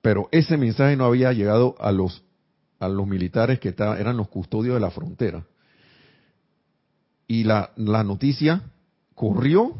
Pero 0.00 0.28
ese 0.32 0.56
mensaje 0.56 0.96
no 0.96 1.04
había 1.04 1.32
llegado 1.32 1.76
a 1.78 1.92
los, 1.92 2.24
a 2.78 2.88
los 2.88 3.06
militares 3.06 3.60
que 3.60 3.74
eran 3.78 4.16
los 4.16 4.28
custodios 4.28 4.74
de 4.74 4.80
la 4.80 4.90
frontera. 4.90 5.44
Y 7.26 7.44
la, 7.44 7.70
la 7.76 8.02
noticia 8.04 8.62
corrió 9.14 9.74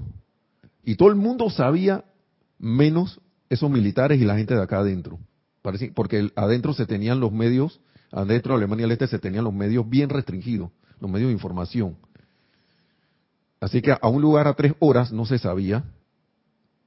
y 0.85 0.97
todo 0.97 1.09
el 1.09 1.17
mundo 1.17 1.51
sabía 1.51 2.05
menos 2.63 3.21
esos 3.51 3.71
militares 3.71 4.19
y 4.19 4.25
la 4.25 4.39
gente 4.39 4.55
de 4.55 4.63
acá 4.63 4.79
adentro. 4.79 5.19
Porque 5.95 6.31
adentro 6.35 6.73
se 6.73 6.87
tenían 6.87 7.21
los 7.21 7.33
medios, 7.33 7.81
adentro 8.11 8.55
de 8.55 8.59
Alemania 8.59 8.85
del 8.85 8.93
Este 8.93 9.07
se 9.07 9.19
tenían 9.19 9.45
los 9.45 9.53
medios 9.53 9.87
bien 9.89 10.09
restringidos, 10.09 10.71
los 10.99 11.11
medios 11.11 11.29
de 11.29 11.35
información. 11.35 11.99
Así 13.61 13.83
que 13.83 13.93
a 13.93 14.09
un 14.09 14.23
lugar 14.23 14.49
a 14.49 14.55
tres 14.55 14.75
horas 14.79 15.13
no 15.13 15.27
se 15.27 15.39
sabía 15.39 15.85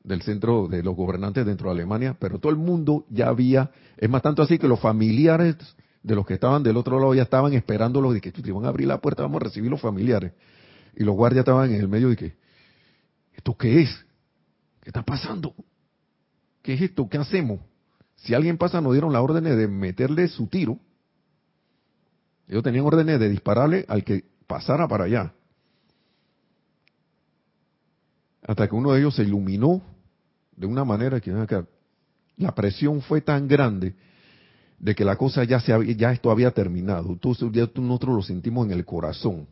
del 0.03 0.21
centro 0.21 0.67
de 0.67 0.83
los 0.83 0.95
gobernantes 0.95 1.45
dentro 1.45 1.69
de 1.69 1.75
Alemania, 1.75 2.15
pero 2.19 2.39
todo 2.39 2.51
el 2.51 2.57
mundo 2.57 3.05
ya 3.09 3.27
había, 3.27 3.71
es 3.97 4.09
más 4.09 4.21
tanto 4.21 4.41
así 4.41 4.57
que 4.57 4.67
los 4.67 4.79
familiares 4.79 5.55
de 6.03 6.15
los 6.15 6.25
que 6.25 6.35
estaban 6.35 6.63
del 6.63 6.77
otro 6.77 6.99
lado 6.99 7.13
ya 7.15 7.23
estaban 7.23 7.53
esperando 7.53 8.01
los 8.01 8.13
de 8.13 8.21
que 8.21 8.31
te 8.31 8.51
van 8.51 8.65
a 8.65 8.69
abrir 8.69 8.87
la 8.87 8.99
puerta, 8.99 9.23
vamos 9.23 9.41
a 9.41 9.45
recibir 9.45 9.71
los 9.71 9.81
familiares. 9.81 10.33
Y 10.95 11.03
los 11.03 11.15
guardias 11.15 11.41
estaban 11.41 11.73
en 11.73 11.81
el 11.81 11.87
medio 11.87 12.09
de 12.09 12.15
que, 12.15 12.35
¿esto 13.33 13.57
qué 13.57 13.81
es? 13.81 14.04
¿Qué 14.85 14.91
está 14.91 15.01
pasando? 15.01 15.55
¿Qué 16.61 16.75
es 16.75 16.81
esto? 16.83 17.09
¿Qué 17.09 17.17
hacemos? 17.17 17.59
Si 18.17 18.35
alguien 18.35 18.55
pasa, 18.55 18.81
nos 18.81 18.93
dieron 18.93 19.11
la 19.11 19.19
orden 19.19 19.43
de 19.43 19.67
meterle 19.67 20.27
su 20.27 20.45
tiro. 20.45 20.79
Ellos 22.47 22.61
tenían 22.61 22.85
órdenes 22.85 23.19
de 23.19 23.27
dispararle 23.27 23.85
al 23.87 24.03
que 24.03 24.25
pasara 24.45 24.87
para 24.87 25.05
allá. 25.05 25.33
Hasta 28.43 28.67
que 28.67 28.75
uno 28.75 28.91
de 28.91 28.99
ellos 28.99 29.15
se 29.15 29.23
iluminó 29.23 29.81
de 30.55 30.67
una 30.67 30.85
manera 30.85 31.19
que 31.19 31.31
la 32.37 32.53
presión 32.53 33.01
fue 33.01 33.21
tan 33.21 33.47
grande 33.47 33.95
de 34.77 34.93
que 34.93 35.03
la 35.03 35.15
cosa 35.15 35.43
ya 35.45 35.59
se 35.59 35.95
ya 35.95 36.11
esto 36.11 36.29
había 36.29 36.51
terminado. 36.51 37.09
Entonces 37.09 37.51
nosotros 37.75 38.15
lo 38.15 38.21
sentimos 38.21 38.67
en 38.67 38.71
el 38.73 38.85
corazón. 38.85 39.47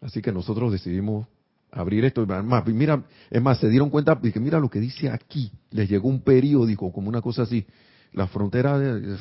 Así 0.00 0.20
que 0.20 0.32
nosotros 0.32 0.72
decidimos 0.72 1.28
abrir 1.72 2.04
esto. 2.04 2.24
Más, 2.26 2.66
mira, 2.66 3.02
es 3.30 3.42
más, 3.42 3.58
se 3.58 3.68
dieron 3.68 3.90
cuenta 3.90 4.20
que 4.20 4.38
mira 4.38 4.60
lo 4.60 4.70
que 4.70 4.78
dice 4.78 5.10
aquí. 5.10 5.50
Les 5.70 5.88
llegó 5.88 6.08
un 6.08 6.20
periódico, 6.20 6.92
como 6.92 7.08
una 7.08 7.22
cosa 7.22 7.42
así. 7.42 7.66
La 8.12 8.26
frontera, 8.26 8.78
de, 8.78 9.16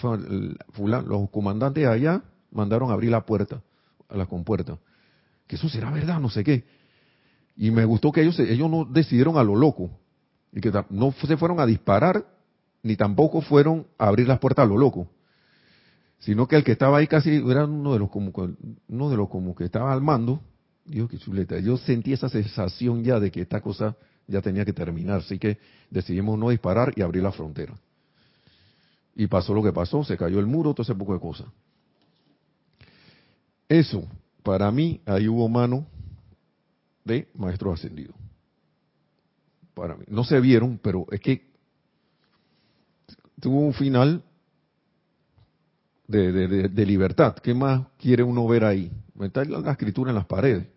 los 0.84 1.30
comandantes 1.32 1.88
allá 1.88 2.22
mandaron 2.52 2.92
a 2.92 2.94
abrir 2.94 3.10
la 3.10 3.26
puerta, 3.26 3.62
a 4.10 4.18
la 4.18 4.26
compuerta. 4.26 4.78
Que 5.48 5.56
eso 5.56 5.70
será 5.70 5.90
verdad, 5.90 6.20
no 6.20 6.30
sé 6.30 6.44
qué. 6.44 6.66
Y 7.56 7.72
me 7.72 7.86
gustó 7.86 8.12
que 8.12 8.22
ellos, 8.22 8.38
ellos 8.40 8.70
no 8.70 8.86
decidieron 8.86 9.38
a 9.38 9.44
lo 9.44 9.56
loco. 9.56 9.90
Y 10.52 10.60
que 10.60 10.72
no 10.90 11.14
se 11.14 11.38
fueron 11.38 11.62
a 11.62 11.66
disparar, 11.66 12.26
ni 12.84 12.98
tampoco 12.98 13.42
fueron 13.42 13.88
a 13.98 14.08
abrir 14.08 14.28
las 14.28 14.40
puertas 14.40 14.66
a 14.66 14.68
lo 14.68 14.78
loco. 14.78 15.08
Sino 16.20 16.48
que 16.48 16.58
el 16.58 16.64
que 16.64 16.74
estaba 16.74 16.98
ahí 16.98 17.08
casi 17.08 17.36
era 17.50 17.66
uno 17.66 17.94
de 17.94 18.00
los 18.00 18.10
como, 18.10 18.32
uno 18.90 19.10
de 19.10 19.18
los 19.18 19.30
como 19.30 19.56
que 19.56 19.64
estaba 19.64 19.94
al 19.94 20.02
mando, 20.02 20.42
Dios, 20.86 21.10
qué 21.10 21.18
chuleta. 21.18 21.60
Yo 21.60 21.78
sentí 21.78 22.14
esa 22.14 22.30
sensación 22.30 23.04
ya 23.04 23.20
de 23.20 23.32
que 23.32 23.42
esta 23.42 23.62
cosa 23.62 23.96
ya 24.28 24.42
tenía 24.42 24.66
que 24.66 24.74
terminar, 24.74 25.20
así 25.20 25.38
que 25.38 25.58
decidimos 25.90 26.38
no 26.38 26.50
disparar 26.50 26.94
y 26.96 27.02
abrir 27.02 27.24
la 27.24 27.32
frontera. 27.32 27.74
Y 29.16 29.28
pasó 29.28 29.54
lo 29.54 29.62
que 29.62 29.74
pasó, 29.74 30.04
se 30.04 30.18
cayó 30.18 30.40
el 30.40 30.48
muro, 30.48 30.74
todo 30.74 30.84
ese 30.84 30.96
poco 30.96 31.14
de 31.14 31.20
cosas. 31.20 31.48
Eso, 33.68 34.08
para 34.44 34.72
mí, 34.72 35.02
ahí 35.06 35.28
hubo 35.28 35.48
mano 35.48 35.86
de 37.04 37.28
maestro 37.36 37.72
ascendido. 37.72 38.14
Para 39.74 39.96
mí. 39.96 40.06
No 40.08 40.24
se 40.24 40.40
vieron, 40.40 40.80
pero 40.82 41.06
es 41.12 41.20
que 41.20 41.50
tuvo 43.40 43.60
un 43.60 43.74
final 43.74 44.24
de, 46.08 46.32
de 46.70 46.86
libertad. 46.86 47.36
¿Qué 47.36 47.54
más 47.54 47.88
quiere 47.98 48.24
uno 48.24 48.48
ver 48.48 48.66
ahí? 48.66 48.92
Está 49.26 49.44
la 49.46 49.72
escritura 49.72 50.12
en 50.12 50.16
las 50.16 50.26
paredes. 50.26 50.68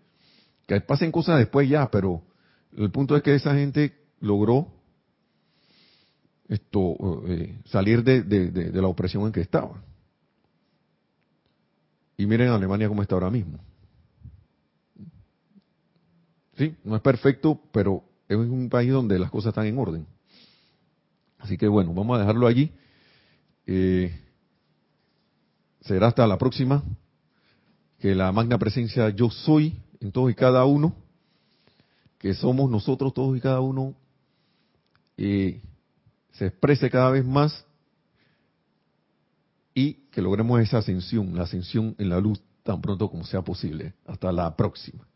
Que 0.67 0.81
pasen 0.81 1.13
cosas 1.13 1.39
después 1.39 1.69
ya, 1.69 1.91
pero 1.91 2.23
el 2.77 2.91
punto 2.91 3.17
es 3.17 3.23
que 3.23 3.35
esa 3.35 3.55
gente 3.55 3.95
logró 4.21 4.69
esto 6.49 7.23
eh, 7.27 7.59
salir 7.67 8.03
de, 8.03 8.71
la 8.73 8.89
opresión 8.89 9.25
en 9.27 9.33
que 9.33 9.41
estaba. 9.41 9.83
Y 12.17 12.27
miren 12.27 12.49
Alemania 12.49 12.89
cómo 12.89 13.03
está 13.03 13.15
ahora 13.15 13.31
mismo. 13.31 13.59
Sí, 16.57 16.77
no 16.85 16.95
es 16.95 17.03
perfecto, 17.03 17.61
pero 17.73 18.05
es 18.29 18.37
un 18.37 18.69
país 18.69 18.93
donde 18.93 19.19
las 19.19 19.31
cosas 19.31 19.49
están 19.49 19.67
en 19.67 19.79
orden. 19.79 20.07
Así 21.39 21.59
que 21.59 21.67
bueno, 21.67 21.93
vamos 21.93 22.17
a 22.17 22.21
dejarlo 22.21 22.47
allí. 22.47 22.73
Eh, 23.67 24.15
será 25.81 26.09
hasta 26.09 26.27
la 26.27 26.39
próxima 26.39 26.83
que 28.05 28.15
la 28.15 28.31
magna 28.33 28.59
presencia 28.59 29.09
yo 29.09 29.31
soy 29.31 29.81
en 29.99 30.13
todos 30.13 30.31
y 30.31 30.35
cada 30.35 30.67
uno, 30.67 30.95
que 32.19 32.35
somos 32.35 32.71
nosotros 32.71 33.15
todos 33.15 33.35
y 33.35 33.41
cada 33.41 33.61
uno, 33.61 33.95
eh, 35.17 35.63
se 36.33 36.49
exprese 36.49 36.91
cada 36.91 37.09
vez 37.09 37.25
más 37.25 37.65
y 39.73 39.95
que 40.11 40.21
logremos 40.21 40.61
esa 40.61 40.77
ascensión, 40.77 41.35
la 41.35 41.45
ascensión 41.45 41.95
en 41.97 42.11
la 42.11 42.21
luz 42.21 42.43
tan 42.63 42.83
pronto 42.83 43.09
como 43.09 43.25
sea 43.25 43.41
posible. 43.41 43.95
Hasta 44.05 44.31
la 44.33 44.55
próxima. 44.55 45.09